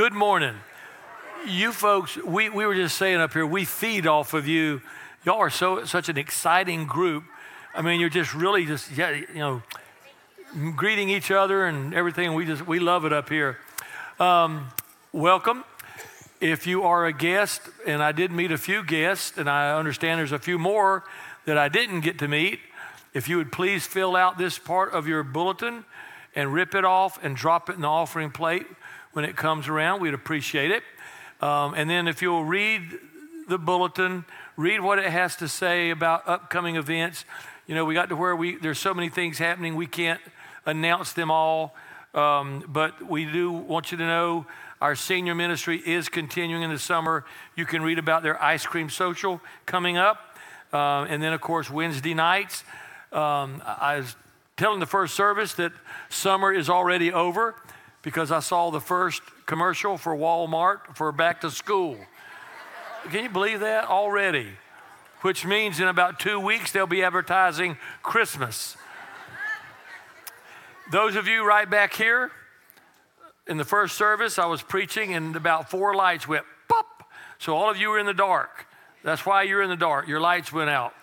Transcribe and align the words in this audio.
Good 0.00 0.14
morning. 0.14 0.54
You 1.46 1.72
folks, 1.72 2.16
we, 2.16 2.48
we 2.48 2.64
were 2.64 2.74
just 2.74 2.96
saying 2.96 3.20
up 3.20 3.34
here, 3.34 3.44
we 3.44 3.66
feed 3.66 4.06
off 4.06 4.32
of 4.32 4.48
you. 4.48 4.80
Y'all 5.26 5.36
are 5.36 5.50
so 5.50 5.84
such 5.84 6.08
an 6.08 6.16
exciting 6.16 6.86
group. 6.86 7.24
I 7.74 7.82
mean, 7.82 8.00
you're 8.00 8.08
just 8.08 8.34
really 8.34 8.64
just 8.64 8.90
yeah, 8.96 9.10
you 9.10 9.34
know, 9.34 9.62
greeting 10.74 11.10
each 11.10 11.30
other 11.30 11.66
and 11.66 11.92
everything. 11.92 12.32
We 12.32 12.46
just 12.46 12.66
we 12.66 12.78
love 12.78 13.04
it 13.04 13.12
up 13.12 13.28
here. 13.28 13.58
Um, 14.18 14.68
welcome. 15.12 15.64
If 16.40 16.66
you 16.66 16.84
are 16.84 17.04
a 17.04 17.12
guest, 17.12 17.60
and 17.86 18.02
I 18.02 18.12
did 18.12 18.30
meet 18.32 18.52
a 18.52 18.58
few 18.58 18.82
guests, 18.82 19.36
and 19.36 19.50
I 19.50 19.78
understand 19.78 20.18
there's 20.18 20.32
a 20.32 20.38
few 20.38 20.58
more 20.58 21.04
that 21.44 21.58
I 21.58 21.68
didn't 21.68 22.00
get 22.00 22.18
to 22.20 22.26
meet, 22.26 22.60
if 23.12 23.28
you 23.28 23.36
would 23.36 23.52
please 23.52 23.86
fill 23.86 24.16
out 24.16 24.38
this 24.38 24.58
part 24.58 24.94
of 24.94 25.06
your 25.06 25.22
bulletin 25.22 25.84
and 26.34 26.54
rip 26.54 26.74
it 26.74 26.86
off 26.86 27.22
and 27.22 27.36
drop 27.36 27.68
it 27.68 27.74
in 27.74 27.82
the 27.82 27.86
offering 27.86 28.30
plate 28.30 28.66
when 29.12 29.24
it 29.24 29.36
comes 29.36 29.68
around. 29.68 30.00
We'd 30.00 30.14
appreciate 30.14 30.70
it. 30.70 30.82
Um, 31.40 31.74
and 31.74 31.88
then 31.88 32.06
if 32.06 32.22
you'll 32.22 32.44
read 32.44 32.82
the 33.48 33.58
bulletin, 33.58 34.24
read 34.56 34.80
what 34.80 34.98
it 34.98 35.10
has 35.10 35.36
to 35.36 35.48
say 35.48 35.90
about 35.90 36.28
upcoming 36.28 36.76
events. 36.76 37.24
You 37.66 37.74
know, 37.74 37.84
we 37.84 37.94
got 37.94 38.08
to 38.10 38.16
where 38.16 38.36
we 38.36 38.56
there's 38.56 38.78
so 38.78 38.94
many 38.94 39.08
things 39.08 39.38
happening 39.38 39.74
we 39.74 39.86
can't 39.86 40.20
announce 40.66 41.12
them 41.12 41.30
all, 41.30 41.74
um, 42.14 42.64
but 42.68 43.08
we 43.08 43.24
do 43.24 43.50
want 43.50 43.90
you 43.90 43.98
to 43.98 44.04
know 44.04 44.46
our 44.80 44.94
senior 44.94 45.34
ministry 45.34 45.78
is 45.84 46.08
continuing 46.08 46.62
in 46.62 46.70
the 46.70 46.78
summer. 46.78 47.24
You 47.56 47.66
can 47.66 47.82
read 47.82 47.98
about 47.98 48.22
their 48.22 48.42
ice 48.42 48.64
cream 48.64 48.88
social 48.88 49.40
coming 49.66 49.96
up, 49.96 50.36
uh, 50.72 51.06
and 51.08 51.22
then 51.22 51.32
of 51.32 51.40
course 51.40 51.70
Wednesday 51.70 52.14
nights. 52.14 52.64
Um, 53.12 53.62
I 53.66 53.96
was 53.98 54.14
telling 54.56 54.78
the 54.78 54.86
first 54.86 55.14
service 55.14 55.54
that 55.54 55.72
summer 56.08 56.52
is 56.52 56.68
already 56.68 57.12
over 57.12 57.56
because 58.02 58.30
I 58.30 58.40
saw 58.40 58.70
the 58.70 58.80
first 58.80 59.22
commercial 59.46 59.98
for 59.98 60.16
Walmart 60.16 60.96
for 60.96 61.12
back 61.12 61.40
to 61.42 61.50
school. 61.50 61.96
Can 63.10 63.24
you 63.24 63.30
believe 63.30 63.60
that 63.60 63.88
already? 63.88 64.48
Which 65.22 65.44
means 65.44 65.80
in 65.80 65.88
about 65.88 66.18
two 66.18 66.40
weeks 66.40 66.72
they'll 66.72 66.86
be 66.86 67.02
advertising 67.02 67.76
Christmas. 68.02 68.76
Those 70.90 71.14
of 71.16 71.28
you 71.28 71.46
right 71.46 71.68
back 71.68 71.94
here, 71.94 72.32
in 73.46 73.56
the 73.56 73.64
first 73.64 73.96
service, 73.96 74.38
I 74.38 74.46
was 74.46 74.62
preaching 74.62 75.14
and 75.14 75.34
about 75.34 75.70
four 75.70 75.94
lights 75.94 76.26
went 76.28 76.44
pop. 76.68 77.10
So 77.38 77.56
all 77.56 77.70
of 77.70 77.76
you 77.76 77.90
were 77.90 77.98
in 77.98 78.06
the 78.06 78.14
dark. 78.14 78.66
That's 79.02 79.26
why 79.26 79.42
you're 79.42 79.62
in 79.62 79.70
the 79.70 79.76
dark. 79.76 80.06
Your 80.06 80.20
lights 80.20 80.52
went 80.52 80.70
out. 80.70 80.94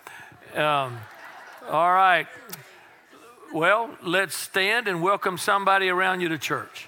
Um, 0.54 0.98
all 1.68 1.92
right. 1.92 2.26
Well, 3.52 3.96
let's 4.02 4.34
stand 4.34 4.88
and 4.88 5.00
welcome 5.00 5.38
somebody 5.38 5.88
around 5.88 6.20
you 6.20 6.28
to 6.28 6.36
church. 6.36 6.86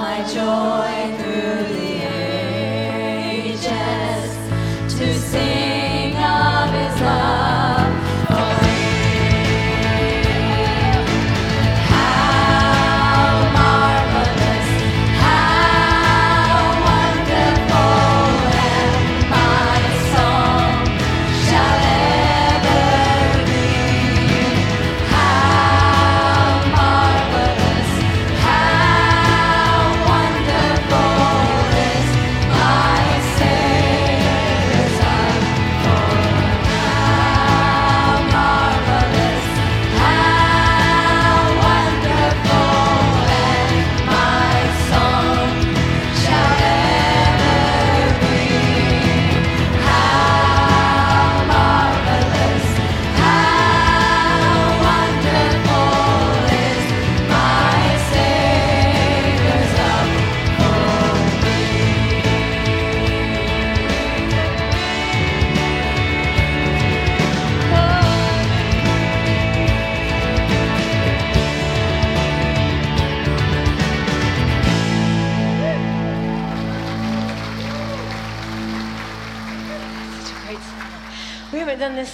my 0.00 0.22
joy 0.22 1.16
through. 1.18 1.57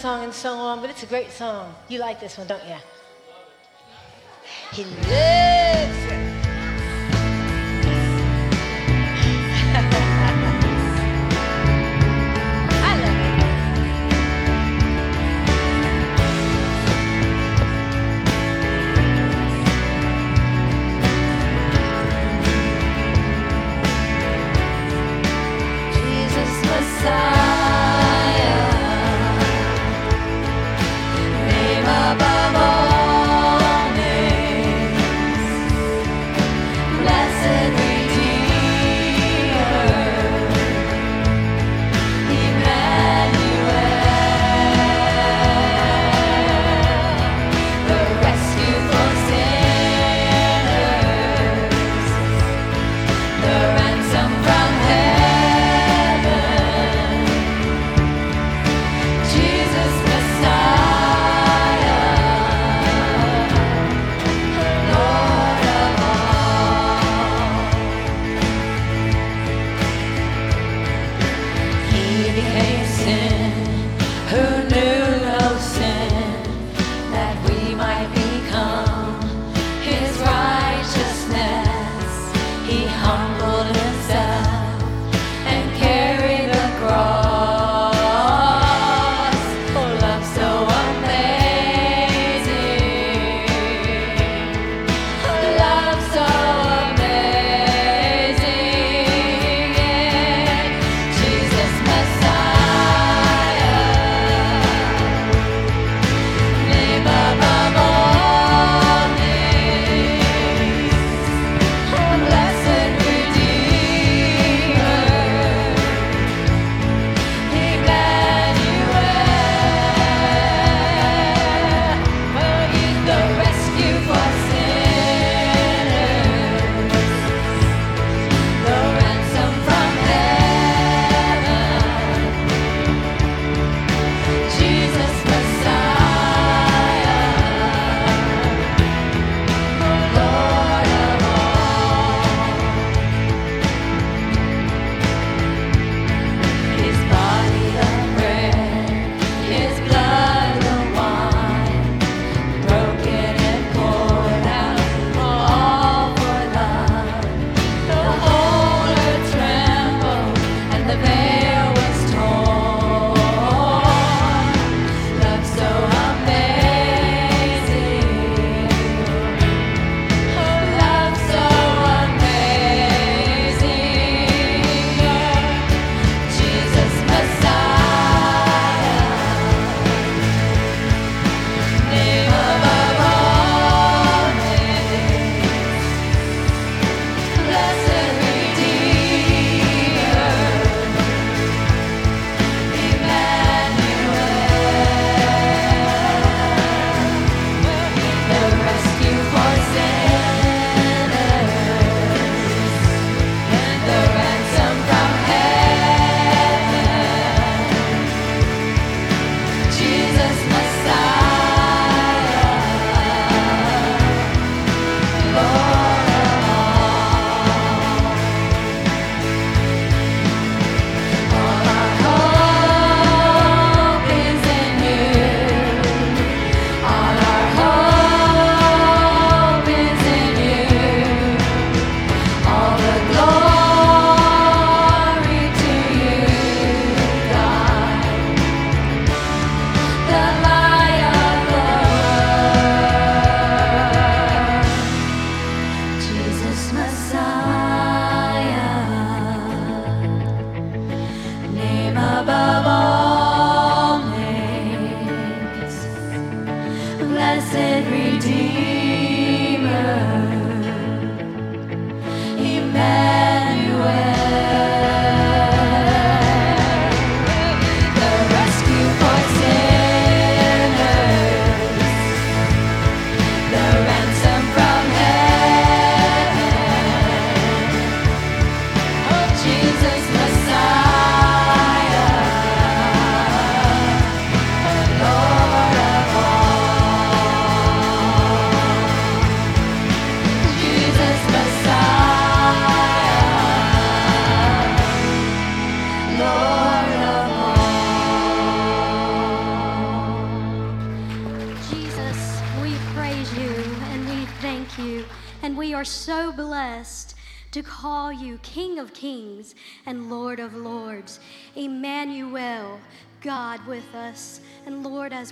So 0.04 0.52
on, 0.52 0.82
but 0.82 0.90
it's 0.90 1.02
a 1.02 1.06
great 1.06 1.30
song. 1.30 1.74
You 1.88 1.98
like 1.98 2.20
this 2.20 2.36
one, 2.36 2.46
don't 2.46 2.62
you? 2.68 2.76
He 4.72 4.84
lives. 4.84 5.53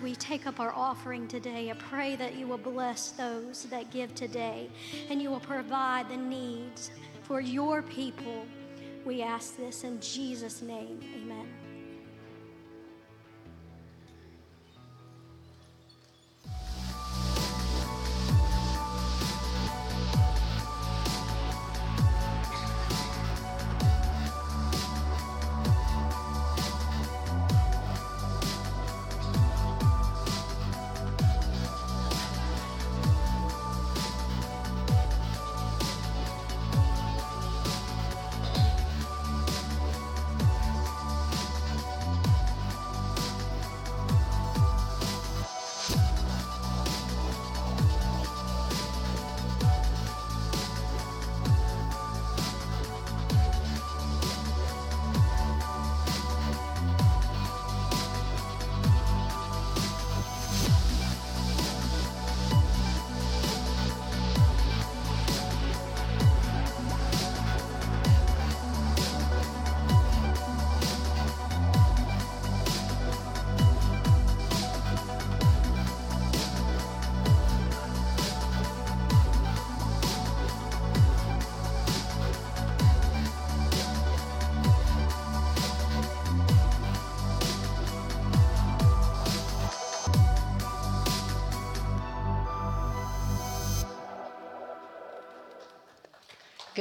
We 0.02 0.14
take 0.16 0.46
up 0.46 0.58
our 0.58 0.72
offering 0.74 1.28
today, 1.28 1.70
I 1.70 1.74
pray 1.74 2.16
that 2.16 2.34
you 2.34 2.46
will 2.46 2.58
bless 2.58 3.10
those 3.10 3.64
that 3.64 3.90
give 3.90 4.14
today 4.14 4.68
and 5.08 5.22
you 5.22 5.30
will 5.30 5.40
provide 5.40 6.08
the 6.08 6.16
needs 6.16 6.90
for 7.22 7.40
your 7.40 7.82
people. 7.82 8.46
We 9.04 9.22
ask 9.22 9.56
this 9.56 9.84
in 9.84 10.00
Jesus' 10.00 10.62
name. 10.62 11.00
Amen. 11.16 11.51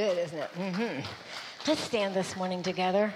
Good, 0.01 0.17
isn't 0.17 0.39
it? 0.39 0.49
Mm-hmm. 0.55 1.01
Let's 1.67 1.81
stand 1.81 2.15
this 2.15 2.35
morning 2.35 2.63
together. 2.63 3.13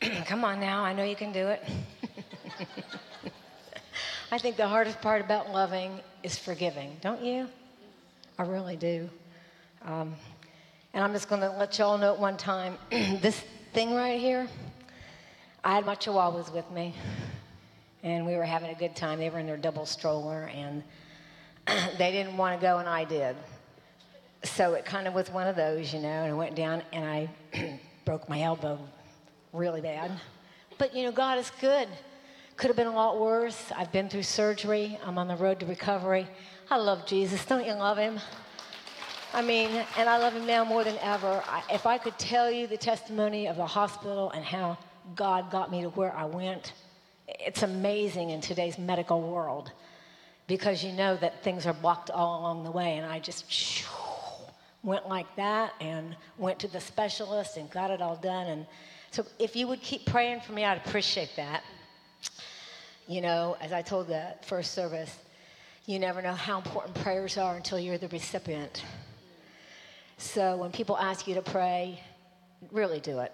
Come 0.24 0.44
on 0.44 0.60
now, 0.60 0.84
I 0.84 0.92
know 0.92 1.02
you 1.02 1.16
can 1.16 1.32
do 1.32 1.48
it. 1.48 1.64
I 4.30 4.38
think 4.38 4.56
the 4.56 4.68
hardest 4.68 5.00
part 5.00 5.20
about 5.20 5.50
loving 5.50 5.98
is 6.22 6.38
forgiving, 6.38 6.96
don't 7.00 7.24
you? 7.24 7.48
I 8.38 8.44
really 8.44 8.76
do. 8.76 9.10
Um, 9.84 10.14
and 10.94 11.02
I'm 11.02 11.12
just 11.12 11.28
going 11.28 11.40
to 11.40 11.50
let 11.50 11.76
y'all 11.76 11.98
know 11.98 12.14
at 12.14 12.20
one 12.20 12.36
time 12.36 12.78
this 12.90 13.42
thing 13.72 13.92
right 13.92 14.20
here, 14.20 14.46
I 15.64 15.74
had 15.74 15.84
my 15.84 15.96
chihuahuas 15.96 16.54
with 16.54 16.70
me, 16.70 16.94
and 18.04 18.24
we 18.24 18.36
were 18.36 18.44
having 18.44 18.70
a 18.70 18.78
good 18.78 18.94
time. 18.94 19.18
They 19.18 19.28
were 19.28 19.40
in 19.40 19.46
their 19.46 19.56
double 19.56 19.86
stroller, 19.86 20.52
and 20.54 20.84
they 21.98 22.12
didn't 22.12 22.36
want 22.36 22.60
to 22.60 22.64
go, 22.64 22.78
and 22.78 22.88
I 22.88 23.02
did 23.02 23.34
so 24.42 24.74
it 24.74 24.84
kind 24.84 25.06
of 25.06 25.14
was 25.14 25.30
one 25.30 25.46
of 25.46 25.56
those, 25.56 25.92
you 25.92 26.00
know, 26.00 26.08
and 26.08 26.32
I 26.32 26.34
went 26.34 26.54
down 26.54 26.82
and 26.92 27.04
I 27.04 27.28
broke 28.04 28.28
my 28.28 28.42
elbow 28.42 28.78
really 29.52 29.80
bad. 29.80 30.10
But, 30.78 30.94
you 30.94 31.04
know, 31.04 31.12
God 31.12 31.38
is 31.38 31.50
good. 31.60 31.88
Could 32.56 32.68
have 32.68 32.76
been 32.76 32.86
a 32.86 32.94
lot 32.94 33.20
worse. 33.20 33.70
I've 33.76 33.92
been 33.92 34.08
through 34.08 34.22
surgery, 34.22 34.98
I'm 35.04 35.18
on 35.18 35.28
the 35.28 35.36
road 35.36 35.60
to 35.60 35.66
recovery. 35.66 36.26
I 36.70 36.76
love 36.76 37.06
Jesus. 37.06 37.44
Don't 37.44 37.66
you 37.66 37.74
love 37.74 37.98
him? 37.98 38.20
I 39.32 39.42
mean, 39.42 39.70
and 39.96 40.08
I 40.08 40.18
love 40.18 40.32
him 40.32 40.46
now 40.46 40.64
more 40.64 40.84
than 40.84 40.98
ever. 40.98 41.42
I, 41.46 41.62
if 41.72 41.86
I 41.86 41.98
could 41.98 42.18
tell 42.18 42.50
you 42.50 42.66
the 42.66 42.76
testimony 42.76 43.46
of 43.46 43.56
the 43.56 43.66
hospital 43.66 44.30
and 44.30 44.44
how 44.44 44.76
God 45.14 45.50
got 45.50 45.70
me 45.70 45.82
to 45.82 45.88
where 45.90 46.14
I 46.14 46.24
went, 46.24 46.72
it's 47.28 47.62
amazing 47.62 48.30
in 48.30 48.40
today's 48.40 48.78
medical 48.78 49.20
world 49.20 49.72
because 50.46 50.82
you 50.82 50.92
know 50.92 51.16
that 51.16 51.44
things 51.44 51.64
are 51.64 51.72
blocked 51.72 52.10
all 52.10 52.40
along 52.40 52.64
the 52.64 52.70
way. 52.72 52.96
And 52.96 53.06
I 53.06 53.20
just, 53.20 53.48
went 54.82 55.08
like 55.08 55.34
that 55.36 55.74
and 55.80 56.16
went 56.38 56.58
to 56.60 56.68
the 56.68 56.80
specialist 56.80 57.56
and 57.56 57.70
got 57.70 57.90
it 57.90 58.00
all 58.00 58.16
done. 58.16 58.46
And 58.46 58.66
so 59.10 59.26
if 59.38 59.54
you 59.54 59.66
would 59.68 59.82
keep 59.82 60.06
praying 60.06 60.40
for 60.40 60.52
me, 60.52 60.64
I'd 60.64 60.78
appreciate 60.78 61.30
that. 61.36 61.62
You 63.06 63.20
know, 63.20 63.56
as 63.60 63.72
I 63.72 63.82
told 63.82 64.06
the 64.06 64.34
first 64.42 64.72
service, 64.72 65.18
you 65.86 65.98
never 65.98 66.22
know 66.22 66.32
how 66.32 66.58
important 66.58 66.94
prayers 66.94 67.36
are 67.36 67.56
until 67.56 67.78
you're 67.78 67.98
the 67.98 68.08
recipient. 68.08 68.84
So 70.18 70.56
when 70.56 70.70
people 70.70 70.96
ask 70.96 71.26
you 71.26 71.34
to 71.34 71.42
pray, 71.42 72.00
really 72.70 73.00
do 73.00 73.20
it. 73.20 73.32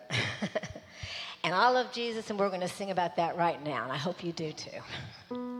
and 1.44 1.54
I 1.54 1.68
love 1.68 1.92
Jesus, 1.92 2.30
and 2.30 2.38
we're 2.38 2.48
going 2.48 2.61
to 2.61 2.68
sing 2.68 2.90
about 2.90 3.16
that 3.16 3.37
right 3.37 3.62
now, 3.62 3.82
and 3.82 3.92
I 3.92 3.96
hope 3.96 4.24
you 4.24 4.32
do 4.32 4.52
too. 4.52 5.56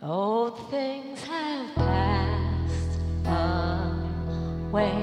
Old 0.00 0.70
things 0.70 1.24
have 1.24 1.74
passed 1.74 3.00
away, 4.70 4.94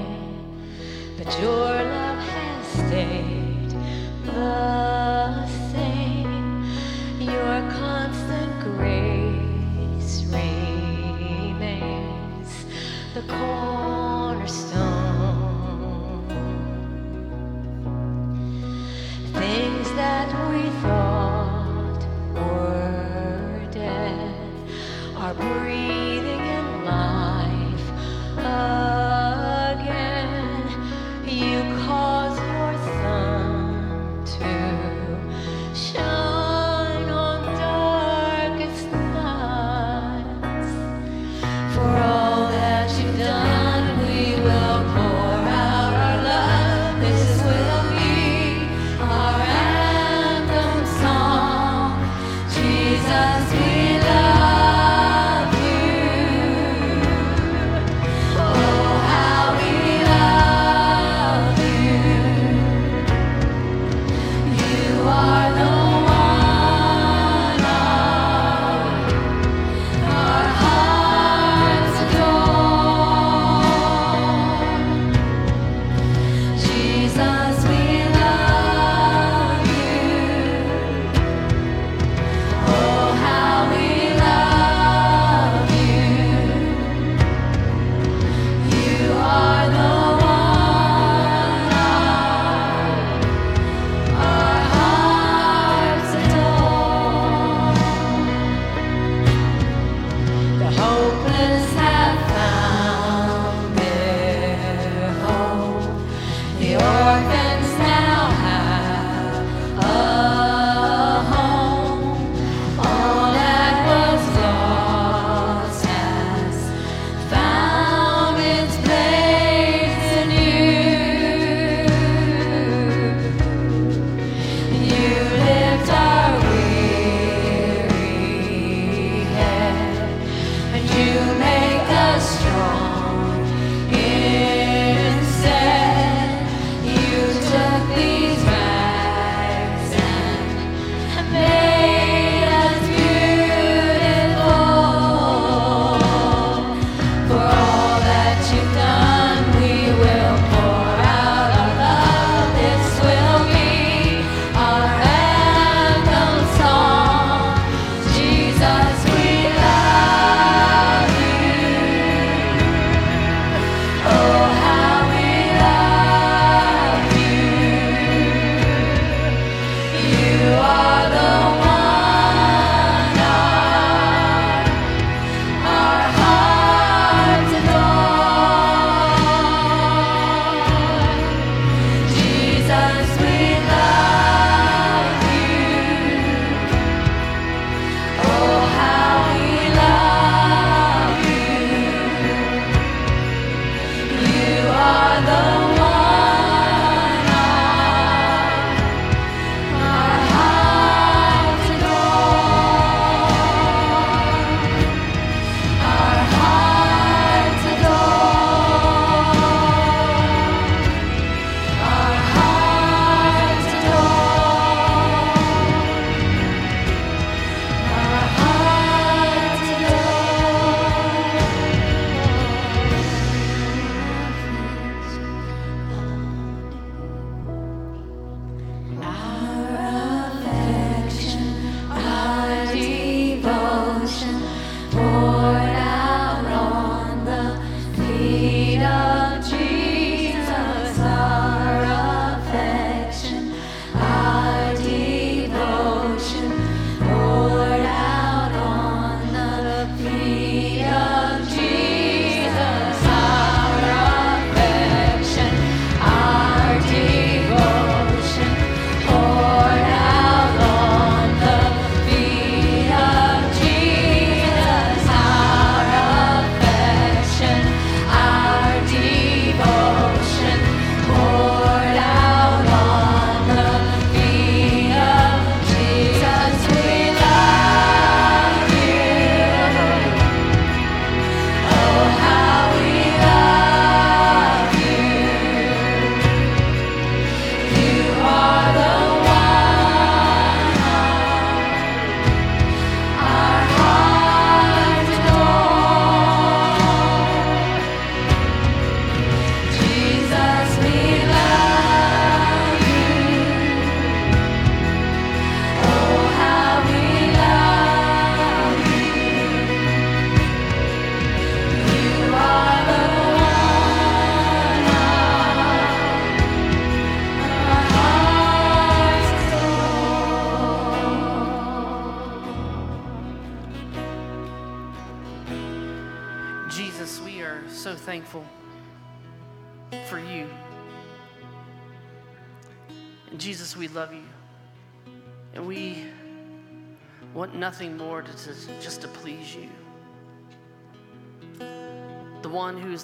but 1.18 1.38
your 1.38 1.52
love 1.52 2.18
has 2.18 2.66
stayed 2.66 3.74
the 4.24 5.46
same. 5.70 6.64
Your 7.20 7.70
constant 7.72 8.58
grace 8.62 10.24
remains 10.32 11.44
the 13.12 13.20
cornerstone. 13.20 13.75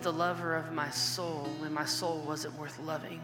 The 0.02 0.12
lover 0.12 0.56
of 0.56 0.72
my 0.72 0.90
soul 0.90 1.48
when 1.60 1.72
my 1.72 1.84
soul 1.84 2.24
wasn't 2.26 2.58
worth 2.58 2.76
loving. 2.80 3.20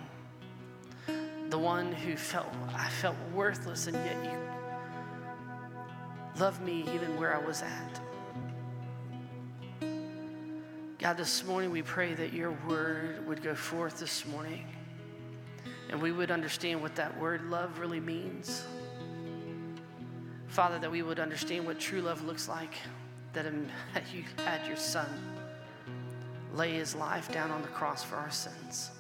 The 1.50 1.58
one 1.58 1.90
who 1.90 2.16
felt 2.16 2.46
I 2.72 2.88
felt 2.88 3.16
worthless 3.34 3.88
and 3.88 3.96
yet 3.96 4.24
you 4.24 4.38
loved 6.38 6.62
me 6.62 6.84
even 6.94 7.18
where 7.18 7.34
I 7.34 7.44
was 7.44 7.62
at. 7.62 8.00
God, 11.00 11.16
this 11.16 11.44
morning 11.44 11.72
we 11.72 11.82
pray 11.82 12.14
that 12.14 12.32
your 12.32 12.52
word 12.68 13.26
would 13.26 13.42
go 13.42 13.56
forth 13.56 13.98
this 13.98 14.24
morning 14.26 14.64
and 15.90 16.00
we 16.00 16.12
would 16.12 16.30
understand 16.30 16.80
what 16.80 16.94
that 16.94 17.18
word 17.18 17.50
love 17.50 17.80
really 17.80 18.00
means. 18.00 18.64
Father, 20.46 20.78
that 20.78 20.92
we 20.92 21.02
would 21.02 21.18
understand 21.18 21.66
what 21.66 21.80
true 21.80 22.02
love 22.02 22.24
looks 22.24 22.48
like, 22.48 22.74
that 23.32 23.46
um, 23.46 23.66
you 24.14 24.22
had 24.44 24.64
your 24.66 24.76
son 24.76 25.37
lay 26.54 26.72
his 26.72 26.94
life 26.94 27.30
down 27.32 27.50
on 27.50 27.62
the 27.62 27.68
cross 27.68 28.02
for 28.02 28.16
our 28.16 28.30
sins. 28.30 28.90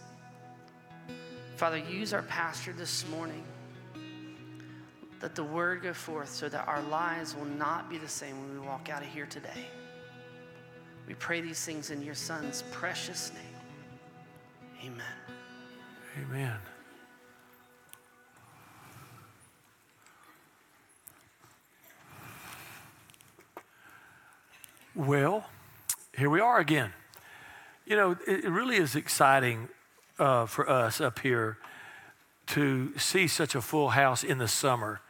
Father, 1.56 1.78
use 1.78 2.12
our 2.12 2.22
pastor 2.22 2.72
this 2.72 3.08
morning. 3.08 3.42
Let 5.20 5.34
the 5.34 5.42
word 5.42 5.82
go 5.82 5.92
forth 5.92 6.28
so 6.28 6.48
that 6.48 6.68
our 6.68 6.82
lives 6.82 7.34
will 7.34 7.44
not 7.44 7.90
be 7.90 7.98
the 7.98 8.08
same 8.08 8.40
when 8.40 8.60
we 8.60 8.66
walk 8.66 8.88
out 8.88 9.02
of 9.02 9.08
here 9.08 9.26
today. 9.26 9.66
We 11.08 11.14
pray 11.14 11.40
these 11.40 11.64
things 11.64 11.90
in 11.90 12.02
your 12.02 12.14
son's 12.14 12.62
precious 12.70 13.32
name. 13.32 14.92
Amen. 14.92 15.06
Amen. 16.30 16.56
Well, 24.94 25.46
here 26.16 26.28
we 26.28 26.40
are 26.40 26.58
again. 26.58 26.92
You 27.88 27.96
know, 27.96 28.18
it 28.26 28.44
really 28.44 28.76
is 28.76 28.94
exciting 28.94 29.70
uh, 30.18 30.44
for 30.44 30.68
us 30.68 31.00
up 31.00 31.20
here 31.20 31.56
to 32.48 32.92
see 32.98 33.26
such 33.26 33.54
a 33.54 33.62
full 33.62 33.88
house 33.88 34.22
in 34.22 34.36
the 34.36 34.46
summer. 34.46 35.00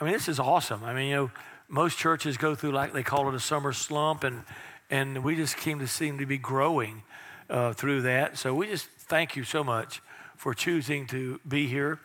I 0.00 0.04
mean, 0.04 0.12
this 0.12 0.28
is 0.28 0.40
awesome. 0.40 0.82
I 0.82 0.92
mean, 0.92 1.06
you 1.06 1.14
know, 1.14 1.30
most 1.68 1.98
churches 1.98 2.36
go 2.36 2.56
through 2.56 2.72
like 2.72 2.92
they 2.92 3.04
call 3.04 3.28
it 3.28 3.34
a 3.36 3.38
summer 3.38 3.72
slump, 3.72 4.24
and 4.24 4.42
and 4.90 5.22
we 5.22 5.36
just 5.36 5.56
seem 5.60 5.78
to 5.78 5.86
seem 5.86 6.18
to 6.18 6.26
be 6.26 6.36
growing 6.36 7.04
uh, 7.48 7.74
through 7.74 8.02
that. 8.02 8.36
So 8.36 8.52
we 8.52 8.66
just 8.66 8.88
thank 8.98 9.36
you 9.36 9.44
so 9.44 9.62
much 9.62 10.02
for 10.36 10.52
choosing 10.52 11.06
to 11.06 11.38
be 11.46 11.68
here, 11.68 12.00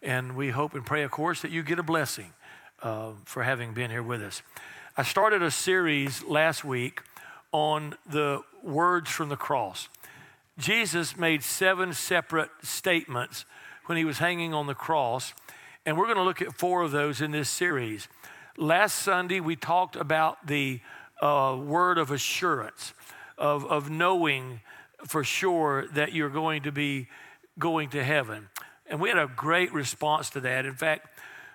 and 0.00 0.36
we 0.36 0.48
hope 0.48 0.72
and 0.72 0.86
pray, 0.86 1.02
of 1.02 1.10
course, 1.10 1.42
that 1.42 1.50
you 1.50 1.62
get 1.62 1.78
a 1.78 1.82
blessing 1.82 2.32
uh, 2.82 3.10
for 3.26 3.42
having 3.42 3.74
been 3.74 3.90
here 3.90 4.02
with 4.02 4.22
us. 4.22 4.40
I 4.96 5.02
started 5.02 5.42
a 5.42 5.50
series 5.50 6.24
last 6.24 6.64
week 6.64 7.02
on 7.56 7.94
the 8.06 8.42
words 8.62 9.10
from 9.10 9.30
the 9.30 9.36
cross. 9.36 9.88
Jesus 10.58 11.16
made 11.16 11.42
seven 11.42 11.94
separate 11.94 12.50
statements 12.62 13.46
when 13.86 13.96
he 13.96 14.04
was 14.04 14.18
hanging 14.18 14.52
on 14.52 14.66
the 14.66 14.74
cross, 14.74 15.32
and 15.86 15.96
we're 15.96 16.04
going 16.04 16.18
to 16.18 16.22
look 16.22 16.42
at 16.42 16.52
four 16.52 16.82
of 16.82 16.90
those 16.90 17.22
in 17.22 17.30
this 17.30 17.48
series. 17.48 18.08
Last 18.58 18.96
Sunday, 18.96 19.40
we 19.40 19.56
talked 19.56 19.96
about 19.96 20.46
the 20.46 20.80
uh, 21.22 21.58
word 21.58 21.96
of 21.96 22.10
assurance, 22.10 22.92
of, 23.38 23.64
of 23.64 23.88
knowing 23.88 24.60
for 25.06 25.24
sure 25.24 25.86
that 25.94 26.12
you're 26.12 26.28
going 26.28 26.62
to 26.64 26.72
be 26.72 27.08
going 27.58 27.88
to 27.88 28.04
heaven. 28.04 28.50
And 28.86 29.00
we 29.00 29.08
had 29.08 29.16
a 29.16 29.30
great 29.34 29.72
response 29.72 30.28
to 30.30 30.40
that. 30.40 30.66
In 30.66 30.74
fact, 30.74 31.08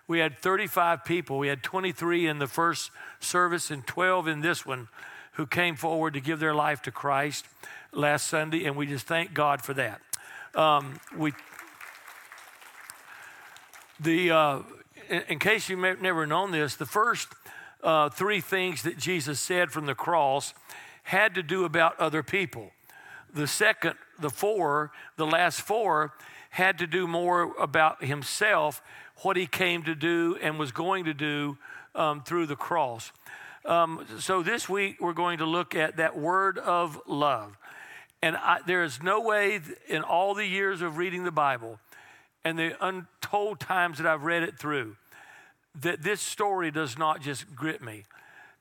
we 0.07 0.17
had 0.17 0.39
35 0.39 1.05
people. 1.05 1.37
We 1.37 1.47
had 1.47 1.61
23 1.61 2.25
in 2.25 2.39
the 2.39 2.47
first 2.47 2.89
service 3.19 3.69
and 3.69 3.85
12 3.85 4.27
in 4.27 4.41
this 4.41 4.65
one 4.65 4.87
who 5.33 5.45
came 5.45 5.75
forward 5.75 6.13
to 6.13 6.21
give 6.21 6.39
their 6.39 6.53
life 6.53 6.81
to 6.83 6.91
Christ 6.91 7.45
last 7.91 8.27
Sunday, 8.27 8.65
and 8.65 8.75
we 8.75 8.85
just 8.85 9.07
thank 9.07 9.33
God 9.33 9.61
for 9.61 9.73
that. 9.73 10.01
Um, 10.55 10.99
we, 11.15 11.33
the, 13.99 14.31
uh, 14.31 14.59
in, 15.09 15.21
in, 15.29 15.39
case 15.39 15.69
you 15.69 15.77
may 15.77 15.95
never 16.01 16.27
known 16.27 16.51
this, 16.51 16.75
the 16.75 16.85
first 16.85 17.29
uh, 17.83 18.09
three 18.09 18.41
things 18.41 18.83
that 18.83 18.97
Jesus 18.97 19.39
said 19.39 19.71
from 19.71 19.85
the 19.85 19.95
cross 19.95 20.53
had 21.03 21.35
to 21.35 21.43
do 21.43 21.63
about 21.63 21.99
other 21.99 22.21
people. 22.21 22.71
The 23.33 23.47
second, 23.47 23.95
the 24.19 24.29
four, 24.29 24.91
the 25.15 25.25
last 25.25 25.61
four, 25.61 26.13
had 26.51 26.77
to 26.79 26.87
do 26.87 27.07
more 27.07 27.55
about 27.57 28.03
himself 28.03 28.81
what 29.21 29.37
he 29.37 29.47
came 29.47 29.83
to 29.83 29.95
do 29.95 30.37
and 30.41 30.59
was 30.59 30.71
going 30.71 31.05
to 31.05 31.13
do 31.13 31.57
um, 31.95 32.21
through 32.23 32.45
the 32.45 32.55
cross. 32.55 33.11
Um, 33.63 34.05
so 34.19 34.41
this 34.41 34.67
week 34.67 34.99
we're 34.99 35.13
going 35.13 35.37
to 35.37 35.45
look 35.45 35.75
at 35.75 35.97
that 35.97 36.17
word 36.17 36.57
of 36.57 36.99
love. 37.07 37.57
And 38.23 38.35
I, 38.35 38.59
there 38.65 38.83
is 38.83 39.01
no 39.03 39.21
way 39.21 39.59
in 39.87 40.01
all 40.01 40.33
the 40.33 40.45
years 40.45 40.81
of 40.81 40.97
reading 40.97 41.23
the 41.23 41.31
Bible 41.31 41.79
and 42.43 42.57
the 42.57 42.75
untold 42.83 43.59
times 43.59 43.99
that 43.99 44.07
I've 44.07 44.23
read 44.23 44.43
it 44.43 44.57
through 44.57 44.95
that 45.79 46.01
this 46.01 46.21
story 46.21 46.71
does 46.71 46.97
not 46.97 47.21
just 47.21 47.55
grip 47.55 47.81
me. 47.81 48.03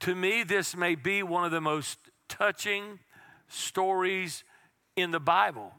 To 0.00 0.14
me, 0.14 0.42
this 0.44 0.76
may 0.76 0.94
be 0.94 1.22
one 1.22 1.44
of 1.44 1.50
the 1.50 1.60
most 1.60 1.98
touching 2.28 3.00
stories 3.48 4.44
in 4.96 5.10
the 5.10 5.20
Bible. 5.20 5.72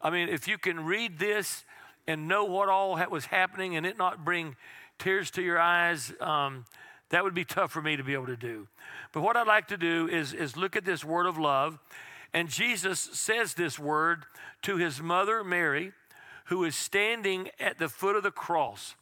I 0.00 0.10
mean, 0.10 0.28
if 0.28 0.48
you 0.48 0.56
can 0.56 0.84
read 0.84 1.18
this 1.18 1.64
and 2.06 2.26
know 2.28 2.44
what 2.44 2.68
all 2.68 2.96
was 3.10 3.26
happening 3.26 3.76
and 3.76 3.84
it 3.84 3.98
not 3.98 4.24
bring 4.24 4.56
tears 4.98 5.30
to 5.32 5.42
your 5.42 5.58
eyes, 5.58 6.12
um, 6.20 6.64
that 7.10 7.24
would 7.24 7.34
be 7.34 7.44
tough 7.44 7.72
for 7.72 7.82
me 7.82 7.96
to 7.96 8.04
be 8.04 8.14
able 8.14 8.26
to 8.26 8.36
do. 8.36 8.68
But 9.12 9.22
what 9.22 9.36
I'd 9.36 9.46
like 9.46 9.68
to 9.68 9.76
do 9.76 10.08
is, 10.08 10.32
is 10.32 10.56
look 10.56 10.76
at 10.76 10.84
this 10.84 11.04
word 11.04 11.26
of 11.26 11.38
love. 11.38 11.78
And 12.34 12.48
Jesus 12.48 13.00
says 13.00 13.54
this 13.54 13.78
word 13.78 14.24
to 14.62 14.76
his 14.76 15.00
mother, 15.00 15.42
Mary, 15.42 15.92
who 16.46 16.64
is 16.64 16.76
standing 16.76 17.48
at 17.58 17.78
the 17.78 17.88
foot 17.88 18.16
of 18.16 18.22
the 18.22 18.30
cross, 18.30 18.94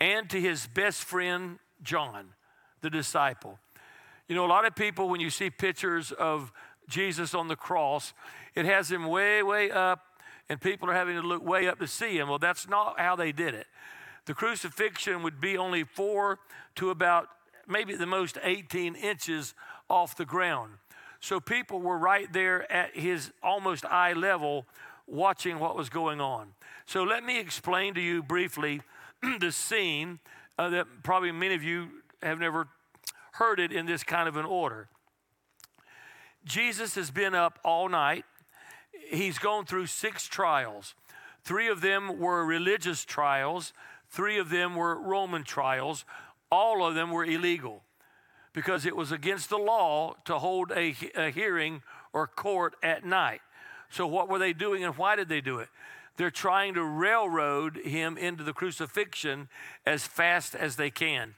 and 0.00 0.28
to 0.30 0.40
his 0.40 0.66
best 0.66 1.04
friend, 1.04 1.58
John, 1.82 2.30
the 2.80 2.90
disciple. 2.90 3.58
You 4.28 4.34
know, 4.34 4.44
a 4.44 4.48
lot 4.48 4.66
of 4.66 4.74
people, 4.74 5.08
when 5.08 5.20
you 5.20 5.30
see 5.30 5.50
pictures 5.50 6.10
of 6.10 6.52
Jesus 6.88 7.34
on 7.34 7.48
the 7.48 7.56
cross, 7.56 8.12
it 8.54 8.64
has 8.64 8.90
him 8.90 9.06
way, 9.06 9.42
way 9.42 9.70
up 9.70 10.00
and 10.48 10.60
people 10.60 10.90
are 10.90 10.94
having 10.94 11.20
to 11.20 11.26
look 11.26 11.44
way 11.44 11.68
up 11.68 11.78
to 11.78 11.86
see 11.86 12.18
him. 12.18 12.28
Well, 12.28 12.38
that's 12.38 12.68
not 12.68 12.98
how 12.98 13.16
they 13.16 13.32
did 13.32 13.54
it. 13.54 13.66
The 14.26 14.34
crucifixion 14.34 15.22
would 15.22 15.40
be 15.40 15.56
only 15.56 15.84
four 15.84 16.38
to 16.76 16.90
about 16.90 17.28
maybe 17.68 17.94
the 17.94 18.06
most 18.06 18.38
18 18.42 18.94
inches 18.94 19.54
off 19.88 20.16
the 20.16 20.24
ground. 20.24 20.72
So 21.20 21.40
people 21.40 21.80
were 21.80 21.98
right 21.98 22.30
there 22.32 22.70
at 22.70 22.96
his 22.96 23.32
almost 23.42 23.84
eye 23.86 24.12
level 24.12 24.66
watching 25.06 25.58
what 25.58 25.76
was 25.76 25.88
going 25.88 26.20
on. 26.20 26.48
So 26.86 27.02
let 27.02 27.24
me 27.24 27.38
explain 27.38 27.94
to 27.94 28.00
you 28.00 28.22
briefly 28.22 28.82
the 29.40 29.52
scene 29.52 30.18
uh, 30.58 30.68
that 30.70 30.86
probably 31.02 31.32
many 31.32 31.54
of 31.54 31.62
you 31.62 31.88
have 32.22 32.38
never 32.38 32.68
heard 33.32 33.58
it 33.58 33.72
in 33.72 33.86
this 33.86 34.04
kind 34.04 34.28
of 34.28 34.36
an 34.36 34.44
order. 34.44 34.88
Jesus 36.44 36.94
has 36.94 37.10
been 37.10 37.34
up 37.34 37.58
all 37.64 37.88
night 37.88 38.24
he's 39.10 39.38
gone 39.38 39.64
through 39.64 39.86
six 39.86 40.26
trials. 40.26 40.94
Three 41.42 41.68
of 41.68 41.80
them 41.80 42.18
were 42.18 42.44
religious 42.44 43.04
trials, 43.04 43.72
three 44.08 44.38
of 44.38 44.50
them 44.50 44.74
were 44.74 44.98
Roman 44.98 45.44
trials. 45.44 46.04
All 46.54 46.86
of 46.86 46.94
them 46.94 47.10
were 47.10 47.24
illegal 47.24 47.82
because 48.52 48.86
it 48.86 48.94
was 48.94 49.10
against 49.10 49.50
the 49.50 49.58
law 49.58 50.14
to 50.24 50.38
hold 50.38 50.70
a, 50.70 50.94
a 51.16 51.30
hearing 51.30 51.82
or 52.12 52.28
court 52.28 52.76
at 52.80 53.04
night. 53.04 53.40
So, 53.90 54.06
what 54.06 54.28
were 54.28 54.38
they 54.38 54.52
doing 54.52 54.84
and 54.84 54.96
why 54.96 55.16
did 55.16 55.28
they 55.28 55.40
do 55.40 55.58
it? 55.58 55.68
They're 56.16 56.30
trying 56.30 56.74
to 56.74 56.84
railroad 56.84 57.78
him 57.78 58.16
into 58.16 58.44
the 58.44 58.52
crucifixion 58.52 59.48
as 59.84 60.06
fast 60.06 60.54
as 60.54 60.76
they 60.76 60.90
can. 60.90 61.34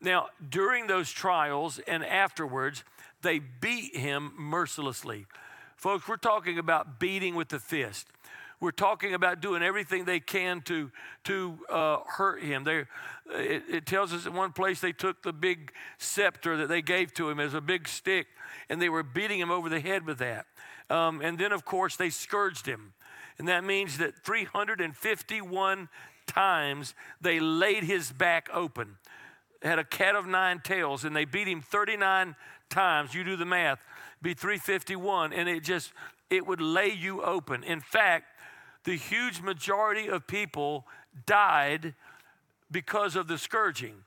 Now, 0.00 0.28
during 0.48 0.86
those 0.86 1.10
trials 1.10 1.80
and 1.80 2.04
afterwards, 2.04 2.84
they 3.22 3.40
beat 3.40 3.96
him 3.96 4.32
mercilessly. 4.38 5.26
Folks, 5.76 6.06
we're 6.06 6.16
talking 6.16 6.56
about 6.56 7.00
beating 7.00 7.34
with 7.34 7.48
the 7.48 7.58
fist. 7.58 8.06
We're 8.62 8.70
talking 8.70 9.12
about 9.12 9.40
doing 9.40 9.60
everything 9.60 10.04
they 10.04 10.20
can 10.20 10.60
to, 10.66 10.92
to 11.24 11.58
uh, 11.68 11.96
hurt 12.06 12.44
him. 12.44 12.62
They, 12.62 12.84
it, 13.34 13.64
it 13.68 13.86
tells 13.86 14.12
us 14.12 14.24
in 14.24 14.34
one 14.34 14.52
place 14.52 14.80
they 14.80 14.92
took 14.92 15.20
the 15.24 15.32
big 15.32 15.72
scepter 15.98 16.56
that 16.58 16.68
they 16.68 16.80
gave 16.80 17.12
to 17.14 17.28
him 17.28 17.40
as 17.40 17.54
a 17.54 17.60
big 17.60 17.88
stick 17.88 18.28
and 18.68 18.80
they 18.80 18.88
were 18.88 19.02
beating 19.02 19.40
him 19.40 19.50
over 19.50 19.68
the 19.68 19.80
head 19.80 20.06
with 20.06 20.18
that. 20.18 20.46
Um, 20.88 21.20
and 21.20 21.38
then, 21.38 21.50
of 21.50 21.64
course, 21.64 21.96
they 21.96 22.08
scourged 22.08 22.66
him. 22.66 22.92
And 23.36 23.48
that 23.48 23.64
means 23.64 23.98
that 23.98 24.24
351 24.24 25.88
times 26.28 26.94
they 27.20 27.40
laid 27.40 27.82
his 27.82 28.12
back 28.12 28.48
open. 28.52 28.96
had 29.60 29.80
a 29.80 29.84
cat 29.84 30.14
of 30.14 30.28
nine 30.28 30.60
tails, 30.62 31.02
and 31.02 31.16
they 31.16 31.24
beat 31.24 31.48
him 31.48 31.62
39 31.62 32.36
times. 32.70 33.12
You 33.12 33.24
do 33.24 33.34
the 33.34 33.44
math, 33.44 33.80
be 34.22 34.34
351, 34.34 35.32
and 35.32 35.48
it 35.48 35.64
just 35.64 35.92
it 36.30 36.46
would 36.46 36.60
lay 36.60 36.88
you 36.88 37.22
open. 37.22 37.62
In 37.64 37.80
fact, 37.80 38.26
the 38.84 38.96
huge 38.96 39.40
majority 39.40 40.08
of 40.08 40.26
people 40.26 40.86
died 41.26 41.94
because 42.70 43.16
of 43.16 43.28
the 43.28 43.38
scourging. 43.38 44.04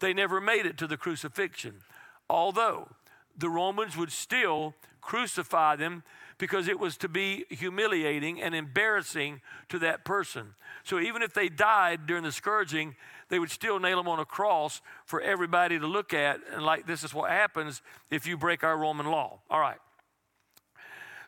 They 0.00 0.12
never 0.12 0.40
made 0.40 0.66
it 0.66 0.78
to 0.78 0.86
the 0.86 0.96
crucifixion. 0.96 1.82
Although 2.28 2.88
the 3.36 3.48
Romans 3.48 3.96
would 3.96 4.12
still 4.12 4.74
crucify 5.00 5.76
them 5.76 6.02
because 6.38 6.68
it 6.68 6.78
was 6.78 6.96
to 6.98 7.08
be 7.08 7.44
humiliating 7.48 8.42
and 8.42 8.54
embarrassing 8.54 9.40
to 9.68 9.78
that 9.78 10.04
person. 10.04 10.54
So 10.84 10.98
even 10.98 11.22
if 11.22 11.32
they 11.32 11.48
died 11.48 12.06
during 12.06 12.24
the 12.24 12.32
scourging, 12.32 12.94
they 13.28 13.38
would 13.38 13.50
still 13.50 13.78
nail 13.78 13.96
them 13.96 14.08
on 14.08 14.20
a 14.20 14.24
cross 14.24 14.82
for 15.04 15.20
everybody 15.20 15.78
to 15.78 15.86
look 15.86 16.12
at. 16.12 16.40
And 16.52 16.62
like, 16.62 16.86
this 16.86 17.04
is 17.04 17.14
what 17.14 17.30
happens 17.30 17.82
if 18.10 18.26
you 18.26 18.36
break 18.36 18.62
our 18.62 18.76
Roman 18.76 19.06
law. 19.06 19.40
All 19.50 19.60
right. 19.60 19.78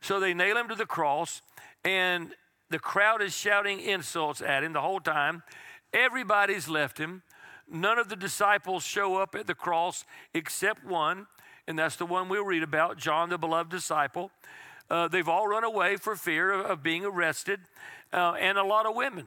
So 0.01 0.20
they 0.20 0.34
nail 0.34 0.57
him 0.57 0.68
to 0.68 0.74
the 0.74 0.86
cross, 0.86 1.43
and 1.84 2.32
the 2.71 2.79
crowd 2.79 3.23
is 3.23 3.35
shouting 3.35 3.81
insults 3.81 4.43
at 4.43 4.64
him 4.64 4.73
the 4.73 4.81
whole 4.81 5.01
time. 5.01 5.43
Everybody's 5.93 6.69
left 6.69 6.99
him. 6.99 7.23
None 7.71 7.99
of 7.99 8.09
the 8.09 8.16
disciples 8.16 8.85
show 8.85 9.16
up 9.16 9.35
at 9.35 9.47
the 9.47 9.55
cross 9.55 10.05
except 10.35 10.85
one, 10.85 11.27
and 11.66 11.79
that's 11.79 11.97
the 11.97 12.07
one 12.07 12.29
we'll 12.29 12.45
read 12.45 12.62
about, 12.62 12.97
John, 12.97 13.29
the 13.29 13.39
beloved 13.39 13.71
disciple. 13.71 14.31
Uh, 14.91 15.09
they've 15.09 15.29
all 15.29 15.47
run 15.47 15.64
away 15.64 15.97
for 15.97 16.16
fear 16.16 16.51
of, 16.51 16.66
of 16.66 16.83
being 16.83 17.05
arrested, 17.05 17.61
uh, 18.12 18.33
and 18.39 18.57
a 18.57 18.64
lot 18.64 18.87
of 18.87 18.97
women. 18.97 19.27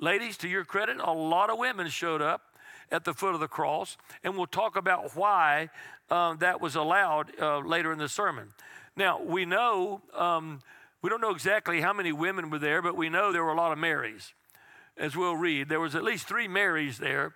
Ladies, 0.00 0.36
to 0.38 0.48
your 0.48 0.64
credit, 0.64 0.96
a 1.00 1.12
lot 1.12 1.50
of 1.50 1.58
women 1.58 1.88
showed 1.88 2.22
up 2.22 2.42
at 2.90 3.04
the 3.04 3.14
foot 3.14 3.34
of 3.34 3.40
the 3.40 3.48
cross, 3.48 3.96
and 4.24 4.36
we'll 4.36 4.46
talk 4.46 4.76
about 4.76 5.16
why 5.16 5.70
uh, 6.10 6.34
that 6.34 6.60
was 6.60 6.74
allowed 6.74 7.32
uh, 7.40 7.58
later 7.58 7.92
in 7.92 7.98
the 7.98 8.08
sermon. 8.08 8.48
Now, 8.96 9.20
we 9.22 9.44
know, 9.44 10.02
um, 10.14 10.60
we 11.02 11.10
don't 11.10 11.20
know 11.20 11.30
exactly 11.30 11.80
how 11.80 11.92
many 11.92 12.12
women 12.12 12.50
were 12.50 12.58
there, 12.58 12.82
but 12.82 12.96
we 12.96 13.08
know 13.08 13.32
there 13.32 13.44
were 13.44 13.52
a 13.52 13.56
lot 13.56 13.72
of 13.72 13.78
Marys, 13.78 14.34
as 14.96 15.16
we'll 15.16 15.36
read. 15.36 15.68
There 15.68 15.80
was 15.80 15.94
at 15.94 16.02
least 16.02 16.26
three 16.26 16.48
Marys 16.48 16.98
there, 16.98 17.34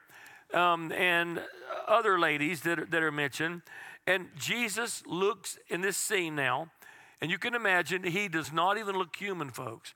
um, 0.53 0.91
and 0.93 1.41
other 1.87 2.19
ladies 2.19 2.63
that, 2.63 2.91
that 2.91 3.03
are 3.03 3.13
mentioned. 3.13 3.63
And 4.07 4.29
Jesus 4.37 5.05
looks 5.07 5.59
in 5.69 5.81
this 5.81 5.97
scene 5.97 6.35
now, 6.35 6.73
and 7.21 7.31
you 7.31 7.39
can 7.39 7.55
imagine 7.55 8.03
he 8.03 8.27
does 8.29 8.53
not 8.53 8.79
even 8.79 8.97
look 8.97 9.15
human, 9.15 9.51
folks. 9.51 9.95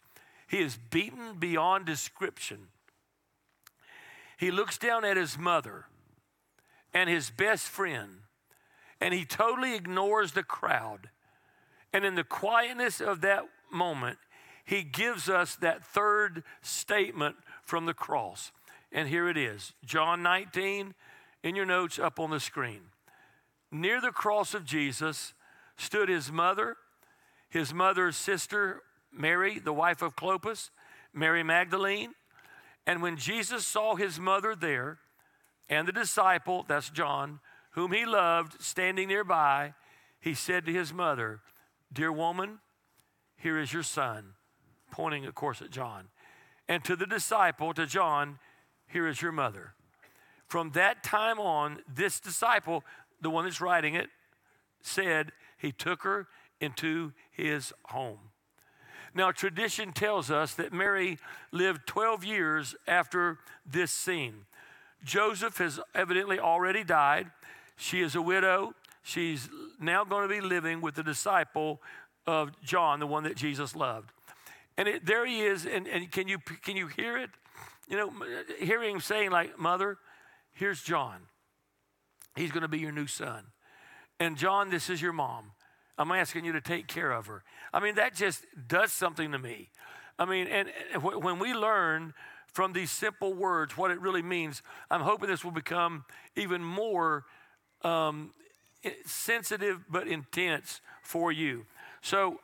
He 0.48 0.60
is 0.60 0.76
beaten 0.76 1.38
beyond 1.38 1.86
description. 1.86 2.68
He 4.38 4.52
looks 4.52 4.78
down 4.78 5.04
at 5.04 5.16
his 5.16 5.36
mother 5.36 5.86
and 6.94 7.10
his 7.10 7.30
best 7.30 7.66
friend, 7.66 8.20
and 9.00 9.12
he 9.12 9.24
totally 9.24 9.74
ignores 9.74 10.32
the 10.32 10.44
crowd. 10.44 11.10
And 11.92 12.04
in 12.04 12.14
the 12.14 12.24
quietness 12.24 13.00
of 13.00 13.22
that 13.22 13.44
moment, 13.76 14.18
he 14.64 14.82
gives 14.82 15.28
us 15.28 15.54
that 15.56 15.84
third 15.84 16.42
statement 16.62 17.36
from 17.62 17.86
the 17.86 17.94
cross. 17.94 18.50
And 18.90 19.08
here 19.08 19.28
it 19.28 19.36
is 19.36 19.72
John 19.84 20.22
19 20.22 20.94
in 21.42 21.54
your 21.54 21.66
notes 21.66 21.98
up 21.98 22.18
on 22.18 22.30
the 22.30 22.40
screen. 22.40 22.80
Near 23.70 24.00
the 24.00 24.10
cross 24.10 24.54
of 24.54 24.64
Jesus 24.64 25.34
stood 25.76 26.08
his 26.08 26.32
mother 26.32 26.76
his 27.48 27.72
mother's 27.72 28.16
sister, 28.16 28.82
Mary, 29.12 29.58
the 29.58 29.72
wife 29.72 30.02
of 30.02 30.16
Clopas, 30.16 30.70
Mary 31.12 31.42
Magdalene. 31.42 32.12
And 32.86 33.02
when 33.02 33.16
Jesus 33.16 33.66
saw 33.66 33.96
his 33.96 34.20
mother 34.20 34.54
there 34.54 34.98
and 35.68 35.88
the 35.88 35.92
disciple, 35.92 36.64
that's 36.68 36.90
John, 36.90 37.40
whom 37.70 37.92
he 37.92 38.04
loved, 38.04 38.60
standing 38.62 39.08
nearby, 39.08 39.74
he 40.20 40.34
said 40.34 40.66
to 40.66 40.72
his 40.72 40.92
mother, 40.92 41.40
Dear 41.92 42.12
woman, 42.12 42.58
here 43.36 43.58
is 43.58 43.72
your 43.72 43.82
son, 43.82 44.34
pointing, 44.90 45.26
of 45.26 45.34
course, 45.34 45.62
at 45.62 45.70
John. 45.70 46.08
And 46.68 46.82
to 46.84 46.96
the 46.96 47.06
disciple, 47.06 47.72
to 47.74 47.86
John, 47.86 48.38
here 48.88 49.06
is 49.06 49.22
your 49.22 49.32
mother. 49.32 49.74
From 50.46 50.70
that 50.72 51.02
time 51.02 51.38
on, 51.38 51.80
this 51.92 52.20
disciple, 52.20 52.84
the 53.20 53.30
one 53.30 53.44
that's 53.44 53.60
writing 53.60 53.94
it, 53.94 54.08
said 54.80 55.32
he 55.58 55.72
took 55.72 56.02
her 56.02 56.28
into 56.60 57.12
his 57.30 57.72
home. 57.86 58.18
Now, 59.14 59.32
tradition 59.32 59.92
tells 59.92 60.30
us 60.30 60.54
that 60.54 60.72
Mary 60.72 61.18
lived 61.50 61.86
12 61.86 62.22
years 62.24 62.74
after 62.86 63.38
this 63.64 63.90
scene. 63.90 64.44
Joseph 65.04 65.58
has 65.58 65.80
evidently 65.94 66.38
already 66.38 66.84
died. 66.84 67.30
She 67.76 68.02
is 68.02 68.14
a 68.14 68.22
widow. 68.22 68.74
She's 69.02 69.48
now 69.80 70.04
going 70.04 70.28
to 70.28 70.34
be 70.34 70.40
living 70.40 70.80
with 70.80 70.96
the 70.96 71.02
disciple 71.02 71.80
of 72.26 72.50
John, 72.62 73.00
the 73.00 73.06
one 73.06 73.24
that 73.24 73.36
Jesus 73.36 73.76
loved. 73.76 74.10
And 74.76 74.88
it, 74.88 75.06
there 75.06 75.24
he 75.24 75.42
is, 75.42 75.64
and, 75.64 75.86
and 75.86 76.10
can, 76.10 76.28
you, 76.28 76.38
can 76.38 76.76
you 76.76 76.88
hear 76.88 77.16
it? 77.16 77.30
You 77.88 77.96
know, 77.96 78.12
hearing 78.58 78.96
him 78.96 79.00
saying, 79.00 79.30
like, 79.30 79.58
Mother, 79.58 79.96
here's 80.52 80.82
John. 80.82 81.20
He's 82.34 82.50
going 82.50 82.62
to 82.62 82.68
be 82.68 82.78
your 82.78 82.92
new 82.92 83.06
son. 83.06 83.44
And 84.20 84.36
John, 84.36 84.70
this 84.70 84.90
is 84.90 85.00
your 85.00 85.12
mom. 85.12 85.52
I'm 85.98 86.12
asking 86.12 86.44
you 86.44 86.52
to 86.52 86.60
take 86.60 86.86
care 86.86 87.10
of 87.10 87.26
her. 87.26 87.42
I 87.72 87.80
mean, 87.80 87.94
that 87.94 88.14
just 88.14 88.44
does 88.66 88.92
something 88.92 89.32
to 89.32 89.38
me. 89.38 89.70
I 90.18 90.24
mean, 90.24 90.46
and, 90.46 90.68
when 91.02 91.38
we 91.38 91.54
learn 91.54 92.12
from 92.52 92.72
these 92.72 92.90
simple 92.90 93.34
words 93.34 93.76
what 93.76 93.90
it 93.90 94.00
really 94.00 94.22
means, 94.22 94.62
I'm 94.90 95.02
hoping 95.02 95.28
this 95.28 95.44
will 95.44 95.52
become 95.52 96.04
even 96.36 96.62
more 96.62 97.24
um, 97.82 98.32
sensitive 99.04 99.84
but 99.88 100.06
intense 100.06 100.80
for 101.02 101.32
you. 101.32 101.66
So, 102.02 102.40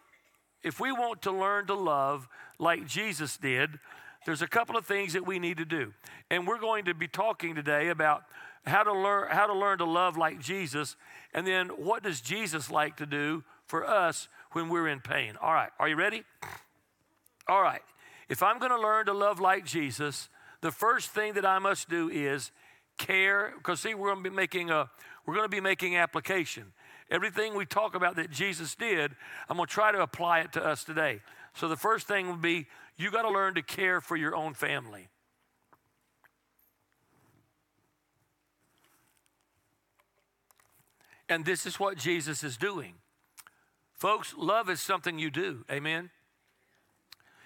if 0.62 0.78
we 0.78 0.92
want 0.92 1.22
to 1.22 1.32
learn 1.32 1.66
to 1.66 1.74
love 1.74 2.28
like 2.58 2.86
Jesus 2.86 3.36
did, 3.36 3.78
there's 4.24 4.42
a 4.42 4.46
couple 4.46 4.76
of 4.76 4.86
things 4.86 5.14
that 5.14 5.26
we 5.26 5.38
need 5.38 5.56
to 5.56 5.64
do. 5.64 5.92
And 6.30 6.46
we're 6.46 6.60
going 6.60 6.84
to 6.84 6.94
be 6.94 7.08
talking 7.08 7.54
today 7.54 7.88
about 7.88 8.22
how 8.64 8.84
to 8.84 8.92
learn 8.92 9.28
how 9.30 9.46
to 9.46 9.54
learn 9.54 9.78
to 9.78 9.84
love 9.84 10.16
like 10.16 10.40
Jesus, 10.40 10.96
and 11.34 11.46
then 11.46 11.68
what 11.68 12.02
does 12.02 12.20
Jesus 12.20 12.70
like 12.70 12.96
to 12.98 13.06
do 13.06 13.42
for 13.66 13.86
us 13.86 14.28
when 14.52 14.68
we're 14.68 14.88
in 14.88 15.00
pain? 15.00 15.34
All 15.40 15.52
right, 15.52 15.70
are 15.78 15.88
you 15.88 15.96
ready? 15.96 16.22
All 17.48 17.62
right. 17.62 17.82
If 18.28 18.42
I'm 18.42 18.58
going 18.58 18.70
to 18.70 18.80
learn 18.80 19.06
to 19.06 19.12
love 19.12 19.40
like 19.40 19.66
Jesus, 19.66 20.28
the 20.60 20.70
first 20.70 21.10
thing 21.10 21.34
that 21.34 21.44
I 21.44 21.58
must 21.58 21.88
do 21.88 22.08
is 22.08 22.52
care 22.98 23.52
because 23.56 23.80
see 23.80 23.94
we're 23.94 24.12
going 24.12 24.22
to 24.22 24.30
be 24.30 24.34
making 24.34 24.70
a 24.70 24.88
we're 25.26 25.34
going 25.34 25.44
to 25.44 25.54
be 25.54 25.60
making 25.60 25.96
application. 25.96 26.72
Everything 27.12 27.54
we 27.54 27.66
talk 27.66 27.94
about 27.94 28.16
that 28.16 28.30
Jesus 28.30 28.74
did, 28.74 29.12
I'm 29.50 29.58
going 29.58 29.66
to 29.66 29.72
try 29.72 29.92
to 29.92 30.00
apply 30.00 30.40
it 30.40 30.54
to 30.54 30.64
us 30.64 30.82
today. 30.82 31.20
So 31.54 31.68
the 31.68 31.76
first 31.76 32.08
thing 32.08 32.30
would 32.30 32.40
be 32.40 32.66
you 32.96 33.10
got 33.10 33.22
to 33.22 33.30
learn 33.30 33.54
to 33.56 33.62
care 33.62 34.00
for 34.00 34.16
your 34.16 34.34
own 34.34 34.54
family. 34.54 35.10
And 41.28 41.44
this 41.44 41.66
is 41.66 41.78
what 41.78 41.98
Jesus 41.98 42.42
is 42.42 42.56
doing. 42.56 42.94
Folks, 43.92 44.34
love 44.36 44.70
is 44.70 44.80
something 44.80 45.18
you 45.18 45.30
do. 45.30 45.66
Amen? 45.70 46.08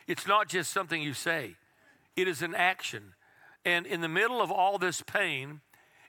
It's 0.07 0.29
not 0.29 0.49
just 0.49 0.73
something 0.73 1.03
you 1.03 1.12
say, 1.12 1.57
it 2.14 2.29
is 2.29 2.41
an 2.41 2.55
action. 2.55 3.14
And 3.64 3.85
in 3.85 4.01
the 4.01 4.09
middle 4.09 4.41
of 4.41 4.53
all 4.53 4.79
this 4.79 5.03
pain 5.03 5.61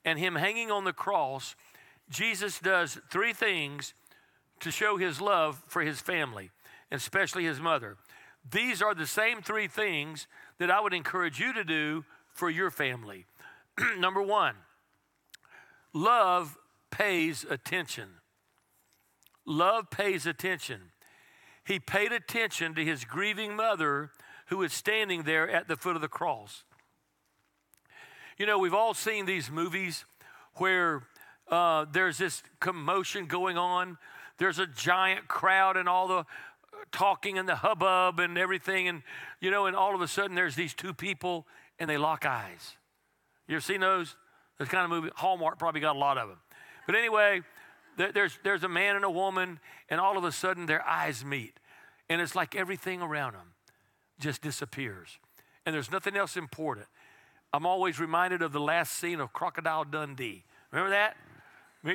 and 0.05 0.20
Him 0.20 0.36
hanging 0.36 0.70
on 0.70 0.86
the 0.86 0.93
cross, 0.93 1.55
Jesus 2.10 2.60
does 2.60 2.99
three 3.10 3.34
things 3.34 3.93
to 4.60 4.72
show 4.72 4.97
His 4.97 5.22
love 5.22 5.62
for 5.68 5.82
His 5.82 5.99
family, 5.99 6.51
especially 6.91 7.45
His 7.45 7.60
mother. 7.60 7.97
These 8.49 8.82
are 8.82 8.95
the 8.95 9.08
same 9.08 9.41
three 9.41 9.68
things 9.68 10.28
that 10.58 10.72
I 10.72 10.80
would 10.80 10.93
encourage 10.93 11.39
you 11.39 11.53
to 11.53 11.64
do 11.64 12.05
for 12.34 12.49
your 12.49 12.72
family. 12.72 13.26
Number 13.97 14.22
one, 14.22 14.55
love 15.93 16.58
pays 16.91 17.45
attention. 17.49 18.08
Love 19.45 19.89
pays 19.89 20.26
attention. 20.26 20.91
He 21.66 21.80
paid 21.80 22.12
attention 22.12 22.76
to 22.76 22.86
his 22.86 23.03
grieving 23.03 23.55
mother 23.55 24.12
who 24.47 24.58
was 24.58 24.72
standing 24.72 25.24
there 25.24 25.49
at 25.49 25.68
the 25.68 25.76
foot 25.76 25.95
of 25.95 26.01
the 26.01 26.08
cross. 26.08 26.64
You 28.38 28.45
know, 28.45 28.58
we've 28.58 28.74
all 28.74 28.93
seen 28.93 29.26
these 29.26 29.49
movies 29.49 30.05
where 30.55 31.03
uh, 31.50 31.86
there's 31.91 32.18
this 32.18 32.43
commotion 32.60 33.26
going 33.26 33.58
on. 33.58 33.98
There's 34.38 34.60
a 34.60 34.68
giant 34.68 35.28
crowd 35.28 35.78
and 35.78 35.89
all 35.89 36.08
the 36.08 36.26
talking 36.91 37.38
and 37.38 37.48
the 37.48 37.56
hubbub 37.56 38.20
and 38.20 38.38
everything. 38.38 38.88
And, 38.88 39.04
you 39.39 39.52
know, 39.52 39.66
and 39.66 39.76
all 39.76 39.95
of 39.95 40.02
a 40.02 40.08
sudden 40.08 40.36
there's 40.36 40.56
these 40.56 40.74
two 40.74 40.93
people 40.93 41.48
and 41.80 41.89
they 41.89 41.98
lock 41.98 42.26
eyes. 42.26 42.76
You 43.48 43.56
ever 43.56 43.62
seen 43.62 43.82
those? 43.82 44.16
This 44.60 44.68
kind 44.70 44.84
of 44.84 44.89
movie. 44.89 45.10
Hallmark 45.16 45.60
probably 45.60 45.82
got 45.82 45.95
a 45.95 46.00
lot 46.00 46.18
of 46.18 46.30
them. 46.30 46.39
But 46.86 46.95
anyway, 46.95 47.41
there's, 47.98 48.38
there's 48.43 48.64
a 48.64 48.70
man 48.70 48.95
and 48.95 49.04
a 49.04 49.10
woman, 49.10 49.60
and 49.89 50.00
all 50.00 50.18
of 50.18 50.24
a 50.24 50.32
sudden 50.32 50.66
their 50.66 50.86
eyes 50.88 51.26
meet. 51.26 51.60
And 52.10 52.22
it's 52.22 52.36
like 52.36 52.56
everything 52.56 53.02
around 53.02 53.34
them 53.34 53.54
just 54.20 54.41
disappears. 54.41 55.20
And 55.66 55.76
there's 55.76 55.91
nothing 55.91 56.16
else 56.16 56.38
important. 56.38 56.88
I'm 57.54 57.66
always 57.66 58.00
reminded 58.00 58.41
of 58.41 58.52
the 58.52 58.60
last 58.60 58.93
scene 58.93 59.20
of 59.20 59.34
Crocodile 59.34 59.84
Dundee. 59.84 60.43
Remember 60.72 60.91
that? 60.91 61.18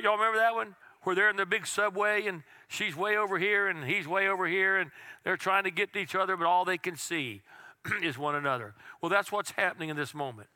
Y'all 0.01 0.17
remember 0.17 0.39
that 0.39 0.55
one? 0.55 0.75
Where 1.03 1.15
they're 1.15 1.29
in 1.29 1.35
the 1.35 1.45
big 1.45 1.67
subway 1.67 2.25
and 2.27 2.43
she's 2.67 2.95
way 2.95 3.17
over 3.17 3.37
here 3.37 3.67
and 3.67 3.83
he's 3.83 4.07
way 4.07 4.27
over 4.27 4.47
here 4.47 4.77
and 4.77 4.89
they're 5.23 5.37
trying 5.37 5.65
to 5.65 5.71
get 5.71 5.93
to 5.93 5.99
each 5.99 6.15
other, 6.15 6.35
but 6.37 6.47
all 6.47 6.65
they 6.65 6.77
can 6.77 6.95
see 6.95 7.41
is 8.01 8.17
one 8.17 8.35
another. 8.35 8.73
Well, 9.01 9.09
that's 9.09 9.31
what's 9.31 9.51
happening 9.51 9.89
in 9.89 9.97
this 9.97 10.13
moment. 10.13 10.47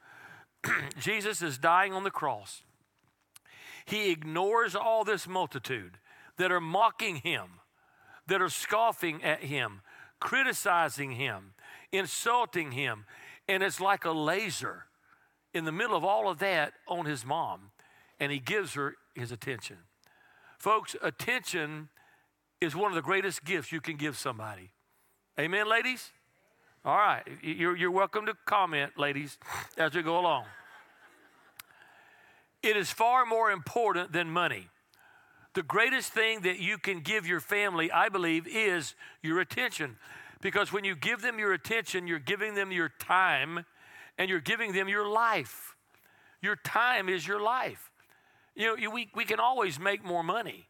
Jesus 0.99 1.41
is 1.41 1.57
dying 1.57 1.93
on 1.93 2.03
the 2.03 2.11
cross. 2.11 2.63
He 3.85 4.11
ignores 4.11 4.75
all 4.75 5.03
this 5.03 5.27
multitude 5.27 5.97
that 6.37 6.51
are 6.51 6.61
mocking 6.61 7.17
him, 7.17 7.61
that 8.27 8.41
are 8.41 8.49
scoffing 8.49 9.23
at 9.23 9.43
him, 9.43 9.81
criticizing 10.19 11.11
him, 11.11 11.53
insulting 11.91 12.71
him. 12.71 13.05
And 13.47 13.63
it's 13.63 13.79
like 13.79 14.03
a 14.03 14.11
laser 14.11 14.85
in 15.53 15.65
the 15.65 15.71
middle 15.71 15.95
of 15.95 16.03
all 16.03 16.29
of 16.29 16.39
that 16.39 16.73
on 16.87 17.05
his 17.05 17.25
mom. 17.25 17.71
And 18.19 18.31
he 18.31 18.39
gives 18.39 18.73
her 18.73 18.95
his 19.17 19.31
attention. 19.31 19.77
Folks, 20.57 20.95
attention 21.01 21.89
is 22.61 22.75
one 22.75 22.91
of 22.91 22.95
the 22.95 23.01
greatest 23.01 23.43
gifts 23.43 23.71
you 23.71 23.81
can 23.81 23.97
give 23.97 24.17
somebody. 24.17 24.71
Amen, 25.39 25.69
ladies? 25.69 26.11
All 26.83 26.97
right. 26.97 27.23
You're, 27.41 27.75
you're 27.75 27.91
welcome 27.91 28.25
to 28.25 28.33
comment, 28.45 28.93
ladies, 28.97 29.37
as 29.77 29.93
we 29.93 30.01
go 30.01 30.19
along. 30.19 30.45
It 32.63 32.75
is 32.75 32.89
far 32.89 33.25
more 33.25 33.51
important 33.51 34.11
than 34.11 34.29
money. 34.29 34.69
The 35.53 35.63
greatest 35.63 36.11
thing 36.11 36.41
that 36.41 36.59
you 36.59 36.77
can 36.77 37.01
give 37.01 37.27
your 37.27 37.39
family, 37.39 37.91
I 37.91 38.09
believe, 38.09 38.47
is 38.47 38.95
your 39.21 39.39
attention. 39.39 39.97
Because 40.41 40.71
when 40.71 40.83
you 40.83 40.95
give 40.95 41.21
them 41.21 41.39
your 41.39 41.53
attention, 41.53 42.07
you're 42.07 42.19
giving 42.19 42.55
them 42.55 42.71
your 42.71 42.89
time 42.99 43.65
and 44.17 44.29
you're 44.29 44.39
giving 44.39 44.73
them 44.73 44.87
your 44.87 45.07
life. 45.07 45.75
Your 46.41 46.55
time 46.55 47.09
is 47.09 47.27
your 47.27 47.41
life. 47.41 47.91
You 48.57 48.75
know, 48.75 48.89
we, 48.89 49.07
we 49.13 49.23
can 49.23 49.39
always 49.39 49.79
make 49.79 50.03
more 50.03 50.23
money, 50.23 50.65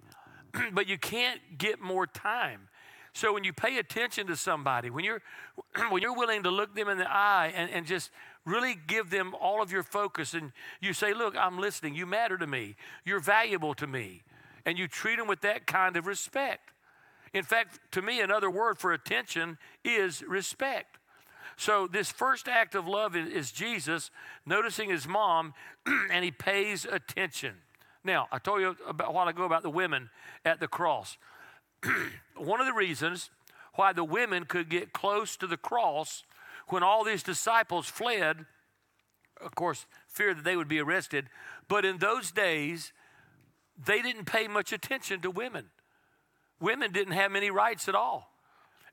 but 0.74 0.88
you 0.90 0.98
can't 0.98 1.40
get 1.58 1.80
more 1.80 2.06
time. 2.06 2.68
So 3.14 3.34
when 3.34 3.46
you 3.46 3.54
pay 3.54 3.78
attention 3.78 4.28
to 4.28 4.36
somebody, 4.36 4.90
when 4.90 5.06
you're, 5.06 5.22
when 5.90 6.02
you're 6.02 6.16
willing 6.16 6.44
to 6.44 6.52
look 6.52 6.76
them 6.76 6.90
in 6.90 6.98
the 6.98 7.10
eye 7.10 7.54
and, 7.56 7.72
and 7.72 7.86
just 7.88 8.12
really 8.46 8.76
give 8.88 9.10
them 9.10 9.34
all 9.40 9.62
of 9.62 9.72
your 9.72 9.84
focus 9.84 10.34
and 10.34 10.52
you 10.82 10.92
say, 10.92 11.14
Look, 11.14 11.36
I'm 11.38 11.58
listening. 11.60 11.96
You 11.96 12.06
matter 12.06 12.38
to 12.38 12.46
me. 12.46 12.76
You're 13.06 13.22
valuable 13.22 13.74
to 13.76 13.88
me. 13.88 14.24
And 14.66 14.78
you 14.78 14.90
treat 14.90 15.16
them 15.16 15.28
with 15.28 15.42
that 15.42 15.66
kind 15.66 15.96
of 15.96 16.08
respect. 16.08 16.72
In 17.34 17.44
fact, 17.44 17.80
to 17.92 18.02
me, 18.02 18.20
another 18.20 18.50
word 18.50 18.80
for 18.80 18.92
attention 18.92 19.58
is 19.86 20.22
respect. 20.24 20.98
So, 21.56 21.88
this 21.88 22.12
first 22.12 22.48
act 22.50 22.76
of 22.76 22.86
love 22.86 23.16
is 23.16 23.52
Jesus 23.52 24.12
noticing 24.46 24.90
his 24.90 25.08
mom 25.08 25.54
and 26.12 26.24
he 26.24 26.32
pays 26.32 26.86
attention. 26.86 27.56
Now, 28.08 28.30
I 28.32 28.40
told 28.40 28.62
you 28.62 28.74
about, 28.88 29.10
a 29.10 29.12
while 29.12 29.28
ago 29.28 29.44
about 29.44 29.64
the 29.64 29.70
women 29.70 30.10
at 30.46 30.62
the 30.62 30.68
cross. 30.70 31.18
One 32.38 32.62
of 32.62 32.66
the 32.66 32.72
reasons 32.72 33.30
why 33.74 33.92
the 33.92 34.06
women 34.06 34.46
could 34.46 34.70
get 34.70 34.94
close 34.94 35.36
to 35.36 35.46
the 35.46 35.58
cross 35.58 36.24
when 36.70 36.84
all 36.84 37.04
these 37.04 37.22
disciples 37.22 37.86
fled, 37.88 38.46
of 39.42 39.56
course, 39.56 39.86
fear 40.08 40.34
that 40.34 40.46
they 40.46 40.56
would 40.56 40.70
be 40.70 40.80
arrested, 40.80 41.26
but 41.68 41.84
in 41.84 41.98
those 41.98 42.32
days, 42.32 42.94
they 43.78 44.02
didn't 44.02 44.24
pay 44.24 44.48
much 44.48 44.72
attention 44.72 45.20
to 45.20 45.30
women. 45.30 45.66
Women 46.62 46.94
didn't 46.94 47.14
have 47.14 47.30
many 47.30 47.52
rights 47.52 47.90
at 47.90 47.94
all. 47.94 48.32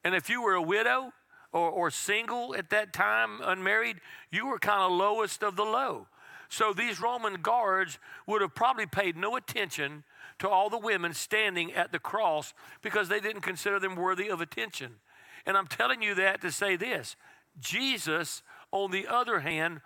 And 0.03 0.17
if 0.17 0.29
you 0.29 0.43
were 0.43 0.55
a 0.55 0.63
widow 0.63 1.13
or, 1.53 1.71
or 1.71 1.89
single 1.89 2.57
at 2.57 2.71
that 2.71 2.93
time, 2.93 3.39
unmarried, 3.45 4.01
you 4.33 4.49
were 4.49 4.59
kind 4.59 4.83
of 4.83 4.91
lowest 4.91 5.45
of 5.45 5.55
the 5.55 5.63
low. 5.63 6.09
So 6.55 6.73
these 6.73 7.01
Roman 7.01 7.43
guards 7.43 7.99
would 8.29 8.41
have 8.41 8.55
probably 8.55 8.87
paid 8.87 9.17
no 9.17 9.35
attention 9.35 10.05
to 10.39 10.49
all 10.49 10.71
the 10.71 10.79
women 10.79 11.13
standing 11.13 11.73
at 11.73 11.91
the 11.91 11.99
cross 11.99 12.55
because 12.81 13.09
they 13.09 13.19
didn't 13.19 13.43
consider 13.43 13.81
them 13.81 13.97
worthy 13.97 14.29
of 14.29 14.41
attention. 14.41 15.01
And 15.47 15.57
I'm 15.57 15.67
telling 15.67 16.01
you 16.01 16.15
that 16.15 16.41
to 16.43 16.53
say 16.53 16.77
this 16.77 17.17
Jesus, 17.59 18.45
on 18.71 18.93
the 18.93 19.09
other 19.09 19.41
hand, 19.41 19.81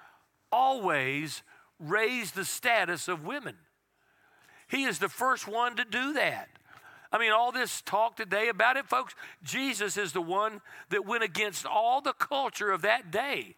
always 0.52 1.42
raised 1.80 2.34
the 2.34 2.44
status 2.44 3.08
of 3.08 3.24
women. 3.24 3.56
He 4.68 4.84
is 4.84 4.98
the 4.98 5.08
first 5.08 5.48
one 5.48 5.74
to 5.76 5.86
do 5.86 6.12
that. 6.12 6.50
I 7.10 7.16
mean, 7.16 7.32
all 7.32 7.50
this 7.50 7.80
talk 7.80 8.16
today 8.16 8.48
about 8.48 8.76
it, 8.76 8.86
folks, 8.86 9.14
Jesus 9.42 9.96
is 9.96 10.12
the 10.12 10.20
one 10.20 10.60
that 10.90 11.06
went 11.06 11.24
against 11.24 11.64
all 11.64 12.02
the 12.02 12.12
culture 12.12 12.70
of 12.70 12.82
that 12.82 13.10
day 13.10 13.56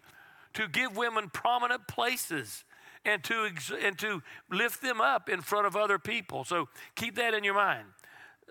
to 0.54 0.68
give 0.68 0.96
women 0.96 1.28
prominent 1.28 1.88
places 1.88 2.64
and 3.04 3.22
to, 3.24 3.46
ex- 3.46 3.72
and 3.82 3.98
to 3.98 4.22
lift 4.50 4.82
them 4.82 5.00
up 5.00 5.28
in 5.28 5.40
front 5.40 5.66
of 5.66 5.76
other 5.76 5.98
people. 5.98 6.44
So 6.44 6.68
keep 6.94 7.16
that 7.16 7.34
in 7.34 7.44
your 7.44 7.54
mind. 7.54 7.86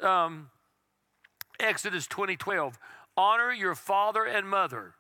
Um, 0.02 0.50
Exodus 1.60 2.08
20 2.08 2.36
12. 2.38 2.80
Honor 3.18 3.52
your 3.52 3.76
father 3.76 4.24
and 4.24 4.48
mother 4.50 4.96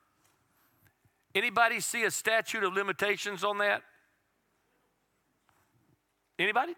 Anybody 1.35 1.79
see 1.79 2.03
a 2.03 2.11
statute 2.11 2.63
of 2.63 2.73
limitations 2.73 3.43
on 3.43 3.59
that? 3.59 3.83
Anybody? 6.39 6.75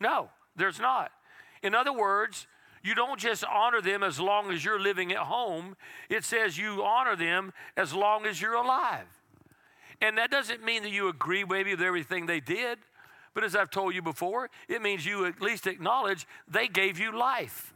No, 0.00 0.28
there's 0.56 0.78
not. 0.78 1.10
In 1.62 1.74
other 1.74 1.92
words, 1.92 2.46
you 2.82 2.94
don't 2.94 3.18
just 3.18 3.44
honor 3.44 3.80
them 3.80 4.02
as 4.02 4.20
long 4.20 4.52
as 4.52 4.64
you're 4.64 4.80
living 4.80 5.12
at 5.12 5.18
home. 5.18 5.76
It 6.08 6.24
says 6.24 6.58
you 6.58 6.84
honor 6.84 7.16
them 7.16 7.52
as 7.76 7.94
long 7.94 8.26
as 8.26 8.40
you're 8.40 8.54
alive. 8.54 9.06
And 10.00 10.18
that 10.18 10.30
doesn't 10.30 10.64
mean 10.64 10.82
that 10.84 10.92
you 10.92 11.08
agree 11.08 11.44
maybe 11.44 11.72
with 11.72 11.82
everything 11.82 12.26
they 12.26 12.40
did. 12.40 12.78
But 13.34 13.44
as 13.44 13.54
I've 13.54 13.70
told 13.70 13.94
you 13.94 14.02
before, 14.02 14.50
it 14.68 14.82
means 14.82 15.04
you 15.04 15.26
at 15.26 15.40
least 15.40 15.66
acknowledge 15.66 16.26
they 16.48 16.68
gave 16.68 16.98
you 16.98 17.16
life. 17.16 17.74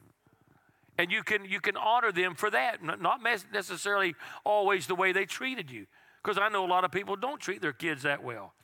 And 0.98 1.10
you 1.10 1.22
can, 1.22 1.44
you 1.44 1.60
can 1.60 1.76
honor 1.76 2.12
them 2.12 2.34
for 2.34 2.50
that, 2.50 2.82
not 2.82 3.20
necessarily 3.52 4.14
always 4.44 4.86
the 4.86 4.94
way 4.94 5.12
they 5.12 5.24
treated 5.24 5.70
you. 5.70 5.86
Because 6.22 6.38
I 6.38 6.48
know 6.48 6.64
a 6.64 6.68
lot 6.68 6.84
of 6.84 6.92
people 6.92 7.16
don't 7.16 7.40
treat 7.40 7.60
their 7.60 7.72
kids 7.72 8.02
that 8.02 8.22
well. 8.22 8.54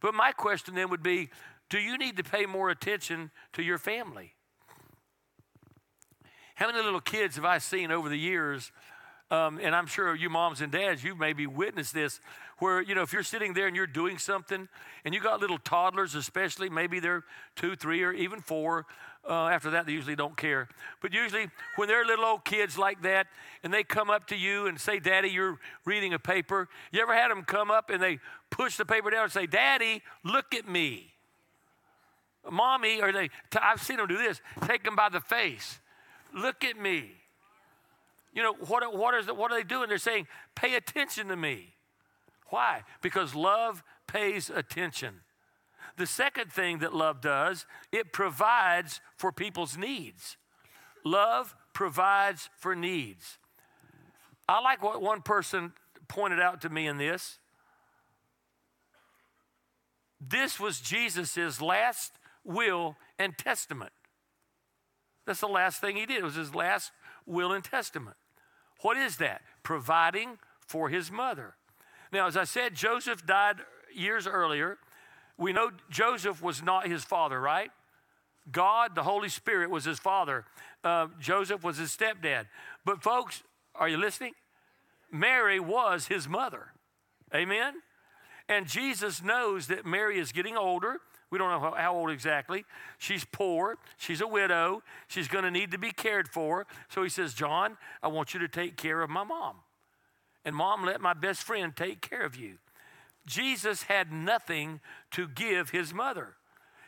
But 0.00 0.14
my 0.14 0.32
question 0.32 0.74
then 0.74 0.90
would 0.90 1.02
be 1.02 1.30
do 1.70 1.78
you 1.78 1.96
need 1.96 2.16
to 2.18 2.22
pay 2.22 2.46
more 2.46 2.70
attention 2.70 3.30
to 3.54 3.62
your 3.62 3.78
family? 3.78 4.34
How 6.56 6.66
many 6.66 6.82
little 6.82 7.00
kids 7.00 7.36
have 7.36 7.44
I 7.44 7.58
seen 7.58 7.90
over 7.90 8.08
the 8.08 8.18
years? 8.18 8.70
Um, 9.30 9.58
and 9.60 9.74
I'm 9.74 9.86
sure 9.86 10.14
you 10.14 10.30
moms 10.30 10.60
and 10.60 10.70
dads, 10.70 11.02
you 11.02 11.16
maybe 11.16 11.46
witnessed 11.46 11.94
this, 11.94 12.20
where, 12.58 12.80
you 12.80 12.94
know, 12.94 13.02
if 13.02 13.12
you're 13.12 13.22
sitting 13.22 13.54
there 13.54 13.66
and 13.66 13.76
you're 13.76 13.86
doing 13.86 14.18
something 14.18 14.68
and 15.04 15.14
you 15.14 15.20
got 15.20 15.40
little 15.40 15.58
toddlers, 15.58 16.14
especially, 16.14 16.68
maybe 16.68 17.00
they're 17.00 17.24
two, 17.56 17.76
three, 17.76 18.02
or 18.02 18.12
even 18.12 18.40
four, 18.40 18.86
uh, 19.28 19.46
after 19.46 19.70
that, 19.70 19.86
they 19.86 19.92
usually 19.92 20.16
don't 20.16 20.36
care. 20.36 20.68
But 21.00 21.12
usually, 21.12 21.48
when 21.76 21.88
they're 21.88 22.04
little 22.04 22.24
old 22.24 22.44
kids 22.44 22.76
like 22.76 23.02
that 23.02 23.26
and 23.62 23.72
they 23.72 23.82
come 23.82 24.10
up 24.10 24.26
to 24.28 24.36
you 24.36 24.66
and 24.66 24.78
say, 24.78 24.98
Daddy, 24.98 25.28
you're 25.28 25.58
reading 25.84 26.12
a 26.12 26.18
paper, 26.18 26.68
you 26.92 27.00
ever 27.00 27.14
had 27.14 27.30
them 27.30 27.42
come 27.42 27.70
up 27.70 27.90
and 27.90 28.02
they 28.02 28.18
push 28.50 28.76
the 28.76 28.84
paper 28.84 29.10
down 29.10 29.24
and 29.24 29.32
say, 29.32 29.46
Daddy, 29.46 30.02
look 30.24 30.54
at 30.54 30.68
me? 30.68 31.10
Mommy, 32.50 33.00
or 33.00 33.12
they, 33.12 33.30
I've 33.60 33.82
seen 33.82 33.96
them 33.96 34.06
do 34.06 34.18
this, 34.18 34.42
take 34.66 34.84
them 34.84 34.94
by 34.94 35.08
the 35.08 35.20
face. 35.20 35.78
Look 36.34 36.62
at 36.64 36.78
me. 36.78 37.12
You 38.34 38.42
know, 38.42 38.54
what, 38.66 38.94
what, 38.94 39.14
is, 39.14 39.26
what 39.26 39.52
are 39.52 39.56
they 39.56 39.64
doing? 39.64 39.88
They're 39.88 39.98
saying, 39.98 40.26
Pay 40.54 40.74
attention 40.74 41.28
to 41.28 41.36
me. 41.36 41.73
Why? 42.46 42.82
Because 43.02 43.34
love 43.34 43.82
pays 44.06 44.50
attention. 44.50 45.20
The 45.96 46.06
second 46.06 46.52
thing 46.52 46.78
that 46.78 46.94
love 46.94 47.20
does, 47.20 47.66
it 47.92 48.12
provides 48.12 49.00
for 49.16 49.32
people's 49.32 49.76
needs. 49.76 50.36
Love 51.04 51.54
provides 51.72 52.50
for 52.58 52.74
needs. 52.74 53.38
I 54.48 54.60
like 54.60 54.82
what 54.82 55.00
one 55.00 55.22
person 55.22 55.72
pointed 56.08 56.40
out 56.40 56.60
to 56.62 56.68
me 56.68 56.86
in 56.86 56.98
this. 56.98 57.38
This 60.20 60.58
was 60.58 60.80
Jesus' 60.80 61.60
last 61.60 62.12
will 62.44 62.96
and 63.18 63.36
testament. 63.36 63.92
That's 65.26 65.40
the 65.40 65.48
last 65.48 65.80
thing 65.80 65.96
he 65.96 66.06
did. 66.06 66.18
It 66.18 66.24
was 66.24 66.34
his 66.34 66.54
last 66.54 66.92
will 67.26 67.52
and 67.52 67.64
testament. 67.64 68.16
What 68.80 68.96
is 68.96 69.16
that? 69.18 69.42
Providing 69.62 70.38
for 70.66 70.88
his 70.88 71.10
mother. 71.10 71.54
Now, 72.14 72.28
as 72.28 72.36
I 72.36 72.44
said, 72.44 72.76
Joseph 72.76 73.26
died 73.26 73.56
years 73.92 74.28
earlier. 74.28 74.78
We 75.36 75.52
know 75.52 75.72
Joseph 75.90 76.40
was 76.40 76.62
not 76.62 76.86
his 76.86 77.02
father, 77.02 77.40
right? 77.40 77.72
God, 78.52 78.94
the 78.94 79.02
Holy 79.02 79.28
Spirit, 79.28 79.68
was 79.68 79.84
his 79.84 79.98
father. 79.98 80.44
Uh, 80.84 81.08
Joseph 81.18 81.64
was 81.64 81.76
his 81.76 81.90
stepdad. 81.90 82.46
But, 82.84 83.02
folks, 83.02 83.42
are 83.74 83.88
you 83.88 83.96
listening? 83.96 84.34
Mary 85.10 85.58
was 85.58 86.06
his 86.06 86.28
mother. 86.28 86.68
Amen? 87.34 87.74
And 88.48 88.68
Jesus 88.68 89.20
knows 89.20 89.66
that 89.66 89.84
Mary 89.84 90.20
is 90.20 90.30
getting 90.30 90.56
older. 90.56 90.98
We 91.32 91.38
don't 91.38 91.50
know 91.50 91.58
how, 91.58 91.74
how 91.74 91.96
old 91.96 92.10
exactly. 92.10 92.64
She's 92.96 93.24
poor. 93.24 93.76
She's 93.96 94.20
a 94.20 94.28
widow. 94.28 94.84
She's 95.08 95.26
going 95.26 95.42
to 95.42 95.50
need 95.50 95.72
to 95.72 95.78
be 95.78 95.90
cared 95.90 96.28
for. 96.28 96.68
So 96.90 97.02
he 97.02 97.08
says, 97.08 97.34
John, 97.34 97.76
I 98.04 98.06
want 98.06 98.34
you 98.34 98.40
to 98.40 98.48
take 98.48 98.76
care 98.76 99.02
of 99.02 99.10
my 99.10 99.24
mom. 99.24 99.56
And 100.44 100.54
mom, 100.54 100.84
let 100.84 101.00
my 101.00 101.14
best 101.14 101.42
friend 101.42 101.74
take 101.74 102.00
care 102.00 102.24
of 102.24 102.36
you. 102.36 102.58
Jesus 103.26 103.84
had 103.84 104.12
nothing 104.12 104.80
to 105.12 105.26
give 105.26 105.70
his 105.70 105.94
mother. 105.94 106.36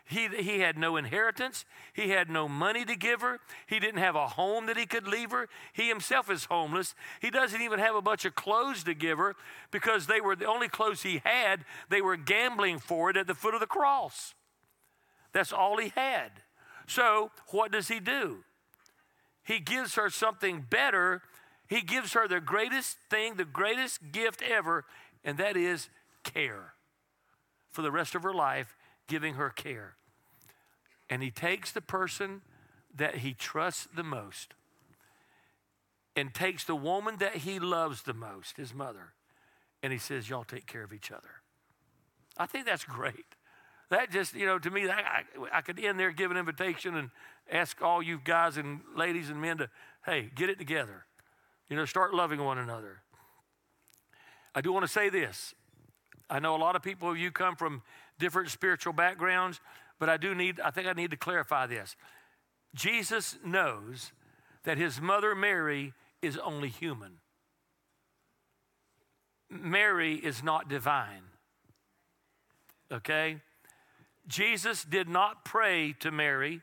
He, 0.08 0.28
he 0.28 0.60
had 0.60 0.78
no 0.78 0.96
inheritance. 0.96 1.64
He 1.92 2.10
had 2.10 2.30
no 2.30 2.48
money 2.48 2.84
to 2.84 2.94
give 2.94 3.22
her. 3.22 3.40
He 3.66 3.80
didn't 3.80 4.00
have 4.00 4.14
a 4.14 4.28
home 4.28 4.66
that 4.66 4.76
he 4.76 4.86
could 4.86 5.08
leave 5.08 5.32
her. 5.32 5.48
He 5.72 5.88
himself 5.88 6.30
is 6.30 6.44
homeless. 6.44 6.94
He 7.20 7.28
doesn't 7.28 7.60
even 7.60 7.80
have 7.80 7.96
a 7.96 8.02
bunch 8.02 8.24
of 8.24 8.36
clothes 8.36 8.84
to 8.84 8.94
give 8.94 9.18
her 9.18 9.34
because 9.72 10.06
they 10.06 10.20
were 10.20 10.36
the 10.36 10.46
only 10.46 10.68
clothes 10.68 11.02
he 11.02 11.22
had. 11.24 11.64
They 11.88 12.00
were 12.00 12.16
gambling 12.16 12.78
for 12.78 13.10
it 13.10 13.16
at 13.16 13.26
the 13.26 13.34
foot 13.34 13.54
of 13.54 13.60
the 13.60 13.66
cross. 13.66 14.34
That's 15.32 15.52
all 15.52 15.78
he 15.78 15.92
had. 15.96 16.30
So, 16.86 17.32
what 17.48 17.72
does 17.72 17.88
he 17.88 17.98
do? 17.98 18.44
He 19.42 19.58
gives 19.58 19.96
her 19.96 20.08
something 20.08 20.64
better. 20.70 21.22
He 21.68 21.82
gives 21.82 22.12
her 22.12 22.28
the 22.28 22.40
greatest 22.40 22.96
thing, 23.10 23.34
the 23.34 23.44
greatest 23.44 24.12
gift 24.12 24.42
ever, 24.42 24.84
and 25.24 25.38
that 25.38 25.56
is 25.56 25.88
care 26.22 26.74
for 27.70 27.82
the 27.82 27.90
rest 27.90 28.14
of 28.14 28.22
her 28.22 28.32
life 28.32 28.76
giving 29.08 29.34
her 29.34 29.50
care. 29.50 29.96
And 31.10 31.22
he 31.22 31.30
takes 31.30 31.72
the 31.72 31.80
person 31.80 32.42
that 32.94 33.16
he 33.16 33.34
trusts 33.34 33.88
the 33.94 34.02
most 34.02 34.54
and 36.16 36.32
takes 36.32 36.64
the 36.64 36.74
woman 36.74 37.16
that 37.18 37.36
he 37.36 37.58
loves 37.58 38.02
the 38.02 38.14
most, 38.14 38.56
his 38.56 38.72
mother, 38.72 39.12
and 39.82 39.92
he 39.92 39.98
says, 39.98 40.30
Y'all 40.30 40.44
take 40.44 40.66
care 40.66 40.82
of 40.82 40.92
each 40.92 41.12
other. 41.12 41.42
I 42.38 42.46
think 42.46 42.66
that's 42.66 42.84
great. 42.84 43.26
That 43.90 44.10
just, 44.10 44.34
you 44.34 44.46
know, 44.46 44.58
to 44.58 44.70
me, 44.70 44.88
I, 44.88 45.22
I 45.52 45.60
could 45.60 45.78
end 45.78 46.00
there, 46.00 46.10
give 46.10 46.30
an 46.30 46.36
invitation, 46.36 46.96
and 46.96 47.10
ask 47.50 47.80
all 47.82 48.02
you 48.02 48.18
guys 48.22 48.56
and 48.56 48.80
ladies 48.96 49.30
and 49.30 49.40
men 49.40 49.58
to, 49.58 49.70
hey, 50.04 50.30
get 50.34 50.50
it 50.50 50.58
together. 50.58 51.04
You 51.68 51.76
know, 51.76 51.84
start 51.84 52.14
loving 52.14 52.42
one 52.42 52.58
another. 52.58 53.02
I 54.54 54.60
do 54.60 54.72
want 54.72 54.84
to 54.84 54.92
say 54.92 55.08
this. 55.08 55.54
I 56.30 56.38
know 56.38 56.56
a 56.56 56.58
lot 56.58 56.76
of 56.76 56.82
people 56.82 57.10
of 57.10 57.18
you 57.18 57.30
come 57.30 57.56
from 57.56 57.82
different 58.18 58.50
spiritual 58.50 58.92
backgrounds, 58.92 59.60
but 59.98 60.08
I 60.08 60.16
do 60.16 60.34
need, 60.34 60.60
I 60.60 60.70
think 60.70 60.86
I 60.86 60.92
need 60.92 61.10
to 61.10 61.16
clarify 61.16 61.66
this. 61.66 61.96
Jesus 62.74 63.38
knows 63.44 64.12
that 64.64 64.78
his 64.78 65.00
mother 65.00 65.34
Mary 65.34 65.92
is 66.22 66.36
only 66.38 66.68
human. 66.68 67.18
Mary 69.48 70.14
is 70.14 70.42
not 70.42 70.68
divine. 70.68 71.22
Okay? 72.90 73.40
Jesus 74.26 74.84
did 74.84 75.08
not 75.08 75.44
pray 75.44 75.94
to 76.00 76.10
Mary. 76.10 76.60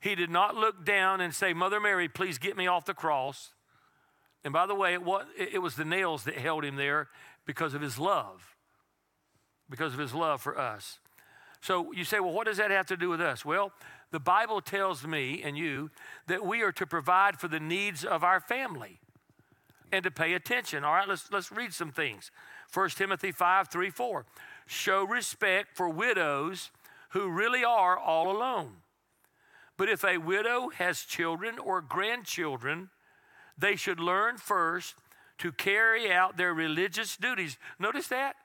He 0.00 0.14
did 0.14 0.30
not 0.30 0.54
look 0.54 0.84
down 0.84 1.20
and 1.20 1.34
say, 1.34 1.52
Mother 1.52 1.80
Mary, 1.80 2.08
please 2.08 2.38
get 2.38 2.56
me 2.56 2.66
off 2.66 2.84
the 2.84 2.94
cross. 2.94 3.52
And 4.46 4.52
by 4.54 4.64
the 4.64 4.74
way, 4.74 4.94
it 4.94 5.02
was, 5.02 5.26
it 5.36 5.60
was 5.60 5.74
the 5.74 5.84
nails 5.84 6.24
that 6.24 6.38
held 6.38 6.64
him 6.64 6.76
there 6.76 7.08
because 7.44 7.74
of 7.74 7.82
his 7.82 7.98
love 7.98 8.56
because 9.68 9.92
of 9.92 9.98
his 9.98 10.14
love 10.14 10.40
for 10.40 10.58
us. 10.58 10.98
So 11.60 11.92
you 11.92 12.04
say, 12.04 12.20
well, 12.20 12.32
what 12.32 12.46
does 12.46 12.58
that 12.58 12.70
have 12.70 12.86
to 12.86 12.96
do 12.96 13.08
with 13.08 13.20
us? 13.20 13.44
Well, 13.44 13.72
the 14.12 14.20
Bible 14.20 14.60
tells 14.60 15.04
me 15.04 15.42
and 15.42 15.58
you 15.58 15.90
that 16.28 16.44
we 16.44 16.62
are 16.62 16.72
to 16.72 16.86
provide 16.86 17.38
for 17.38 17.48
the 17.48 17.58
needs 17.58 18.04
of 18.04 18.22
our 18.22 18.40
family 18.40 19.00
and 19.90 20.04
to 20.04 20.10
pay 20.10 20.34
attention. 20.34 20.84
All 20.84 20.92
right, 20.92 21.08
let's, 21.08 21.30
let's 21.32 21.50
read 21.50 21.72
some 21.72 21.90
things. 21.90 22.30
1 22.72 22.90
Timothy 22.90 23.32
5 23.32 23.68
3 23.68 23.90
4. 23.90 24.26
Show 24.66 25.04
respect 25.04 25.76
for 25.76 25.88
widows 25.88 26.70
who 27.10 27.30
really 27.30 27.64
are 27.64 27.98
all 27.98 28.30
alone. 28.30 28.76
But 29.76 29.88
if 29.88 30.04
a 30.04 30.18
widow 30.18 30.70
has 30.70 31.02
children 31.02 31.58
or 31.58 31.80
grandchildren, 31.80 32.90
they 33.58 33.76
should 33.76 34.00
learn 34.00 34.36
first 34.36 34.94
to 35.38 35.52
carry 35.52 36.12
out 36.12 36.36
their 36.36 36.54
religious 36.54 37.16
duties. 37.16 37.58
Notice 37.78 38.08
that? 38.08 38.36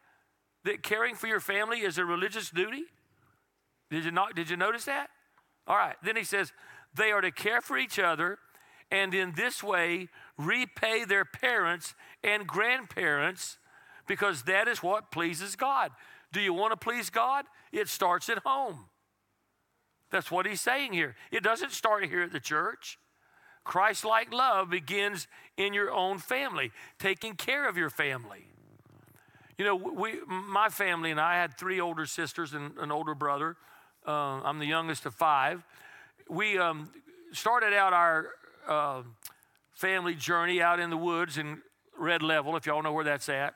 that 0.64 0.84
caring 0.84 1.16
for 1.16 1.28
your 1.28 1.40
family 1.40 1.80
is 1.80 1.98
a 1.98 2.06
religious 2.06 2.50
duty? 2.50 2.84
Did 3.90 4.06
you 4.06 4.12
not 4.12 4.36
did 4.36 4.50
you 4.50 4.58
notice 4.58 4.86
that? 4.86 5.10
All 5.68 5.76
right. 5.76 5.96
Then 6.04 6.16
he 6.16 6.24
says 6.24 6.54
they 6.96 7.12
are 7.12 7.22
to 7.22 7.32
care 7.32 7.62
for 7.62 7.78
each 7.78 8.00
other 8.00 8.38
and 8.90 9.14
in 9.14 9.34
this 9.36 9.64
way 9.64 10.10
repay 10.38 11.06
their 11.06 11.26
parents 11.26 11.96
and 12.24 12.48
grandparents 12.48 13.58
because 14.08 14.44
that 14.44 14.68
is 14.68 14.84
what 14.84 15.12
pleases 15.12 15.56
God. 15.56 15.92
Do 16.32 16.42
you 16.42 16.54
want 16.54 16.72
to 16.72 16.78
please 16.78 17.10
God? 17.10 17.46
It 17.72 17.88
starts 17.88 18.30
at 18.30 18.40
home. 18.40 18.86
That's 20.12 20.32
what 20.32 20.46
he's 20.46 20.62
saying 20.62 20.94
here. 20.94 21.16
It 21.32 21.44
doesn't 21.44 21.72
start 21.72 22.06
here 22.06 22.22
at 22.22 22.34
the 22.34 22.40
church. 22.40 22.98
Christ 23.64 24.06
like 24.06 24.34
love 24.34 24.70
begins 24.70 25.28
in 25.58 25.74
your 25.74 25.92
own 25.92 26.18
family, 26.18 26.72
taking 27.00 27.36
care 27.36 27.68
of 27.68 27.78
your 27.78 27.90
family. 27.90 28.48
You 29.58 29.66
know, 29.66 29.76
we, 29.76 30.16
my 30.28 30.70
family 30.70 31.12
and 31.12 31.20
I 31.20 31.36
had 31.36 31.58
three 31.58 31.80
older 31.80 32.06
sisters 32.06 32.54
and 32.54 32.78
an 32.80 32.92
older 32.92 33.14
brother. 33.14 33.58
Uh, 34.08 34.42
I'm 34.44 34.58
the 34.58 34.66
youngest 34.66 35.06
of 35.06 35.14
five. 35.14 35.64
We 36.28 36.58
um, 36.58 36.90
started 37.32 37.74
out 37.74 37.94
our 37.94 38.30
uh, 38.68 39.04
family 39.74 40.16
journey 40.16 40.62
out 40.62 40.80
in 40.80 40.90
the 40.90 40.98
woods 40.98 41.38
in 41.38 41.62
Red 41.98 42.24
Level, 42.24 42.56
if 42.56 42.66
y'all 42.66 42.82
know 42.82 42.94
where 42.94 43.06
that's 43.06 43.30
at. 43.30 43.54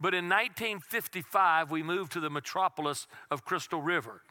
But 0.00 0.14
in 0.14 0.28
1955, 0.28 1.70
we 1.70 1.82
moved 1.82 2.12
to 2.12 2.20
the 2.20 2.30
metropolis 2.30 3.06
of 3.30 3.44
Crystal 3.44 3.80
River. 3.80 4.22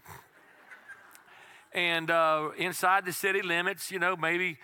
and 1.73 2.09
uh, 2.09 2.49
inside 2.57 3.05
the 3.05 3.13
city 3.13 3.41
limits, 3.41 3.91
you 3.91 3.99
know, 3.99 4.15
maybe 4.15 4.57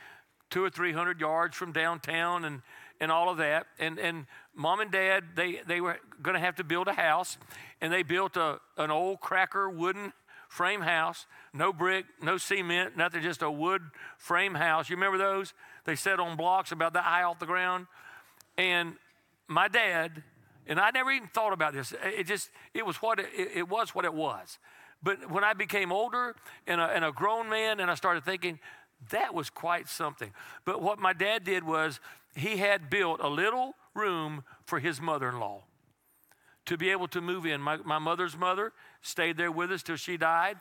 two 0.49 0.63
or 0.63 0.69
three 0.69 0.93
hundred 0.93 1.19
yards 1.19 1.55
from 1.55 1.71
downtown 1.71 2.45
and, 2.45 2.61
and 2.99 3.11
all 3.11 3.29
of 3.29 3.37
that. 3.37 3.67
And, 3.79 3.99
and 3.99 4.25
mom 4.55 4.79
and 4.79 4.91
dad, 4.91 5.23
they, 5.35 5.61
they 5.67 5.81
were 5.81 5.97
going 6.21 6.35
to 6.35 6.39
have 6.39 6.55
to 6.55 6.63
build 6.63 6.87
a 6.87 6.93
house, 6.93 7.37
and 7.81 7.91
they 7.91 8.03
built 8.03 8.37
a, 8.37 8.59
an 8.77 8.91
old 8.91 9.19
cracker 9.19 9.69
wooden 9.69 10.13
frame 10.47 10.81
house, 10.81 11.25
no 11.53 11.73
brick, 11.73 12.05
no 12.21 12.37
cement, 12.37 12.95
nothing, 12.95 13.21
just 13.21 13.41
a 13.41 13.51
wood 13.51 13.81
frame 14.17 14.53
house. 14.53 14.89
You 14.89 14.95
remember 14.95 15.17
those? 15.17 15.53
They 15.83 15.95
set 15.95 16.19
on 16.19 16.37
blocks 16.37 16.71
about 16.71 16.93
that 16.93 17.03
high 17.03 17.23
off 17.23 17.39
the 17.39 17.45
ground. 17.45 17.87
And 18.57 18.93
my 19.47 19.67
dad, 19.67 20.23
and 20.65 20.79
I 20.79 20.91
never 20.91 21.11
even 21.11 21.27
thought 21.27 21.51
about 21.51 21.73
this. 21.73 21.93
It 22.03 22.25
just, 22.25 22.49
it 22.73 22.85
was 22.85 22.97
what 22.97 23.19
it, 23.19 23.27
it 23.35 23.67
was 23.67 23.93
what 23.93 24.05
it 24.05 24.13
was. 24.13 24.57
But 25.03 25.29
when 25.29 25.43
I 25.43 25.53
became 25.53 25.91
older 25.91 26.35
and 26.65 26.79
a, 26.79 26.85
and 26.85 27.03
a 27.03 27.11
grown 27.11 27.49
man, 27.49 27.79
and 27.79 27.91
I 27.91 27.95
started 27.95 28.23
thinking, 28.23 28.59
that 29.09 29.33
was 29.33 29.49
quite 29.49 29.87
something. 29.87 30.31
But 30.65 30.81
what 30.81 30.99
my 30.99 31.13
dad 31.13 31.43
did 31.43 31.63
was 31.63 31.99
he 32.35 32.57
had 32.57 32.89
built 32.89 33.19
a 33.21 33.29
little 33.29 33.75
room 33.93 34.43
for 34.65 34.79
his 34.79 35.01
mother 35.01 35.29
in 35.29 35.39
law 35.39 35.63
to 36.65 36.77
be 36.77 36.89
able 36.89 37.07
to 37.09 37.21
move 37.21 37.45
in. 37.45 37.61
My, 37.61 37.77
my 37.77 37.99
mother's 37.99 38.37
mother 38.37 38.73
stayed 39.01 39.37
there 39.37 39.51
with 39.51 39.71
us 39.71 39.83
till 39.83 39.95
she 39.95 40.17
died. 40.17 40.57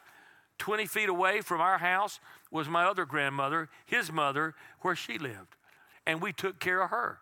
20 0.59 0.87
feet 0.87 1.09
away 1.09 1.41
from 1.41 1.61
our 1.61 1.79
house 1.79 2.21
was 2.51 2.69
my 2.69 2.85
other 2.85 3.05
grandmother, 3.05 3.69
his 3.87 4.13
mother, 4.13 4.55
where 4.83 4.95
she 4.95 5.19
lived. 5.19 5.57
And 6.07 6.21
we 6.23 6.33
took 6.33 6.61
care 6.61 6.83
of 6.83 6.91
her. 6.91 7.19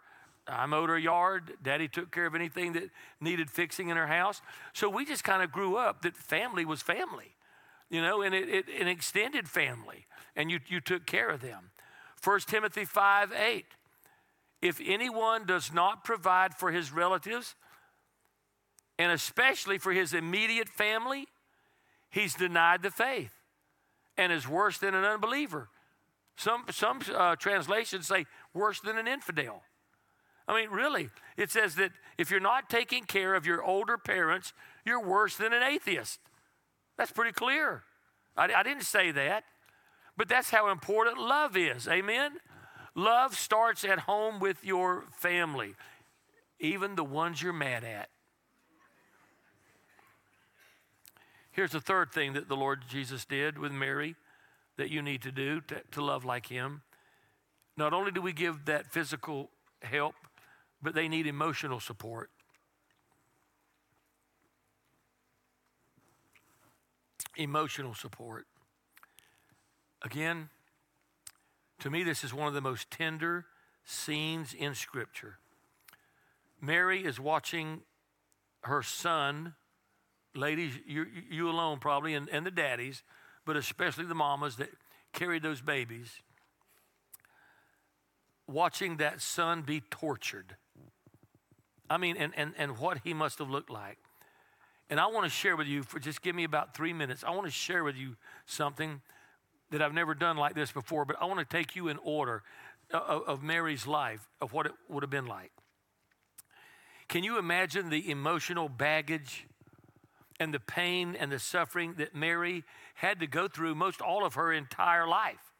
I 0.46 0.66
mowed 0.66 0.88
her 0.88 0.98
yard. 0.98 1.52
Daddy 1.62 1.88
took 1.88 2.10
care 2.10 2.26
of 2.26 2.34
anything 2.34 2.72
that 2.72 2.90
needed 3.20 3.50
fixing 3.50 3.88
in 3.88 3.96
her 3.96 4.08
house. 4.08 4.42
So 4.72 4.88
we 4.88 5.04
just 5.04 5.24
kind 5.24 5.42
of 5.42 5.52
grew 5.52 5.76
up 5.76 6.02
that 6.02 6.16
family 6.16 6.64
was 6.64 6.82
family, 6.82 7.36
you 7.92 8.00
know, 8.00 8.22
and 8.22 8.34
it, 8.34 8.48
it, 8.48 8.64
an 8.80 8.88
extended 8.88 9.46
family. 9.46 10.06
And 10.34 10.50
you, 10.50 10.58
you 10.66 10.80
took 10.80 11.06
care 11.06 11.28
of 11.28 11.42
them. 11.42 11.70
1 12.24 12.40
Timothy 12.48 12.86
5 12.86 13.32
8. 13.32 13.66
If 14.62 14.80
anyone 14.84 15.44
does 15.44 15.72
not 15.72 16.02
provide 16.02 16.54
for 16.54 16.72
his 16.72 16.90
relatives, 16.90 17.54
and 18.98 19.12
especially 19.12 19.76
for 19.76 19.92
his 19.92 20.14
immediate 20.14 20.68
family, 20.68 21.26
he's 22.10 22.34
denied 22.34 22.82
the 22.82 22.90
faith 22.90 23.32
and 24.16 24.32
is 24.32 24.48
worse 24.48 24.78
than 24.78 24.94
an 24.94 25.04
unbeliever. 25.04 25.68
Some, 26.36 26.64
some 26.70 27.00
uh, 27.14 27.36
translations 27.36 28.06
say 28.06 28.24
worse 28.54 28.80
than 28.80 28.96
an 28.96 29.06
infidel. 29.06 29.62
I 30.48 30.58
mean, 30.60 30.70
really, 30.70 31.10
it 31.36 31.50
says 31.50 31.74
that 31.74 31.90
if 32.16 32.30
you're 32.30 32.40
not 32.40 32.70
taking 32.70 33.04
care 33.04 33.34
of 33.34 33.44
your 33.44 33.62
older 33.62 33.98
parents, 33.98 34.54
you're 34.86 35.04
worse 35.04 35.36
than 35.36 35.52
an 35.52 35.62
atheist. 35.62 36.20
That's 36.96 37.12
pretty 37.12 37.32
clear. 37.32 37.82
I, 38.36 38.52
I 38.52 38.62
didn't 38.62 38.84
say 38.84 39.10
that, 39.12 39.44
but 40.16 40.28
that's 40.28 40.50
how 40.50 40.70
important 40.70 41.18
love 41.18 41.56
is. 41.56 41.88
Amen? 41.88 42.32
Love 42.94 43.36
starts 43.36 43.84
at 43.84 44.00
home 44.00 44.38
with 44.38 44.64
your 44.64 45.04
family, 45.12 45.74
even 46.60 46.94
the 46.94 47.04
ones 47.04 47.42
you're 47.42 47.52
mad 47.52 47.84
at. 47.84 48.08
Here's 51.50 51.72
the 51.72 51.80
third 51.80 52.12
thing 52.12 52.32
that 52.32 52.48
the 52.48 52.56
Lord 52.56 52.84
Jesus 52.88 53.24
did 53.24 53.58
with 53.58 53.72
Mary 53.72 54.16
that 54.78 54.90
you 54.90 55.02
need 55.02 55.22
to 55.22 55.32
do 55.32 55.60
to, 55.62 55.82
to 55.92 56.02
love 56.02 56.24
like 56.24 56.46
Him. 56.46 56.82
Not 57.76 57.92
only 57.92 58.10
do 58.10 58.22
we 58.22 58.32
give 58.32 58.64
that 58.66 58.86
physical 58.90 59.50
help, 59.82 60.14
but 60.82 60.94
they 60.94 61.08
need 61.08 61.26
emotional 61.26 61.80
support. 61.80 62.30
Emotional 67.36 67.94
support. 67.94 68.46
Again, 70.02 70.50
to 71.80 71.90
me, 71.90 72.02
this 72.02 72.24
is 72.24 72.34
one 72.34 72.48
of 72.48 72.54
the 72.54 72.60
most 72.60 72.90
tender 72.90 73.46
scenes 73.84 74.54
in 74.54 74.74
Scripture. 74.74 75.38
Mary 76.60 77.04
is 77.04 77.18
watching 77.18 77.80
her 78.62 78.82
son, 78.82 79.54
ladies, 80.34 80.74
you, 80.86 81.06
you 81.30 81.50
alone 81.50 81.78
probably, 81.78 82.14
and, 82.14 82.28
and 82.28 82.46
the 82.46 82.50
daddies, 82.50 83.02
but 83.44 83.56
especially 83.56 84.04
the 84.04 84.14
mamas 84.14 84.56
that 84.56 84.70
carried 85.12 85.42
those 85.42 85.60
babies, 85.60 86.20
watching 88.46 88.98
that 88.98 89.20
son 89.20 89.62
be 89.62 89.80
tortured. 89.80 90.56
I 91.90 91.96
mean, 91.96 92.16
and, 92.16 92.32
and, 92.36 92.54
and 92.56 92.78
what 92.78 93.00
he 93.04 93.12
must 93.12 93.38
have 93.38 93.50
looked 93.50 93.70
like. 93.70 93.98
And 94.92 95.00
I 95.00 95.06
want 95.06 95.24
to 95.24 95.30
share 95.30 95.56
with 95.56 95.66
you, 95.66 95.82
for 95.82 95.98
just 95.98 96.20
give 96.20 96.36
me 96.36 96.44
about 96.44 96.74
three 96.74 96.92
minutes, 96.92 97.24
I 97.26 97.30
want 97.30 97.46
to 97.46 97.50
share 97.50 97.82
with 97.82 97.96
you 97.96 98.14
something 98.44 99.00
that 99.70 99.80
I've 99.80 99.94
never 99.94 100.14
done 100.14 100.36
like 100.36 100.54
this 100.54 100.70
before, 100.70 101.06
but 101.06 101.16
I 101.18 101.24
want 101.24 101.38
to 101.38 101.46
take 101.46 101.74
you 101.74 101.88
in 101.88 101.96
order 102.04 102.42
uh, 102.92 102.98
of, 102.98 103.22
of 103.22 103.42
Mary's 103.42 103.86
life, 103.86 104.28
of 104.42 104.52
what 104.52 104.66
it 104.66 104.72
would 104.90 105.02
have 105.02 105.08
been 105.08 105.24
like. 105.24 105.50
Can 107.08 107.24
you 107.24 107.38
imagine 107.38 107.88
the 107.88 108.10
emotional 108.10 108.68
baggage 108.68 109.46
and 110.38 110.52
the 110.52 110.60
pain 110.60 111.16
and 111.18 111.32
the 111.32 111.38
suffering 111.38 111.94
that 111.94 112.14
Mary 112.14 112.62
had 112.96 113.18
to 113.20 113.26
go 113.26 113.48
through 113.48 113.74
most 113.74 114.02
all 114.02 114.26
of 114.26 114.34
her 114.34 114.52
entire 114.52 115.08
life 115.08 115.54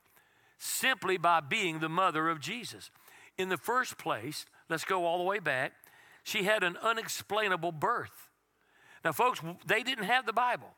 simply 0.59 1.17
by 1.17 1.41
being 1.41 1.79
the 1.79 1.89
mother 1.89 2.29
of 2.29 2.39
Jesus? 2.39 2.91
In 3.39 3.49
the 3.49 3.57
first 3.57 3.97
place, 3.97 4.45
let's 4.69 4.85
go 4.85 5.07
all 5.07 5.17
the 5.17 5.25
way 5.25 5.39
back, 5.39 5.73
she 6.23 6.43
had 6.43 6.63
an 6.63 6.77
unexplainable 6.83 7.73
birth. 7.73 8.29
Now, 9.05 9.13
folks, 9.13 9.41
they 9.67 9.83
didn't 9.83 10.05
have 10.05 10.27
the 10.27 10.33
Bible. 10.33 10.69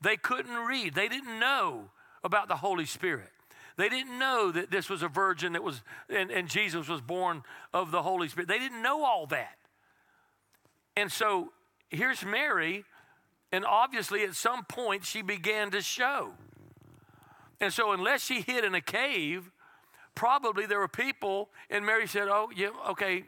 They 0.00 0.16
couldn't 0.16 0.66
read. 0.66 0.94
They 0.94 1.08
didn't 1.08 1.38
know 1.38 1.90
about 2.24 2.48
the 2.48 2.56
Holy 2.56 2.86
Spirit. 2.86 3.30
They 3.76 3.88
didn't 3.88 4.18
know 4.18 4.50
that 4.50 4.70
this 4.70 4.88
was 4.88 5.02
a 5.02 5.08
virgin 5.08 5.52
that 5.52 5.62
was, 5.62 5.82
and, 6.08 6.30
and 6.30 6.48
Jesus 6.48 6.88
was 6.88 7.00
born 7.00 7.42
of 7.72 7.90
the 7.90 8.02
Holy 8.02 8.28
Spirit. 8.28 8.48
They 8.48 8.58
didn't 8.58 8.82
know 8.82 9.04
all 9.04 9.26
that. 9.26 9.56
And 10.96 11.12
so 11.12 11.52
here's 11.90 12.24
Mary, 12.24 12.84
and 13.52 13.64
obviously 13.64 14.24
at 14.24 14.34
some 14.34 14.64
point 14.64 15.04
she 15.04 15.22
began 15.22 15.70
to 15.70 15.80
show. 15.80 16.32
And 17.60 17.72
so, 17.72 17.92
unless 17.92 18.24
she 18.24 18.40
hid 18.40 18.64
in 18.64 18.74
a 18.74 18.80
cave, 18.80 19.50
probably 20.14 20.66
there 20.66 20.78
were 20.78 20.88
people, 20.88 21.48
and 21.70 21.84
Mary 21.84 22.06
said, 22.06 22.28
Oh, 22.28 22.50
yeah, 22.54 22.68
okay, 22.90 23.24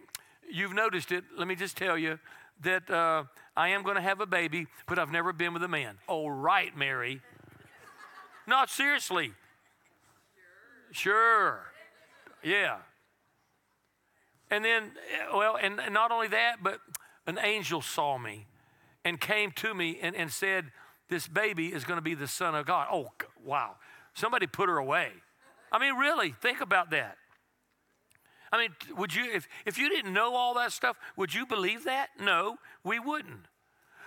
you've 0.49 0.73
noticed 0.73 1.11
it. 1.11 1.25
Let 1.37 1.49
me 1.49 1.57
just 1.57 1.77
tell 1.77 1.99
you 1.99 2.19
that 2.63 2.91
uh, 2.91 3.25
I 3.57 3.69
am 3.69 3.83
going 3.83 3.97
to 3.97 4.03
have 4.03 4.21
a 4.21 4.27
baby, 4.27 4.67
but 4.87 4.99
I've 4.99 5.11
never 5.11 5.33
been 5.33 5.53
with 5.53 5.63
a 5.63 5.69
man. 5.69 5.99
Oh, 6.09 6.29
right, 6.29 6.77
Mary. 6.77 7.21
Not 8.47 8.71
seriously. 8.71 9.33
Sure. 10.93 11.61
Yeah. 12.43 12.79
And 14.51 14.65
then, 14.65 14.93
well, 15.33 15.57
and, 15.57 15.81
and 15.81 15.95
not 15.95 16.11
only 16.11 16.29
that, 16.29 16.57
but 16.63 16.81
an 17.27 17.39
angel 17.39 17.81
saw 17.81 18.19
me 18.19 18.47
and 19.05 19.21
came 19.21 19.53
to 19.53 19.75
me 19.75 19.99
and, 20.03 20.17
and 20.17 20.31
said, 20.33 20.73
This 21.09 21.29
baby 21.29 21.69
is 21.69 21.85
going 21.85 21.99
to 21.99 22.03
be 22.03 22.15
the 22.15 22.27
Son 22.27 22.55
of 22.55 22.67
God. 22.67 22.89
Oh, 22.91 23.11
wow. 23.45 23.77
Somebody 24.15 24.47
put 24.47 24.69
her 24.69 24.79
away. 24.79 25.11
I 25.73 25.79
mean, 25.79 25.95
really, 25.95 26.33
think 26.33 26.61
about 26.61 26.91
that. 26.91 27.17
I 28.53 28.59
mean, 28.59 28.71
would 28.97 29.15
you, 29.15 29.31
if, 29.33 29.47
if 29.65 29.79
you 29.79 29.89
didn't 29.89 30.13
know 30.13 30.35
all 30.35 30.55
that 30.55 30.73
stuff, 30.73 30.99
would 31.17 31.33
you 31.33 31.47
believe 31.47 31.85
that? 31.85 32.09
No, 32.21 32.57
we 32.83 32.99
wouldn't. 32.99 33.47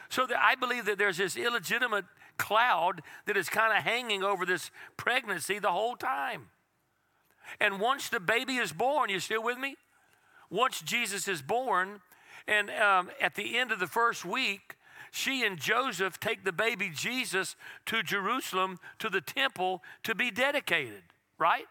So 0.10 0.26
that 0.28 0.38
I 0.39 0.56
believe 0.56 0.86
that 0.86 0.98
there's 0.98 1.18
this 1.18 1.38
illegitimate 1.38 2.06
cloud 2.38 3.02
that 3.26 3.38
is 3.38 3.50
kind 3.50 3.76
of 3.76 3.84
hanging 3.84 4.24
over 4.24 4.46
this 4.46 4.70
pregnancy 4.98 5.60
the 5.60 5.72
whole 5.72 5.96
time. 5.96 6.50
And 7.60 7.80
once 7.80 8.10
the 8.10 8.20
baby 8.20 8.58
is 8.58 8.72
born, 8.72 9.10
you 9.10 9.20
still 9.20 9.44
with 9.44 9.58
me? 9.58 9.76
Once 10.50 10.82
Jesus 10.82 11.28
is 11.28 11.41
born, 11.41 12.02
and 12.48 12.70
um, 12.70 13.10
at 13.22 13.36
the 13.36 13.58
end 13.58 13.72
of 13.72 13.80
the 13.80 13.88
first 13.88 14.26
week, 14.26 14.76
she 15.12 15.46
and 15.46 15.58
Joseph 15.58 16.20
take 16.20 16.44
the 16.44 16.52
baby 16.52 16.91
Jesus 16.94 17.56
to 17.86 18.04
Jerusalem 18.04 18.80
to 19.00 19.10
the 19.10 19.22
temple 19.22 19.84
to 20.04 20.16
be 20.16 20.32
dedicated, 20.32 21.04
right? 21.38 21.66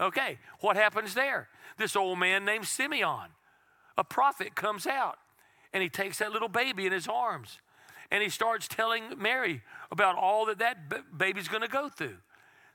Okay, 0.00 0.38
what 0.60 0.76
happens 0.76 1.14
there? 1.14 1.48
This 1.76 1.94
old 1.94 2.18
man 2.18 2.44
named 2.44 2.66
Simeon, 2.66 3.28
a 3.98 4.04
prophet, 4.04 4.54
comes 4.54 4.86
out 4.86 5.18
and 5.72 5.82
he 5.82 5.88
takes 5.88 6.18
that 6.18 6.32
little 6.32 6.48
baby 6.48 6.86
in 6.86 6.92
his 6.92 7.06
arms 7.06 7.58
and 8.10 8.22
he 8.22 8.28
starts 8.28 8.66
telling 8.66 9.18
Mary 9.18 9.62
about 9.90 10.16
all 10.16 10.46
that 10.46 10.58
that 10.58 11.16
baby's 11.16 11.48
going 11.48 11.62
to 11.62 11.68
go 11.68 11.88
through. 11.88 12.16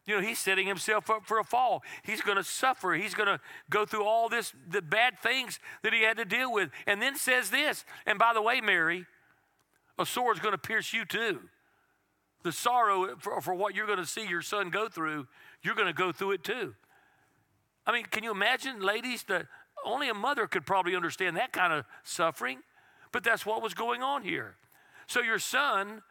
You 0.07 0.15
know, 0.15 0.21
he's 0.21 0.37
setting 0.37 0.67
himself 0.67 1.09
up 1.09 1.25
for 1.25 1.39
a 1.39 1.43
fall. 1.43 1.81
He's 2.03 2.21
going 2.21 2.37
to 2.37 2.43
suffer. 2.43 2.93
He's 2.93 3.15
going 3.15 3.27
to 3.27 3.39
go 3.71 3.85
through 3.85 4.05
all 4.05 4.29
this, 4.29 4.53
the 4.69 4.81
bad 4.81 5.19
things 5.19 5.59
that 5.81 5.93
he 5.93 6.03
had 6.03 6.17
to 6.17 6.25
deal 6.25 6.53
with. 6.53 6.69
And 6.85 7.01
then 7.01 7.15
says 7.15 7.49
this, 7.49 7.85
and 8.05 8.19
by 8.19 8.33
the 8.33 8.41
way, 8.41 8.61
Mary, 8.61 9.07
a 9.97 10.05
sword's 10.05 10.39
going 10.39 10.51
to 10.51 10.59
pierce 10.59 10.93
you 10.93 11.05
too. 11.05 11.41
The 12.43 12.51
sorrow 12.51 13.15
for, 13.17 13.41
for 13.41 13.55
what 13.55 13.73
you're 13.73 13.87
going 13.87 13.97
to 13.97 14.05
see 14.05 14.27
your 14.27 14.43
son 14.43 14.69
go 14.69 14.87
through, 14.87 15.27
you're 15.63 15.73
going 15.73 15.87
to 15.87 15.93
go 15.93 16.11
through 16.11 16.33
it 16.33 16.43
too. 16.43 16.75
I 17.87 17.91
mean, 17.91 18.05
can 18.05 18.23
you 18.23 18.31
imagine, 18.31 18.81
ladies, 18.81 19.23
that 19.23 19.47
only 19.85 20.09
a 20.09 20.13
mother 20.13 20.47
could 20.47 20.65
probably 20.65 20.95
understand 20.95 21.37
that 21.37 21.51
kind 21.51 21.71
of 21.71 21.85
suffering, 22.03 22.59
but 23.11 23.23
that's 23.23 23.45
what 23.45 23.61
was 23.61 23.73
going 23.73 24.01
on 24.01 24.23
here. 24.23 24.55
So 25.07 25.21
your 25.21 25.39
son, 25.39 26.01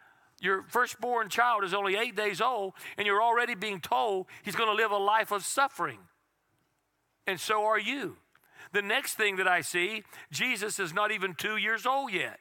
your 0.40 0.62
firstborn 0.68 1.28
child, 1.28 1.64
is 1.64 1.74
only 1.74 1.96
eight 1.96 2.16
days 2.16 2.40
old, 2.40 2.74
and 2.96 3.06
you're 3.06 3.22
already 3.22 3.54
being 3.54 3.80
told 3.80 4.26
he's 4.42 4.56
going 4.56 4.68
to 4.68 4.74
live 4.74 4.92
a 4.92 4.96
life 4.96 5.32
of 5.32 5.44
suffering. 5.44 5.98
And 7.26 7.40
so 7.40 7.64
are 7.64 7.78
you. 7.78 8.16
The 8.72 8.82
next 8.82 9.14
thing 9.14 9.36
that 9.36 9.48
I 9.48 9.60
see, 9.60 10.02
Jesus 10.30 10.78
is 10.78 10.92
not 10.92 11.10
even 11.10 11.34
two 11.34 11.56
years 11.56 11.86
old 11.86 12.12
yet. 12.12 12.38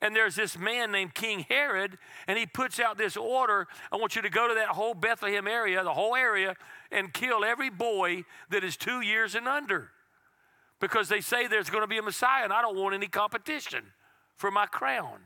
And 0.00 0.14
there's 0.14 0.34
this 0.34 0.58
man 0.58 0.92
named 0.92 1.14
King 1.14 1.46
Herod, 1.48 1.98
and 2.26 2.38
he 2.38 2.46
puts 2.46 2.78
out 2.78 2.98
this 2.98 3.16
order 3.16 3.66
I 3.90 3.96
want 3.96 4.16
you 4.16 4.22
to 4.22 4.30
go 4.30 4.48
to 4.48 4.54
that 4.54 4.68
whole 4.68 4.94
Bethlehem 4.94 5.46
area, 5.48 5.82
the 5.82 5.94
whole 5.94 6.14
area, 6.14 6.54
and 6.90 7.12
kill 7.12 7.44
every 7.44 7.70
boy 7.70 8.24
that 8.50 8.64
is 8.64 8.76
two 8.76 9.00
years 9.00 9.34
and 9.34 9.48
under. 9.48 9.90
Because 10.80 11.08
they 11.08 11.20
say 11.20 11.46
there's 11.46 11.70
going 11.70 11.82
to 11.82 11.88
be 11.88 11.98
a 11.98 12.02
Messiah, 12.02 12.44
and 12.44 12.52
I 12.52 12.60
don't 12.60 12.76
want 12.76 12.94
any 12.94 13.08
competition 13.08 13.84
for 14.36 14.50
my 14.50 14.66
crown. 14.66 15.20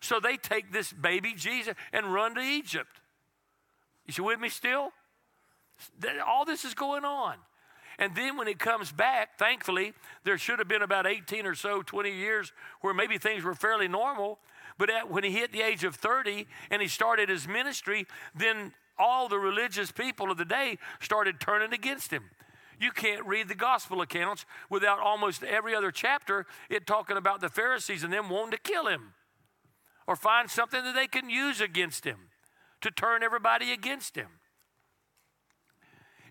So 0.00 0.20
they 0.20 0.36
take 0.36 0.72
this 0.72 0.92
baby 0.92 1.34
Jesus 1.34 1.74
and 1.92 2.12
run 2.12 2.34
to 2.36 2.40
Egypt. 2.40 3.00
You 4.06 4.24
with 4.24 4.40
me 4.40 4.48
still? 4.48 4.90
All 6.26 6.44
this 6.44 6.64
is 6.64 6.74
going 6.74 7.04
on. 7.04 7.36
And 7.98 8.14
then 8.14 8.36
when 8.36 8.48
it 8.48 8.58
comes 8.58 8.92
back, 8.92 9.38
thankfully, 9.38 9.94
there 10.24 10.36
should 10.36 10.58
have 10.58 10.68
been 10.68 10.82
about 10.82 11.06
18 11.06 11.46
or 11.46 11.54
so, 11.54 11.82
20 11.82 12.10
years 12.10 12.52
where 12.80 12.92
maybe 12.92 13.18
things 13.18 13.42
were 13.42 13.54
fairly 13.54 13.88
normal. 13.88 14.38
But 14.78 14.90
at, 14.90 15.10
when 15.10 15.24
he 15.24 15.30
hit 15.30 15.52
the 15.52 15.62
age 15.62 15.84
of 15.84 15.94
30 15.94 16.46
and 16.70 16.82
he 16.82 16.88
started 16.88 17.28
his 17.28 17.48
ministry, 17.48 18.06
then 18.34 18.72
all 18.98 19.28
the 19.28 19.38
religious 19.38 19.90
people 19.92 20.30
of 20.30 20.36
the 20.36 20.44
day 20.44 20.78
started 21.00 21.40
turning 21.40 21.72
against 21.72 22.10
him. 22.10 22.24
You 22.78 22.90
can't 22.90 23.24
read 23.24 23.48
the 23.48 23.54
gospel 23.54 24.02
accounts 24.02 24.44
without 24.68 25.00
almost 25.00 25.42
every 25.42 25.74
other 25.74 25.90
chapter 25.90 26.46
it 26.68 26.86
talking 26.86 27.16
about 27.16 27.40
the 27.40 27.48
Pharisees 27.48 28.04
and 28.04 28.12
them 28.12 28.28
wanting 28.28 28.52
to 28.52 28.58
kill 28.58 28.86
him 28.86 29.14
or 30.06 30.16
find 30.16 30.50
something 30.50 30.84
that 30.84 30.94
they 30.94 31.06
can 31.06 31.30
use 31.30 31.60
against 31.60 32.04
him 32.04 32.28
to 32.82 32.90
turn 32.90 33.22
everybody 33.22 33.72
against 33.72 34.14
him. 34.14 34.28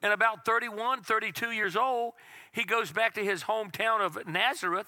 And 0.05 0.13
about 0.13 0.45
31, 0.45 1.01
32 1.01 1.49
years 1.49 1.75
old, 1.75 2.13
he 2.51 2.63
goes 2.63 2.91
back 2.91 3.15
to 3.15 3.23
his 3.23 3.45
hometown 3.45 4.05
of 4.05 4.27
Nazareth 4.27 4.85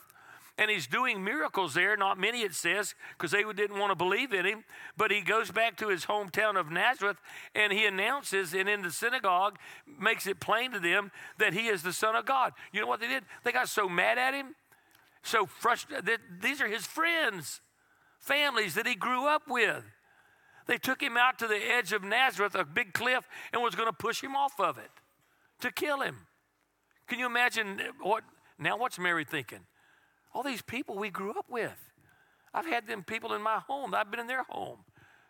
and 0.59 0.69
he's 0.69 0.85
doing 0.85 1.23
miracles 1.23 1.73
there. 1.73 1.97
Not 1.97 2.19
many, 2.19 2.43
it 2.43 2.53
says, 2.53 2.93
because 3.17 3.31
they 3.31 3.41
didn't 3.41 3.79
want 3.79 3.89
to 3.89 3.95
believe 3.95 4.31
in 4.31 4.45
him. 4.45 4.63
But 4.95 5.09
he 5.09 5.21
goes 5.21 5.49
back 5.49 5.75
to 5.77 5.87
his 5.87 6.05
hometown 6.05 6.55
of 6.55 6.69
Nazareth 6.69 7.17
and 7.55 7.73
he 7.73 7.87
announces, 7.87 8.53
and 8.53 8.69
in 8.69 8.83
the 8.83 8.91
synagogue, 8.91 9.57
makes 9.87 10.27
it 10.27 10.39
plain 10.39 10.71
to 10.73 10.79
them 10.79 11.09
that 11.39 11.53
he 11.53 11.65
is 11.65 11.81
the 11.81 11.93
Son 11.93 12.15
of 12.15 12.27
God. 12.27 12.53
You 12.71 12.81
know 12.81 12.87
what 12.87 12.99
they 12.99 13.07
did? 13.07 13.23
They 13.43 13.51
got 13.51 13.69
so 13.69 13.89
mad 13.89 14.19
at 14.19 14.35
him, 14.35 14.53
so 15.23 15.47
frustrated. 15.47 16.19
These 16.43 16.61
are 16.61 16.67
his 16.67 16.85
friends, 16.85 17.59
families 18.19 18.75
that 18.75 18.85
he 18.85 18.93
grew 18.93 19.25
up 19.25 19.47
with. 19.47 19.83
They 20.67 20.77
took 20.77 21.01
him 21.01 21.17
out 21.17 21.39
to 21.39 21.47
the 21.47 21.57
edge 21.57 21.91
of 21.91 22.03
Nazareth, 22.03 22.53
a 22.53 22.63
big 22.63 22.93
cliff, 22.93 23.27
and 23.51 23.63
was 23.63 23.73
going 23.73 23.89
to 23.89 23.93
push 23.93 24.21
him 24.21 24.35
off 24.35 24.59
of 24.59 24.77
it 24.77 24.91
to 25.61 25.71
kill 25.71 26.01
him. 26.01 26.27
Can 27.07 27.19
you 27.19 27.25
imagine 27.25 27.81
what? 28.01 28.23
Now, 28.59 28.77
what's 28.77 28.99
Mary 28.99 29.23
thinking? 29.23 29.59
All 30.33 30.43
these 30.43 30.61
people 30.61 30.95
we 30.97 31.09
grew 31.09 31.31
up 31.31 31.45
with. 31.49 31.77
I've 32.53 32.65
had 32.65 32.87
them 32.87 33.03
people 33.03 33.33
in 33.33 33.41
my 33.41 33.59
home. 33.67 33.93
I've 33.93 34.09
been 34.09 34.19
in 34.19 34.27
their 34.27 34.43
home. 34.43 34.79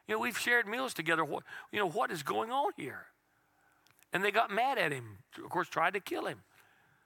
You 0.08 0.16
know, 0.16 0.20
we've 0.20 0.38
shared 0.38 0.68
meals 0.68 0.94
together. 0.94 1.26
What, 1.26 1.44
you 1.72 1.80
know, 1.80 1.90
what 1.90 2.12
is 2.12 2.24
going 2.24 2.52
on 2.52 2.72
here? 2.78 3.08
And 4.14 4.24
they 4.24 4.32
got 4.32 4.50
mad 4.50 4.78
at 4.78 4.92
him, 4.92 5.18
of 5.44 5.50
course, 5.50 5.68
tried 5.68 5.94
to 5.94 6.00
kill 6.00 6.26
him. 6.26 6.40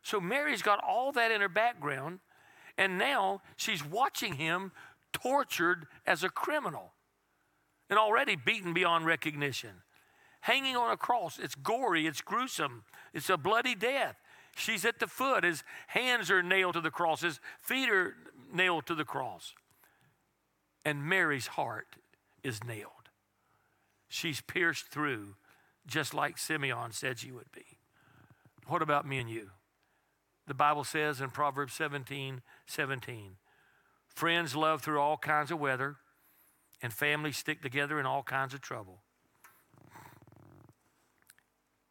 So 0.03 0.19
Mary's 0.19 0.61
got 0.61 0.83
all 0.83 1.11
that 1.13 1.31
in 1.31 1.41
her 1.41 1.49
background, 1.49 2.19
and 2.77 2.97
now 2.97 3.41
she's 3.55 3.83
watching 3.83 4.35
him 4.35 4.71
tortured 5.13 5.87
as 6.05 6.23
a 6.23 6.29
criminal 6.29 6.93
and 7.89 7.99
already 7.99 8.35
beaten 8.35 8.73
beyond 8.73 9.05
recognition. 9.05 9.83
Hanging 10.41 10.75
on 10.75 10.91
a 10.91 10.97
cross, 10.97 11.37
it's 11.37 11.55
gory, 11.55 12.07
it's 12.07 12.21
gruesome, 12.21 12.83
it's 13.13 13.29
a 13.29 13.37
bloody 13.37 13.75
death. 13.75 14.15
She's 14.55 14.85
at 14.85 14.99
the 14.99 15.07
foot. 15.07 15.43
His 15.43 15.63
hands 15.87 16.29
are 16.29 16.43
nailed 16.43 16.73
to 16.73 16.81
the 16.81 16.91
cross, 16.91 17.21
his 17.21 17.39
feet 17.61 17.89
are 17.89 18.15
nailed 18.53 18.85
to 18.87 18.95
the 18.95 19.05
cross. 19.05 19.53
And 20.83 21.03
Mary's 21.03 21.47
heart 21.47 21.87
is 22.43 22.63
nailed. 22.63 22.91
She's 24.09 24.41
pierced 24.41 24.87
through, 24.87 25.35
just 25.85 26.13
like 26.13 26.37
Simeon 26.37 26.91
said 26.91 27.19
she 27.19 27.31
would 27.31 27.51
be. 27.53 27.77
What 28.67 28.81
about 28.81 29.07
me 29.07 29.19
and 29.19 29.29
you? 29.29 29.51
The 30.47 30.53
Bible 30.53 30.83
says 30.83 31.21
in 31.21 31.29
Proverbs 31.29 31.73
17 31.73 32.41
17, 32.65 33.31
friends 34.07 34.55
love 34.55 34.81
through 34.81 34.99
all 34.99 35.17
kinds 35.17 35.51
of 35.51 35.59
weather, 35.59 35.97
and 36.81 36.91
families 36.91 37.37
stick 37.37 37.61
together 37.61 37.99
in 37.99 38.05
all 38.05 38.23
kinds 38.23 38.53
of 38.53 38.61
trouble. 38.61 39.01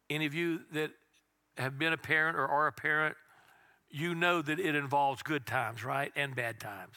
Any 0.09 0.25
of 0.25 0.33
you 0.33 0.61
that 0.73 0.91
have 1.57 1.77
been 1.77 1.93
a 1.93 1.97
parent 1.97 2.37
or 2.37 2.47
are 2.47 2.67
a 2.67 2.71
parent, 2.71 3.15
you 3.89 4.15
know 4.15 4.41
that 4.41 4.59
it 4.59 4.75
involves 4.75 5.21
good 5.21 5.45
times, 5.45 5.83
right? 5.83 6.11
And 6.15 6.35
bad 6.35 6.59
times. 6.59 6.95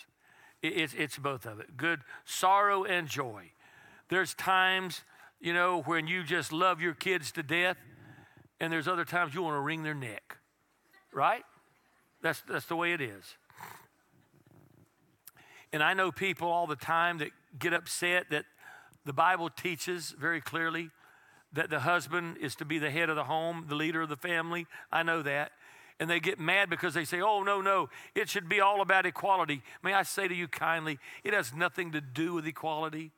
It's, 0.63 0.95
it's 0.95 1.19
both 1.19 1.45
of 1.45 1.61
it 1.61 1.77
good 1.77 2.01
sorrow 2.25 2.85
and 2.85 3.07
joy. 3.09 3.51
There's 4.09 4.35
times, 4.35 5.03
you 5.41 5.53
know, 5.53 5.83
when 5.83 6.07
you 6.07 6.23
just 6.23 6.53
love 6.53 6.81
your 6.81 6.95
kids 6.95 7.33
to 7.33 7.43
death, 7.43 7.77
and 8.61 8.73
there's 8.73 8.89
other 8.89 9.05
times 9.05 9.35
you 9.35 9.43
want 9.43 9.57
to 9.57 9.61
wring 9.61 9.83
their 9.83 9.95
neck, 9.95 10.39
right? 11.13 11.43
That's, 12.23 12.41
that's 12.43 12.67
the 12.67 12.77
way 12.77 12.93
it 12.93 13.01
is. 13.01 13.37
And 15.73 15.83
I 15.83 15.93
know 15.93 16.13
people 16.13 16.49
all 16.49 16.67
the 16.67 16.77
time 16.77 17.19
that 17.19 17.31
get 17.59 17.73
upset 17.75 18.31
that 18.31 18.45
the 19.05 19.13
Bible 19.13 19.51
teaches 19.51 20.15
very 20.19 20.41
clearly 20.41 20.91
that 21.55 21.71
the 21.71 21.81
husband 21.81 22.37
is 22.41 22.55
to 22.57 22.65
be 22.65 22.79
the 22.79 22.91
head 22.91 23.09
of 23.09 23.17
the 23.17 23.25
home, 23.25 23.67
the 23.69 23.75
leader 23.75 24.03
of 24.03 24.09
the 24.09 24.17
family. 24.17 24.67
I 24.93 25.03
know 25.03 25.23
that. 25.23 25.53
And 26.01 26.11
they 26.11 26.19
get 26.19 26.41
mad 26.41 26.69
because 26.69 26.95
they 26.95 27.05
say, 27.05 27.21
oh, 27.21 27.45
no, 27.45 27.61
no, 27.61 27.89
it 28.15 28.29
should 28.29 28.49
be 28.49 28.61
all 28.61 28.81
about 28.81 29.07
equality. 29.07 29.63
May 29.83 29.95
I 29.95 30.03
say 30.03 30.27
to 30.27 30.35
you 30.35 30.49
kindly, 30.49 30.99
it 31.23 31.33
has 31.33 31.55
nothing 31.55 31.93
to 31.93 32.01
do 32.01 32.35
with 32.35 32.47
equality. 32.47 33.13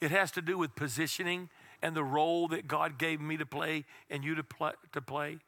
It 0.00 0.10
has 0.10 0.32
to 0.32 0.42
do 0.42 0.58
with 0.58 0.74
positioning 0.74 1.48
and 1.80 1.94
the 1.94 2.02
role 2.02 2.48
that 2.48 2.66
God 2.66 2.98
gave 2.98 3.20
me 3.20 3.36
to 3.36 3.46
play 3.46 3.84
and 4.10 4.24
you 4.24 4.34
to, 4.34 4.42
play. 4.42 4.72
To 4.92 5.00
play. 5.00 5.38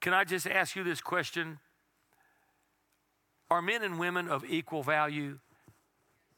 Can 0.00 0.12
I 0.12 0.24
just 0.24 0.46
ask 0.46 0.74
you 0.74 0.82
this 0.82 1.00
question? 1.00 1.60
Are 3.50 3.62
men 3.62 3.82
and 3.82 3.98
women 3.98 4.28
of 4.28 4.44
equal 4.44 4.82
value? 4.82 5.38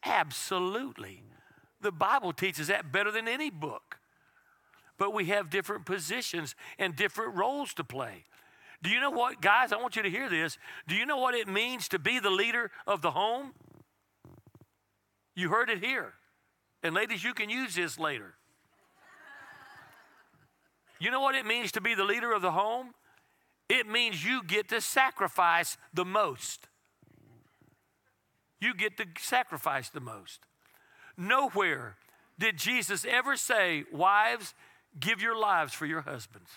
Absolutely. 0.05 1.23
The 1.81 1.93
Bible 1.93 2.33
teaches 2.33 2.67
that 2.67 2.93
better 2.93 3.11
than 3.11 3.27
any 3.27 3.51
book. 3.51 3.99
But 4.99 5.15
we 5.15 5.27
have 5.27 5.51
different 5.51 5.87
positions 5.87 6.55
and 6.79 6.95
different 6.95 7.35
roles 7.35 7.75
to 7.75 7.85
play. 7.85 8.25
Do 8.83 8.91
you 8.91 9.01
know 9.01 9.11
what, 9.11 9.41
guys? 9.41 9.73
I 9.73 9.77
want 9.77 9.97
you 9.97 10.03
to 10.03 10.11
hear 10.11 10.29
this. 10.29 10.59
Do 10.89 10.95
you 10.95 11.07
know 11.07 11.19
what 11.19 11.35
it 11.35 11.47
means 11.47 11.89
to 11.89 11.99
be 11.99 12.19
the 12.19 12.31
leader 12.31 12.71
of 12.87 13.01
the 13.01 13.13
home? 13.13 13.53
You 15.35 15.49
heard 15.49 15.71
it 15.71 15.83
here. 15.83 16.15
And 16.83 16.95
ladies, 16.95 17.23
you 17.23 17.33
can 17.33 17.49
use 17.49 17.77
this 17.77 17.99
later. 17.99 18.35
You 20.99 21.11
know 21.11 21.21
what 21.21 21.35
it 21.35 21.47
means 21.47 21.73
to 21.73 21.81
be 21.81 21.95
the 21.95 22.05
leader 22.05 22.33
of 22.33 22.43
the 22.43 22.53
home? 22.53 22.95
It 23.69 23.89
means 23.89 24.25
you 24.25 24.43
get 24.45 24.69
to 24.69 24.81
sacrifice 24.81 25.77
the 25.95 26.05
most. 26.05 26.69
You 28.61 28.75
get 28.75 28.97
to 28.99 29.07
sacrifice 29.19 29.89
the 29.89 30.01
most. 30.01 30.41
Nowhere 31.17 31.97
did 32.39 32.57
Jesus 32.57 33.05
ever 33.09 33.37
say, 33.37 33.85
Wives, 33.93 34.55
give 34.99 35.21
your 35.21 35.39
lives 35.39 35.73
for 35.73 35.87
your 35.87 36.03
husbands. 36.03 36.51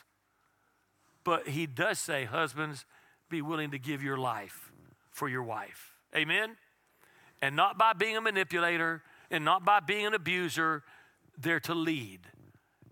But 1.23 1.49
he 1.49 1.65
does 1.65 1.99
say, 1.99 2.25
Husbands, 2.25 2.85
be 3.29 3.41
willing 3.41 3.71
to 3.71 3.79
give 3.79 4.03
your 4.03 4.17
life 4.17 4.71
for 5.11 5.27
your 5.27 5.43
wife. 5.43 5.93
Amen? 6.15 6.55
And 7.41 7.55
not 7.55 7.77
by 7.77 7.93
being 7.93 8.15
a 8.15 8.21
manipulator 8.21 9.01
and 9.31 9.43
not 9.43 9.65
by 9.65 9.79
being 9.79 10.05
an 10.05 10.13
abuser, 10.13 10.83
they're 11.37 11.59
to 11.61 11.73
lead 11.73 12.21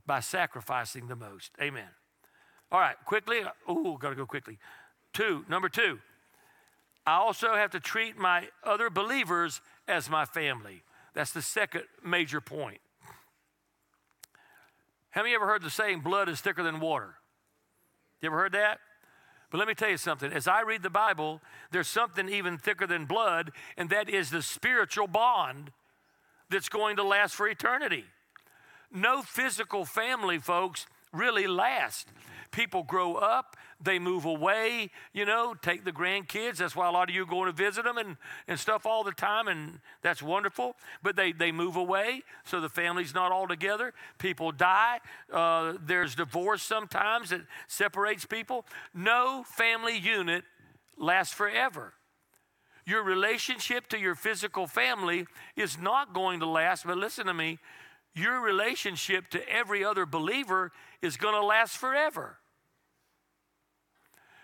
by 0.05 0.19
sacrificing 0.19 1.07
the 1.07 1.15
most. 1.15 1.51
Amen. 1.61 1.87
All 2.71 2.79
right, 2.79 2.95
quickly. 3.05 3.41
Oh, 3.67 3.97
got 3.97 4.09
to 4.09 4.15
go 4.15 4.25
quickly. 4.25 4.57
Two, 5.13 5.45
number 5.47 5.69
two, 5.69 5.99
I 7.05 7.15
also 7.15 7.53
have 7.53 7.71
to 7.71 7.79
treat 7.79 8.17
my 8.17 8.47
other 8.63 8.89
believers 8.89 9.61
as 9.87 10.09
my 10.09 10.25
family. 10.25 10.83
That's 11.13 11.31
the 11.31 11.41
second 11.41 11.83
major 12.03 12.41
point. 12.41 12.79
Have 15.13 15.27
you 15.27 15.35
ever 15.35 15.45
heard 15.45 15.61
the 15.61 15.69
saying, 15.69 15.99
blood 15.99 16.27
is 16.27 16.41
thicker 16.41 16.63
than 16.63 16.79
water? 16.79 17.13
You 18.19 18.27
ever 18.29 18.37
heard 18.39 18.53
that? 18.53 18.79
But 19.51 19.59
let 19.59 19.67
me 19.67 19.75
tell 19.75 19.91
you 19.91 19.97
something. 19.97 20.33
As 20.33 20.47
I 20.47 20.61
read 20.61 20.81
the 20.81 20.89
Bible, 20.89 21.39
there's 21.69 21.87
something 21.87 22.27
even 22.29 22.57
thicker 22.57 22.87
than 22.87 23.05
blood, 23.05 23.51
and 23.77 23.91
that 23.91 24.09
is 24.09 24.31
the 24.31 24.41
spiritual 24.41 25.05
bond 25.05 25.69
that's 26.49 26.67
going 26.67 26.95
to 26.95 27.03
last 27.03 27.35
for 27.35 27.47
eternity. 27.47 28.05
No 28.91 29.21
physical 29.21 29.85
family, 29.85 30.39
folks, 30.39 30.87
really 31.11 31.45
last. 31.45 32.07
People 32.53 32.83
grow 32.83 33.15
up, 33.15 33.57
they 33.81 33.97
move 33.97 34.25
away, 34.25 34.91
you 35.11 35.25
know, 35.25 35.55
take 35.55 35.83
the 35.83 35.91
grandkids. 35.91 36.57
That's 36.57 36.75
why 36.75 36.87
a 36.87 36.91
lot 36.91 37.09
of 37.09 37.15
you 37.15 37.23
are 37.23 37.25
going 37.25 37.47
to 37.47 37.51
visit 37.51 37.83
them 37.83 37.97
and, 37.97 38.15
and 38.47 38.59
stuff 38.59 38.85
all 38.85 39.03
the 39.03 39.11
time, 39.11 39.47
and 39.47 39.79
that's 40.03 40.21
wonderful. 40.21 40.75
But 41.01 41.15
they, 41.15 41.31
they 41.31 41.51
move 41.51 41.75
away, 41.75 42.21
so 42.45 42.61
the 42.61 42.69
family's 42.69 43.13
not 43.13 43.31
all 43.31 43.47
together. 43.47 43.91
People 44.19 44.51
die. 44.51 44.99
Uh, 45.31 45.73
there's 45.83 46.13
divorce 46.13 46.61
sometimes 46.61 47.31
that 47.31 47.41
separates 47.67 48.25
people. 48.25 48.65
No 48.93 49.43
family 49.47 49.97
unit 49.97 50.43
lasts 50.95 51.33
forever. 51.33 51.95
Your 52.85 53.01
relationship 53.01 53.87
to 53.89 53.97
your 53.97 54.13
physical 54.13 54.67
family 54.67 55.25
is 55.55 55.79
not 55.79 56.13
going 56.13 56.39
to 56.41 56.45
last, 56.45 56.85
but 56.85 56.97
listen 56.97 57.25
to 57.25 57.33
me, 57.33 57.57
your 58.13 58.41
relationship 58.41 59.29
to 59.29 59.49
every 59.49 59.83
other 59.83 60.05
believer 60.05 60.71
is 61.01 61.17
going 61.17 61.33
to 61.33 61.43
last 61.43 61.77
forever. 61.77 62.37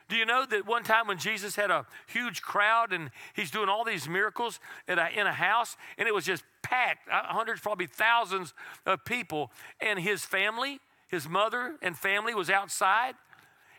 Do 0.09 0.15
you 0.15 0.25
know 0.25 0.45
that 0.49 0.65
one 0.65 0.83
time 0.83 1.07
when 1.07 1.19
Jesus 1.19 1.55
had 1.55 1.69
a 1.69 1.85
huge 2.07 2.41
crowd 2.41 2.91
and 2.91 3.11
he's 3.35 3.51
doing 3.51 3.69
all 3.69 3.83
these 3.83 4.09
miracles 4.09 4.59
in 4.87 4.97
a, 4.97 5.07
in 5.15 5.27
a 5.27 5.33
house 5.33 5.77
and 5.97 6.07
it 6.07 6.13
was 6.13 6.25
just 6.25 6.43
packed, 6.63 7.07
uh, 7.09 7.21
hundreds, 7.25 7.61
probably 7.61 7.85
thousands 7.85 8.55
of 8.87 9.05
people, 9.05 9.51
and 9.79 9.99
his 9.99 10.25
family, 10.25 10.79
his 11.07 11.29
mother 11.29 11.75
and 11.81 11.97
family 11.97 12.33
was 12.33 12.49
outside? 12.49 13.15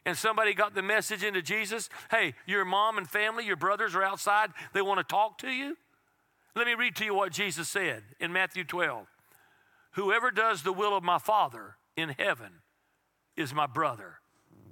and 0.06 0.16
somebody 0.16 0.54
got 0.54 0.74
the 0.74 0.80
message 0.80 1.22
into 1.22 1.42
Jesus 1.42 1.90
hey, 2.10 2.32
your 2.46 2.64
mom 2.64 2.96
and 2.96 3.06
family, 3.06 3.44
your 3.44 3.56
brothers 3.56 3.94
are 3.94 4.02
outside, 4.02 4.50
they 4.72 4.80
want 4.80 4.98
to 4.98 5.04
talk 5.04 5.36
to 5.38 5.48
you. 5.48 5.76
Let 6.56 6.66
me 6.66 6.74
read 6.74 6.96
to 6.96 7.04
you 7.04 7.14
what 7.14 7.32
Jesus 7.32 7.68
said 7.68 8.02
in 8.18 8.32
Matthew 8.32 8.64
12. 8.64 9.06
Whoever 9.92 10.30
does 10.30 10.62
the 10.62 10.72
will 10.72 10.96
of 10.96 11.04
my 11.04 11.18
Father 11.18 11.76
in 11.96 12.14
heaven 12.18 12.62
is 13.36 13.52
my 13.52 13.66
brother 13.66 14.20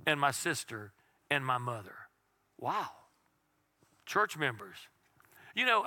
and 0.06 0.18
my 0.18 0.30
sister 0.30 0.92
and 1.30 1.44
my 1.44 1.58
mother. 1.58 1.94
Wow. 2.58 2.88
Church 4.06 4.36
members. 4.36 4.76
You 5.54 5.66
know, 5.66 5.84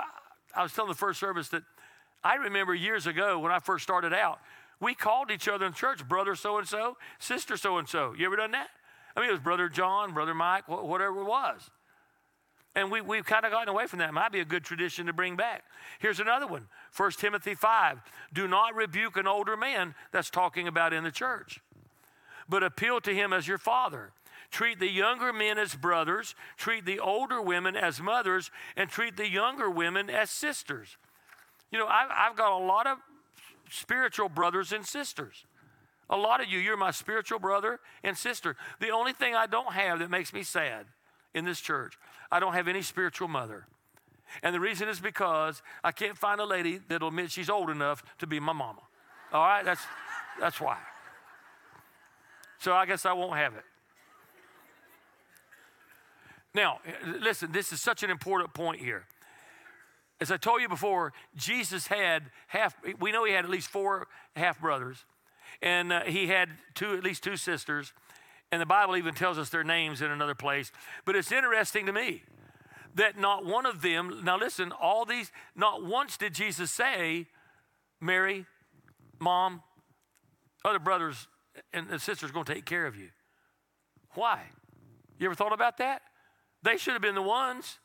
I 0.56 0.64
was 0.64 0.74
telling 0.74 0.90
the 0.90 0.98
first 0.98 1.20
service 1.20 1.50
that 1.50 1.64
I 2.24 2.36
remember 2.36 2.74
years 2.74 3.08
ago 3.08 3.40
when 3.40 3.52
I 3.52 3.60
first 3.60 3.84
started 3.84 4.14
out, 4.14 4.40
we 4.80 4.94
called 4.94 5.32
each 5.32 5.48
other 5.48 5.66
in 5.66 5.74
church 5.74 6.08
brother 6.08 6.36
so 6.36 6.58
and 6.58 6.68
so, 6.68 6.98
sister 7.20 7.58
so 7.58 7.78
and 7.78 7.88
so. 7.88 8.14
You 8.18 8.26
ever 8.26 8.36
done 8.36 8.52
that? 8.52 8.70
I 9.16 9.20
mean, 9.20 9.30
it 9.30 9.34
was 9.34 9.42
brother 9.42 9.70
John, 9.70 10.14
brother 10.14 10.34
Mike, 10.34 10.68
whatever 10.68 11.22
it 11.22 11.26
was. 11.26 11.70
And 12.74 12.90
we, 12.90 13.02
we've 13.02 13.26
kind 13.26 13.44
of 13.46 13.52
gotten 13.52 13.68
away 13.68 13.86
from 13.88 14.00
that. 14.00 14.14
Might 14.14 14.32
be 14.32 14.40
a 14.40 14.46
good 14.46 14.64
tradition 14.64 15.08
to 15.08 15.14
bring 15.14 15.36
back. 15.36 15.64
Here's 16.00 16.20
another 16.20 16.48
one 16.48 16.68
1 16.96 17.12
Timothy 17.14 17.54
5. 17.54 18.00
Do 18.34 18.48
not 18.48 18.76
rebuke 18.76 19.18
an 19.18 19.28
older 19.28 19.58
man, 19.58 19.94
that's 20.12 20.30
talking 20.30 20.68
about 20.68 20.94
in 20.94 21.04
the 21.04 21.12
church, 21.12 21.60
but 22.48 22.64
appeal 22.64 23.02
to 23.02 23.14
him 23.14 23.34
as 23.34 23.48
your 23.48 23.58
father. 23.58 24.14
Treat 24.52 24.80
the 24.80 24.90
younger 24.90 25.32
men 25.32 25.58
as 25.58 25.76
brothers, 25.76 26.36
treat 26.58 26.86
the 26.86 27.00
older 27.00 27.42
women 27.42 27.78
as 27.78 28.02
mothers, 28.02 28.52
and 28.76 28.90
treat 28.90 29.16
the 29.16 29.30
younger 29.30 29.70
women 29.70 30.10
as 30.10 30.30
sisters. 30.30 30.98
You 31.72 31.80
know, 31.80 31.88
I've, 31.88 32.10
I've 32.14 32.36
got 32.36 32.52
a 32.52 32.64
lot 32.64 32.86
of 32.86 32.98
spiritual 33.70 34.28
brothers 34.28 34.74
and 34.74 34.86
sisters. 34.86 35.46
A 36.10 36.18
lot 36.18 36.42
of 36.42 36.50
you, 36.50 36.60
you're 36.60 36.76
my 36.76 36.92
spiritual 36.92 37.40
brother 37.40 37.80
and 38.04 38.18
sister. 38.18 38.58
The 38.82 38.90
only 38.90 39.14
thing 39.14 39.34
I 39.34 39.48
don't 39.48 39.72
have 39.72 40.00
that 40.00 40.10
makes 40.10 40.34
me 40.34 40.44
sad 40.44 40.86
in 41.34 41.46
this 41.46 41.62
church, 41.62 41.98
I 42.30 42.42
don't 42.42 42.54
have 42.54 42.68
any 42.68 42.82
spiritual 42.82 43.30
mother. 43.30 43.68
And 44.44 44.54
the 44.54 44.60
reason 44.60 44.90
is 44.90 45.00
because 45.00 45.62
I 45.82 45.94
can't 45.94 46.18
find 46.18 46.42
a 46.42 46.46
lady 46.46 46.80
that'll 46.90 47.08
admit 47.08 47.32
she's 47.32 47.50
old 47.50 47.70
enough 47.70 48.04
to 48.20 48.28
be 48.28 48.40
my 48.42 48.54
mama. 48.54 48.82
All 49.32 49.42
right? 49.42 49.64
That's, 49.64 49.82
that's 50.40 50.60
why. 50.60 50.78
So 52.60 52.74
I 52.74 52.86
guess 52.86 53.06
I 53.06 53.14
won't 53.14 53.38
have 53.38 53.56
it. 53.56 53.64
Now, 56.54 56.80
eh, 56.86 56.92
listen, 57.20 57.52
this 57.52 57.72
is 57.72 57.82
such 57.82 58.04
an 58.04 58.10
important 58.10 58.54
point 58.54 58.82
here. 58.82 59.06
As 60.20 60.32
I 60.32 60.38
told 60.38 60.62
you 60.62 60.70
before, 60.70 61.14
Jesus 61.36 61.88
had 61.88 62.24
half, 62.48 62.76
eh, 62.86 62.94
we 63.00 63.12
know 63.12 63.26
he 63.26 63.34
had 63.34 63.46
at 63.46 63.52
least 63.52 63.70
four 63.70 64.08
half 64.36 64.60
brothers, 64.60 65.06
and 65.62 65.92
uh, 65.92 66.02
he 66.02 66.28
had 66.28 66.50
two, 66.76 66.94
at 66.94 67.04
least 67.04 67.24
two 67.24 67.38
sisters. 67.38 67.94
And 68.52 68.62
the 68.62 68.66
Bible 68.66 68.98
even 68.98 69.14
tells 69.14 69.38
us 69.38 69.50
their 69.50 69.64
names 69.64 70.02
in 70.02 70.12
another 70.12 70.36
place. 70.36 70.74
But 71.06 71.16
it's 71.16 71.32
interesting 71.32 71.86
to 71.86 71.94
me 71.94 72.24
that 72.96 73.18
not 73.18 73.46
one 73.46 73.66
of 73.66 73.82
them, 73.82 74.22
now 74.26 74.38
listen, 74.38 74.74
all 74.74 75.06
these, 75.06 75.32
not 75.56 75.86
once 75.86 76.18
did 76.18 76.34
Jesus 76.34 76.70
say, 76.70 77.28
Mary, 78.02 78.46
mom, 79.20 79.64
other 80.66 80.80
brothers 80.80 81.28
eh, 81.74 81.82
and 81.90 82.02
sisters 82.02 82.32
going 82.32 82.46
to 82.46 82.54
take 82.54 82.66
care 82.66 82.86
of 82.86 82.98
you. 82.98 83.10
Why? 84.16 84.42
You 85.18 85.28
ever 85.28 85.36
thought 85.36 85.54
about 85.54 85.78
that? 85.78 86.02
They 86.64 86.78
should 86.78 86.94
have 86.94 87.02
been 87.02 87.16
the 87.16 87.22
ones. 87.22 87.80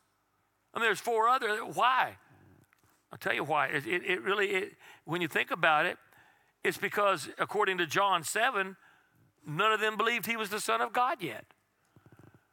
I 0.75 0.79
mean, 0.79 0.89
there's 0.89 1.01
four 1.01 1.29
other. 1.29 1.59
Why? 1.59 2.17
I'll 3.11 3.19
tell 3.19 3.35
you 3.35 3.45
why. 3.45 3.69
It, 3.69 3.87
it, 3.87 4.03
it 4.05 4.23
really, 4.23 4.49
it, 4.49 4.73
when 5.05 5.23
you 5.23 5.29
think 5.29 5.51
about 5.51 5.87
it, 5.87 5.97
it's 6.63 6.77
because 6.77 7.29
according 7.39 7.79
to 7.79 7.87
John 7.87 8.25
7, 8.25 8.77
none 9.47 9.73
of 9.73 9.81
them 9.81 9.97
believed 9.97 10.27
he 10.27 10.37
was 10.37 10.51
the 10.51 10.61
Son 10.61 10.81
of 10.81 10.93
God 10.93 11.23
yet. 11.23 11.45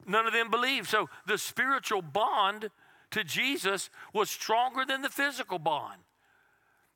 None 0.06 0.28
of 0.28 0.34
them 0.34 0.52
believed. 0.52 0.88
So 0.88 1.10
the 1.26 1.38
spiritual 1.38 2.02
bond 2.02 2.70
to 3.12 3.24
Jesus 3.24 3.90
was 4.14 4.30
stronger 4.30 4.86
than 4.86 5.02
the 5.02 5.10
physical 5.10 5.60
bond. 5.60 6.02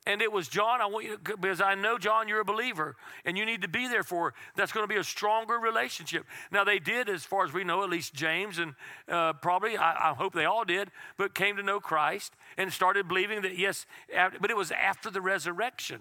And 0.07 0.21
it 0.21 0.31
was 0.31 0.47
John, 0.47 0.79
I 0.79 0.85
want 0.85 1.03
you 1.03 1.17
to, 1.17 1.35
because 1.35 1.59
I 1.59 1.75
know, 1.75 1.97
John, 1.97 2.29
you're 2.29 2.39
a 2.39 2.45
believer 2.45 2.95
and 3.25 3.37
you 3.37 3.45
need 3.45 3.61
to 3.63 3.67
be 3.67 3.89
there 3.89 4.03
for. 4.03 4.33
That's 4.55 4.71
going 4.71 4.85
to 4.85 4.87
be 4.87 4.97
a 4.97 5.03
stronger 5.03 5.55
relationship. 5.59 6.25
Now, 6.49 6.63
they 6.63 6.79
did, 6.79 7.09
as 7.09 7.25
far 7.25 7.43
as 7.43 7.51
we 7.51 7.65
know, 7.65 7.83
at 7.83 7.89
least 7.89 8.13
James 8.13 8.57
and 8.57 8.73
uh, 9.09 9.33
probably, 9.33 9.75
I, 9.75 10.11
I, 10.11 10.13
hope 10.13 10.33
they 10.33 10.45
all 10.45 10.63
did, 10.63 10.91
but 11.17 11.35
came 11.35 11.57
to 11.57 11.63
know 11.63 11.81
Christ 11.81 12.31
and 12.57 12.71
started 12.71 13.09
believing 13.09 13.41
that, 13.41 13.57
yes, 13.57 13.85
after, 14.15 14.39
but 14.39 14.49
it 14.49 14.55
was 14.55 14.71
after 14.71 15.11
the 15.11 15.19
resurrection 15.19 15.99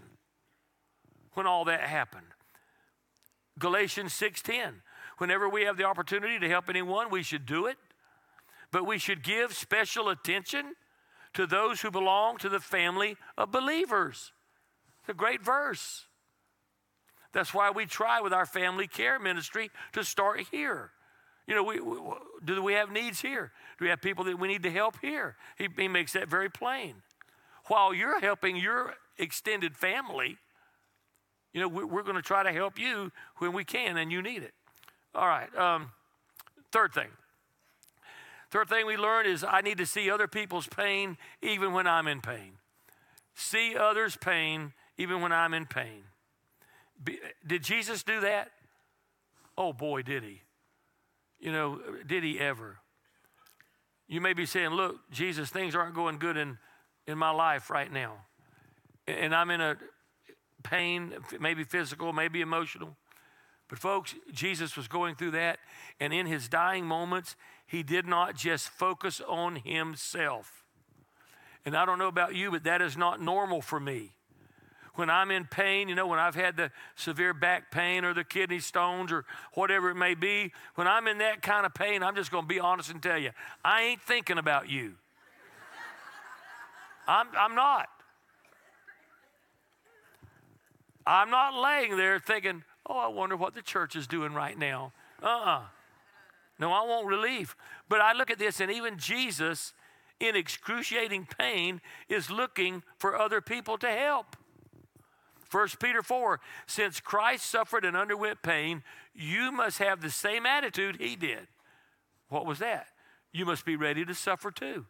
when 1.35 1.49
all 1.49 1.65
that 1.65 1.81
happened. 1.81 2.29
Galatians 3.59 4.13
6:10. 4.13 4.83
Whenever 5.19 5.49
we 5.49 5.63
have 5.63 5.79
the 5.79 5.85
opportunity 5.85 6.39
to 6.39 6.49
help 6.49 6.69
anyone, 6.69 7.11
we 7.11 7.25
should 7.25 7.45
do 7.45 7.67
it. 7.67 7.77
But 8.71 8.87
we 8.87 8.99
should 8.99 9.25
give 9.25 9.53
special 9.53 10.09
attention 10.11 10.75
to 11.37 11.47
those 11.47 11.83
who 11.83 11.91
belong 11.91 12.39
to 12.39 12.49
the 12.49 12.61
family 12.61 13.17
of 13.37 13.53
believers. 13.53 14.33
It's 15.01 15.11
a 15.11 15.15
great 15.15 15.45
verse. 15.45 16.07
That's 17.33 17.53
why 17.53 17.71
we 17.71 17.85
try 17.85 18.23
with 18.23 18.33
our 18.33 18.47
family 18.47 18.87
care 18.87 19.19
ministry 19.19 19.71
to 19.93 20.03
start 20.03 20.41
here. 20.51 20.93
You 21.47 21.55
know, 21.55 21.63
we, 21.63 21.79
we, 21.79 21.99
do 22.43 22.63
we 22.63 22.73
have 22.73 22.91
needs 22.91 23.21
here? 23.21 23.53
Do 23.79 23.85
we 23.85 23.91
have 23.91 24.01
people 24.01 24.25
that 24.25 24.39
we 24.39 24.49
need 24.49 24.63
to 24.63 24.71
help 24.71 24.97
here? 25.03 25.37
He, 25.59 25.69
he 25.77 25.89
makes 25.89 26.15
that 26.15 26.29
very 26.29 26.49
plain. 26.49 26.95
While 27.67 27.93
you're 27.93 28.19
helping 28.21 28.57
your 28.57 28.95
extended 29.19 29.77
family, 29.77 30.39
you 31.53 31.61
know, 31.61 31.69
we, 31.69 31.85
we're 31.85 32.03
going 32.03 32.17
to 32.17 32.23
try 32.23 32.43
to 32.45 32.53
help 32.53 32.79
you 32.79 33.13
when 33.37 33.53
we 33.53 33.65
can 33.65 33.99
and 33.99 34.11
you 34.11 34.23
need 34.23 34.43
it. 34.43 34.55
All 35.15 35.29
right. 35.29 35.55
Um, 35.55 35.91
third 36.73 36.95
thing 36.95 37.09
Third 38.57 38.71
thing 38.71 38.87
we 38.87 38.97
learn 38.97 39.27
is 39.27 39.45
I 39.45 39.61
need 39.61 39.77
to 39.77 39.85
see 39.85 40.11
other 40.11 40.27
people's 40.27 40.67
pain 40.67 41.19
even 41.43 41.75
when 41.75 41.87
I'm 41.87 42.09
in 42.09 42.23
pain. 42.23 42.53
See 43.35 43.77
others' 43.77 44.17
pain 44.17 44.73
even 44.97 45.21
when 45.21 45.31
I'm 45.31 45.53
in 45.53 45.67
pain. 45.67 46.05
Be, 47.05 47.19
did 47.47 47.63
Jesus 47.63 48.03
do 48.03 48.21
that? 48.21 48.51
Oh 49.59 49.75
boy, 49.75 50.01
did 50.01 50.23
he. 50.23 50.41
You 51.39 51.53
know, 51.53 51.79
did 52.07 52.25
he 52.25 52.41
ever? 52.41 52.79
You 54.09 54.23
may 54.23 54.33
be 54.33 54.47
saying, 54.47 54.71
look, 54.71 55.01
Jesus, 55.11 55.51
things 55.51 55.75
aren't 55.75 55.95
going 55.95 56.17
good 56.19 56.39
in, 56.39 56.57
in 57.07 57.19
my 57.19 57.33
life 57.33 57.69
right 57.69 57.93
now. 57.93 58.15
And 59.07 59.35
I'm 59.35 59.51
in 59.51 59.61
a 59.61 59.77
pain, 60.63 61.13
maybe 61.39 61.63
physical, 61.63 62.15
maybe 62.15 62.41
emotional. 62.41 62.97
But, 63.69 63.81
folks, 63.81 64.15
Jesus 64.33 64.77
was 64.77 64.89
going 64.89 65.17
through 65.17 65.33
that, 65.33 65.59
and 65.99 66.15
in 66.15 66.27
his 66.27 66.49
dying 66.49 66.87
moments, 66.87 67.35
he 67.67 67.83
did 67.83 68.07
not 68.07 68.37
just 68.37 68.69
focus 68.69 69.21
on 69.27 69.57
himself. 69.57 70.65
And 71.65 71.77
I 71.77 71.85
don't 71.85 71.99
know 71.99 72.09
about 72.09 72.35
you, 72.35 72.51
but 72.51 72.65
that 72.65 72.81
is 72.81 72.97
not 72.97 73.21
normal 73.21 73.61
for 73.61 73.81
me. 73.81 74.13
When 74.95 75.11
I'm 75.11 75.31
in 75.31 75.45
pain, 75.45 75.89
you 75.89 75.95
know, 75.95 76.07
when 76.07 76.19
I've 76.19 76.35
had 76.35 76.57
the 76.57 76.71
severe 76.95 77.35
back 77.35 77.71
pain 77.71 78.05
or 78.05 78.15
the 78.15 78.25
kidney 78.25 78.61
stones 78.61 79.13
or 79.13 79.27
whatever 79.53 79.91
it 79.91 79.95
may 79.95 80.15
be, 80.15 80.53
when 80.77 80.87
I'm 80.87 81.07
in 81.07 81.19
that 81.19 81.43
kind 81.43 81.67
of 81.67 81.75
pain, 81.75 82.03
I'm 82.03 82.15
just 82.15 82.31
going 82.31 82.45
to 82.45 82.49
be 82.49 82.61
honest 82.61 82.91
and 82.91 83.03
tell 83.03 83.19
you, 83.19 83.31
I 83.65 83.83
ain't 83.83 84.01
thinking 84.01 84.39
about 84.39 84.71
you. 84.71 84.95
I'm, 87.09 87.27
I'm 87.39 87.55
not. 87.55 87.89
I'm 91.07 91.31
not 91.31 91.61
laying 91.61 91.97
there 91.97 92.19
thinking, 92.19 92.65
Oh, 92.89 92.99
I 92.99 93.09
wonder 93.09 93.37
what 93.37 93.55
the 93.55 93.63
church 93.63 93.97
is 93.97 94.07
doing 94.07 94.33
right 94.33 94.57
now. 94.57 94.93
Uh 95.23 95.27
uh-uh. 95.27 95.51
uh 95.51 95.63
No, 96.59 96.73
I 96.73 96.85
want 96.87 97.07
relief. 97.07 97.57
But 97.89 98.01
I 98.01 98.13
look 98.13 98.31
at 98.31 98.39
this, 98.39 98.61
and 98.61 98.71
even 98.71 98.99
Jesus, 98.99 99.73
in 100.21 100.37
excruciating 100.37 101.29
pain, 101.39 101.81
is 102.09 102.31
looking 102.31 102.83
for 102.99 103.17
other 103.17 103.41
people 103.41 103.77
to 103.79 103.89
help. 103.89 104.37
1 105.51 105.69
Peter 105.81 106.03
4 106.03 106.41
Since 106.67 107.01
Christ 107.01 107.47
suffered 107.47 107.85
and 107.85 107.97
underwent 107.97 108.43
pain, 108.43 108.83
you 109.15 109.53
must 109.53 109.79
have 109.79 110.01
the 110.01 110.11
same 110.11 110.47
attitude 110.47 110.97
he 111.01 111.17
did. 111.17 111.47
What 112.29 112.47
was 112.47 112.59
that? 112.59 112.89
You 113.33 113.45
must 113.45 113.65
be 113.65 113.77
ready 113.77 114.05
to 114.05 114.15
suffer 114.15 114.51
too. 114.51 114.87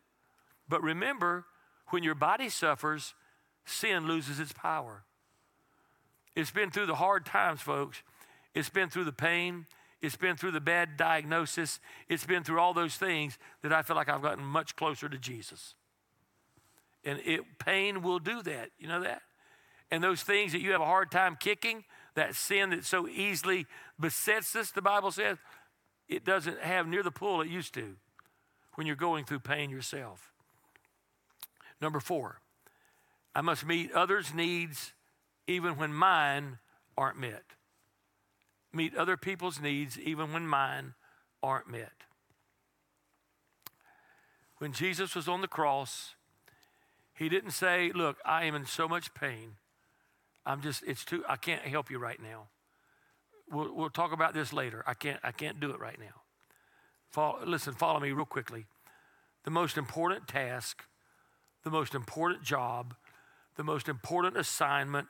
But 0.68 0.82
remember, 0.82 1.44
when 1.88 2.02
your 2.02 2.14
body 2.14 2.48
suffers, 2.48 3.14
sin 3.64 4.06
loses 4.06 4.40
its 4.40 4.52
power. 4.52 5.04
It's 6.34 6.50
been 6.50 6.70
through 6.70 6.86
the 6.86 6.96
hard 6.96 7.26
times, 7.26 7.60
folks. 7.60 8.02
It's 8.54 8.68
been 8.68 8.88
through 8.88 9.04
the 9.04 9.12
pain. 9.12 9.66
It's 10.02 10.16
been 10.16 10.36
through 10.36 10.52
the 10.52 10.60
bad 10.60 10.96
diagnosis. 10.96 11.80
It's 12.08 12.26
been 12.26 12.44
through 12.44 12.60
all 12.60 12.74
those 12.74 12.96
things 12.96 13.38
that 13.62 13.72
I 13.72 13.82
feel 13.82 13.96
like 13.96 14.08
I've 14.08 14.22
gotten 14.22 14.44
much 14.44 14.76
closer 14.76 15.08
to 15.08 15.18
Jesus. 15.18 15.74
And 17.04 17.20
it, 17.24 17.40
pain 17.58 18.02
will 18.02 18.18
do 18.18 18.42
that. 18.42 18.70
You 18.78 18.88
know 18.88 19.00
that? 19.02 19.22
And 19.90 20.02
those 20.02 20.22
things 20.22 20.52
that 20.52 20.60
you 20.60 20.72
have 20.72 20.80
a 20.80 20.86
hard 20.86 21.10
time 21.10 21.36
kicking, 21.38 21.84
that 22.14 22.34
sin 22.34 22.70
that 22.70 22.84
so 22.84 23.08
easily 23.08 23.66
besets 23.98 24.54
us, 24.56 24.70
the 24.70 24.82
Bible 24.82 25.12
says, 25.12 25.38
it 26.08 26.24
doesn't 26.24 26.60
have 26.60 26.86
near 26.86 27.02
the 27.02 27.10
pull 27.10 27.40
it 27.40 27.48
used 27.48 27.74
to 27.74 27.96
when 28.74 28.86
you're 28.86 28.96
going 28.96 29.24
through 29.24 29.40
pain 29.40 29.70
yourself. 29.70 30.32
Number 31.80 32.00
four, 32.00 32.40
I 33.34 33.40
must 33.40 33.66
meet 33.66 33.92
others' 33.92 34.34
needs 34.34 34.92
even 35.46 35.76
when 35.76 35.92
mine 35.92 36.58
aren't 36.96 37.18
met. 37.18 37.44
Meet 38.76 38.94
other 38.94 39.16
people's 39.16 39.58
needs 39.58 39.98
even 39.98 40.34
when 40.34 40.46
mine 40.46 40.92
aren't 41.42 41.66
met. 41.66 42.04
When 44.58 44.74
Jesus 44.74 45.14
was 45.14 45.28
on 45.28 45.40
the 45.40 45.48
cross, 45.48 46.14
he 47.14 47.30
didn't 47.30 47.52
say, 47.52 47.90
Look, 47.94 48.18
I 48.22 48.44
am 48.44 48.54
in 48.54 48.66
so 48.66 48.86
much 48.86 49.14
pain. 49.14 49.52
I'm 50.44 50.60
just, 50.60 50.82
it's 50.86 51.06
too, 51.06 51.24
I 51.26 51.36
can't 51.36 51.62
help 51.62 51.90
you 51.90 51.98
right 51.98 52.20
now. 52.22 52.48
We'll, 53.50 53.74
we'll 53.74 53.88
talk 53.88 54.12
about 54.12 54.34
this 54.34 54.52
later. 54.52 54.84
I 54.86 54.92
can't, 54.92 55.20
I 55.24 55.32
can't 55.32 55.58
do 55.58 55.70
it 55.70 55.80
right 55.80 55.98
now. 55.98 56.20
Follow, 57.10 57.38
listen, 57.46 57.72
follow 57.72 57.98
me 57.98 58.12
real 58.12 58.26
quickly. 58.26 58.66
The 59.44 59.50
most 59.50 59.78
important 59.78 60.28
task, 60.28 60.84
the 61.64 61.70
most 61.70 61.94
important 61.94 62.42
job, 62.42 62.94
the 63.56 63.64
most 63.64 63.88
important 63.88 64.36
assignment 64.36 65.08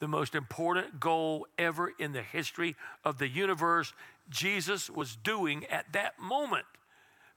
the 0.00 0.08
most 0.08 0.34
important 0.34 0.98
goal 0.98 1.46
ever 1.56 1.92
in 1.98 2.12
the 2.12 2.22
history 2.22 2.74
of 3.04 3.18
the 3.18 3.28
universe 3.28 3.92
Jesus 4.28 4.90
was 4.90 5.16
doing 5.16 5.64
at 5.66 5.92
that 5.92 6.18
moment 6.18 6.66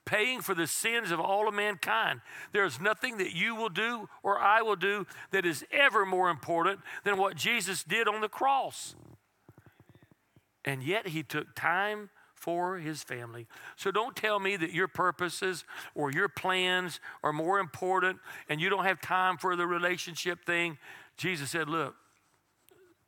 paying 0.06 0.42
for 0.42 0.54
the 0.54 0.68
sins 0.68 1.12
of 1.12 1.20
all 1.20 1.48
of 1.48 1.54
mankind. 1.54 2.22
There 2.52 2.66
is 2.66 2.80
nothing 2.80 3.18
that 3.18 3.34
you 3.34 3.56
will 3.56 3.70
do 3.70 4.10
or 4.22 4.40
I 4.40 4.62
will 4.62 4.76
do 4.76 5.08
that 5.32 5.46
is 5.46 5.66
ever 5.72 6.06
more 6.06 6.30
important 6.30 6.80
than 7.04 7.18
what 7.18 7.36
Jesus 7.36 7.84
did 7.84 8.08
on 8.08 8.22
the 8.22 8.30
cross. 8.30 8.96
And 10.66 10.84
yet 10.84 11.10
he 11.10 11.24
took 11.24 11.56
time 11.56 12.10
for 12.34 12.78
his 12.78 13.04
family. 13.04 13.48
So 13.78 13.92
don't 13.92 14.16
tell 14.16 14.40
me 14.40 14.58
that 14.58 14.72
your 14.72 14.88
purposes 14.88 15.64
or 15.96 16.12
your 16.12 16.28
plans 16.28 17.00
are 17.24 17.34
more 17.34 17.60
important 17.60 18.20
and 18.50 18.60
you 18.60 18.70
don't 18.70 18.84
have 18.84 19.00
time 19.00 19.38
for 19.38 19.56
the 19.56 19.66
relationship 19.66 20.46
thing. 20.46 20.78
Jesus 21.16 21.52
said, 21.52 21.70
Look, 21.70 21.96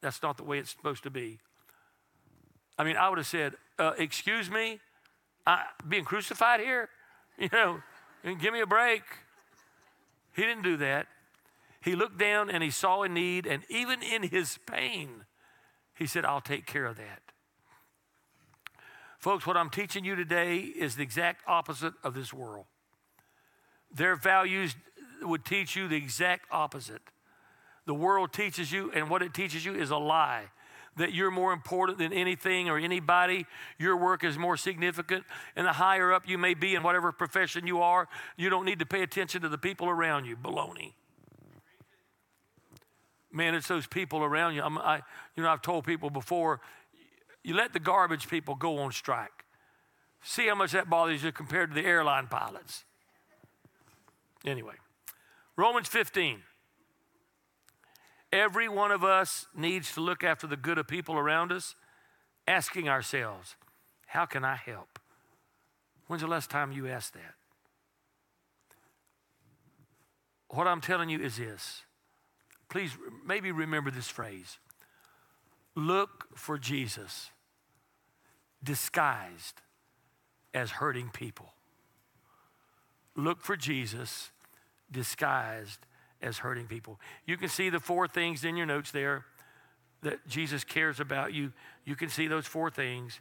that's 0.06 0.22
not 0.22 0.38
the 0.38 0.44
way 0.44 0.60
it's 0.60 0.70
supposed 0.70 1.02
to 1.04 1.10
be. 1.10 1.40
I 2.78 2.84
mean, 2.84 2.96
I 2.96 3.10
would 3.10 3.18
have 3.18 3.28
said, 3.28 3.56
uh, 3.80 3.94
Excuse 3.98 4.52
me, 4.52 4.80
I, 5.48 5.64
being 5.88 6.06
crucified 6.06 6.60
here? 6.62 6.90
You 7.38 7.50
know, 7.52 7.82
give 8.24 8.54
me 8.54 8.62
a 8.62 8.66
break. 8.66 9.04
He 10.34 10.44
didn't 10.44 10.64
do 10.64 10.78
that. 10.78 11.08
He 11.82 11.94
looked 11.94 12.18
down 12.18 12.50
and 12.50 12.64
he 12.64 12.70
saw 12.70 13.02
a 13.02 13.10
need, 13.10 13.46
and 13.46 13.64
even 13.68 14.02
in 14.02 14.24
his 14.24 14.58
pain, 14.66 15.26
he 15.94 16.06
said, 16.06 16.24
I'll 16.24 16.40
take 16.40 16.66
care 16.66 16.86
of 16.86 16.96
that. 16.96 17.20
Folks, 19.20 19.46
what 19.46 19.58
I'm 19.58 19.70
teaching 19.70 20.06
you 20.06 20.16
today 20.16 20.60
is 20.60 20.96
the 20.96 21.04
exact 21.04 21.42
opposite 21.46 21.94
of 22.06 22.14
this 22.14 22.32
world. 22.32 22.68
Their 23.94 24.16
values 24.16 24.78
would 25.22 25.44
teach 25.44 25.76
you 25.76 25.90
the 25.90 25.98
exact 25.98 26.46
opposite 26.52 27.02
the 27.86 27.94
world 27.94 28.34
teaches 28.34 28.72
you, 28.72 28.92
and 28.94 29.10
what 29.10 29.22
it 29.22 29.34
teaches 29.34 29.66
you 29.66 29.76
is 29.76 29.92
a 29.92 29.98
lie. 29.98 30.46
that 30.98 31.14
you're 31.14 31.30
more 31.30 31.52
important 31.52 31.98
than 31.98 32.14
anything 32.14 32.70
or 32.70 32.78
anybody. 32.78 33.46
Your 33.78 33.98
work 33.98 34.24
is 34.24 34.38
more 34.38 34.56
significant. 34.56 35.26
And 35.58 35.68
the 35.68 35.74
higher 35.74 36.14
up 36.14 36.24
you 36.26 36.38
may 36.38 36.54
be 36.54 36.74
in 36.74 36.84
whatever 36.84 37.12
profession 37.12 37.68
you 37.68 37.82
are, 37.82 38.08
you 38.38 38.50
don't 38.50 38.64
need 38.64 38.80
to 38.80 38.86
pay 38.86 39.02
attention 39.02 39.42
to 39.42 39.50
the 39.50 39.58
people 39.58 39.90
around 39.90 40.24
you. 40.24 40.38
Baloney. 40.38 40.94
Man, 43.30 43.56
it's 43.56 43.68
those 43.68 43.88
people 43.88 44.24
around 44.24 44.56
you. 44.56 44.64
I'm, 44.64 44.78
I, 44.78 45.02
you 45.36 45.44
know, 45.44 45.50
I've 45.50 45.62
told 45.62 45.84
people 45.84 46.10
before, 46.10 46.62
you 47.44 47.54
let 47.56 47.74
the 47.74 47.80
garbage 47.82 48.30
people 48.30 48.56
go 48.56 48.78
on 48.78 48.94
strike. 48.94 49.44
See 50.24 50.48
how 50.48 50.56
much 50.56 50.72
that 50.72 50.90
bothers 50.90 51.22
you 51.22 51.34
compared 51.34 51.72
to 51.72 51.76
the 51.76 51.86
airline 51.86 52.28
pilots. 52.28 52.86
Anyway, 54.46 54.76
Romans 55.58 55.90
15. 55.90 56.42
Every 58.32 58.68
one 58.68 58.92
of 58.92 59.04
us 59.04 59.48
needs 59.56 59.94
to 59.94 60.02
look 60.02 60.24
after 60.24 60.48
the 60.48 60.58
good 60.58 60.78
of 60.78 60.88
people 60.88 61.16
around 61.16 61.52
us, 61.52 61.76
asking 62.48 62.90
ourselves, 62.90 63.56
how 64.08 64.26
can 64.26 64.44
I 64.44 64.56
help? 64.56 65.00
When's 66.08 66.22
the 66.22 66.28
last 66.28 66.50
time 66.50 66.72
you 66.72 66.88
asked 66.88 67.14
that? 67.14 67.36
What 70.50 70.68
I'm 70.68 70.82
telling 70.82 71.10
you 71.10 71.20
is 71.20 71.38
this. 71.38 71.82
Please, 72.70 72.92
maybe 73.26 73.52
remember 73.52 73.92
this 73.92 74.08
phrase 74.08 74.58
look 75.76 76.26
for 76.36 76.58
Jesus 76.58 77.30
disguised 78.64 79.62
as 80.54 80.72
hurting 80.72 81.10
people. 81.10 81.54
Look 83.16 83.42
for 83.42 83.58
Jesus 83.58 84.32
disguised 84.92 85.86
as 86.22 86.40
hurting 86.40 86.68
people. 86.68 87.00
You 87.26 87.38
can 87.38 87.50
see 87.50 87.70
the 87.70 87.80
four 87.80 88.08
things 88.08 88.44
in 88.44 88.58
your 88.58 88.66
notes 88.66 88.92
there 88.92 89.26
that 90.02 90.26
Jesus 90.28 90.64
cares 90.64 91.00
about 91.00 91.34
you. 91.34 91.52
You 91.84 91.96
can 91.96 92.10
see 92.10 92.28
those 92.28 92.46
four 92.46 92.70
things. 92.70 93.20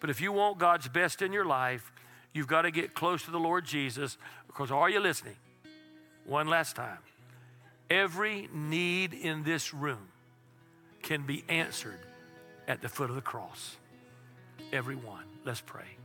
But 0.00 0.10
if 0.10 0.20
you 0.20 0.32
want 0.32 0.58
God's 0.58 0.88
best 0.88 1.22
in 1.22 1.32
your 1.32 1.44
life, 1.44 1.92
you've 2.32 2.46
got 2.46 2.62
to 2.62 2.70
get 2.70 2.94
close 2.94 3.22
to 3.24 3.30
the 3.30 3.38
Lord 3.38 3.64
Jesus 3.64 4.18
because 4.46 4.70
are 4.70 4.90
you 4.90 5.00
listening? 5.00 5.36
One 6.26 6.48
last 6.48 6.76
time. 6.76 6.98
Every 7.90 8.48
need 8.52 9.12
in 9.12 9.44
this 9.44 9.74
room 9.74 10.08
can 11.02 11.26
be 11.26 11.44
answered 11.48 12.00
at 12.66 12.80
the 12.80 12.88
foot 12.88 13.10
of 13.10 13.16
the 13.16 13.22
cross. 13.22 13.76
Everyone. 14.72 15.24
Let's 15.44 15.60
pray. 15.60 16.03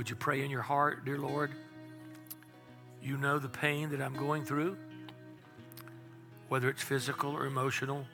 Would 0.00 0.08
you 0.08 0.16
pray 0.16 0.42
in 0.42 0.50
your 0.50 0.62
heart, 0.62 1.04
dear 1.04 1.18
Lord? 1.18 1.50
You 3.02 3.18
know 3.18 3.38
the 3.38 3.50
pain 3.50 3.90
that 3.90 4.00
I'm 4.00 4.14
going 4.14 4.46
through, 4.46 4.78
whether 6.48 6.70
it's 6.70 6.82
physical 6.82 7.32
or 7.32 7.44
emotional. 7.44 8.06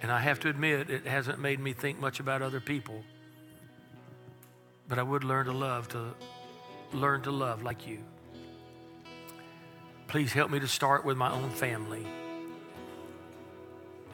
And 0.00 0.10
I 0.10 0.20
have 0.20 0.40
to 0.40 0.48
admit, 0.48 0.88
it 0.88 1.06
hasn't 1.06 1.38
made 1.38 1.60
me 1.60 1.74
think 1.74 2.00
much 2.00 2.18
about 2.18 2.40
other 2.40 2.60
people. 2.60 3.02
But 4.88 4.98
I 4.98 5.02
would 5.02 5.22
learn 5.22 5.44
to 5.44 5.52
love, 5.52 5.86
to 5.88 6.14
learn 6.94 7.20
to 7.20 7.30
love 7.30 7.62
like 7.62 7.86
you. 7.86 7.98
Please 10.06 10.32
help 10.32 10.50
me 10.50 10.60
to 10.60 10.66
start 10.66 11.04
with 11.04 11.18
my 11.18 11.30
own 11.30 11.50
family. 11.50 12.06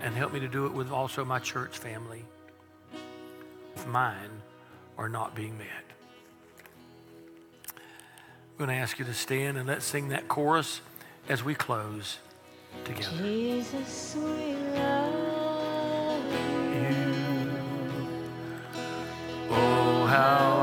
And 0.00 0.16
help 0.16 0.32
me 0.32 0.40
to 0.40 0.48
do 0.48 0.66
it 0.66 0.72
with 0.72 0.90
also 0.90 1.24
my 1.24 1.38
church 1.38 1.78
family. 1.78 2.24
Mine 3.86 4.42
are 4.98 5.08
not 5.08 5.34
being 5.34 5.56
met. 5.58 5.66
I'm 7.68 8.66
going 8.66 8.70
to 8.70 8.74
ask 8.74 8.98
you 8.98 9.04
to 9.06 9.14
stand 9.14 9.56
and 9.56 9.66
let's 9.66 9.84
sing 9.84 10.08
that 10.10 10.28
chorus 10.28 10.82
as 11.28 11.42
we 11.42 11.54
close 11.54 12.18
together. 12.84 13.16
Jesus, 13.18 14.16
we 14.16 14.54
love 14.74 16.24
you. 16.74 17.50
Oh, 19.50 20.06
how 20.06 20.59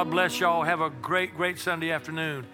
God 0.00 0.10
bless 0.10 0.40
y'all. 0.40 0.62
Have 0.62 0.80
a 0.80 0.88
great, 0.88 1.36
great 1.36 1.58
Sunday 1.58 1.90
afternoon. 1.90 2.46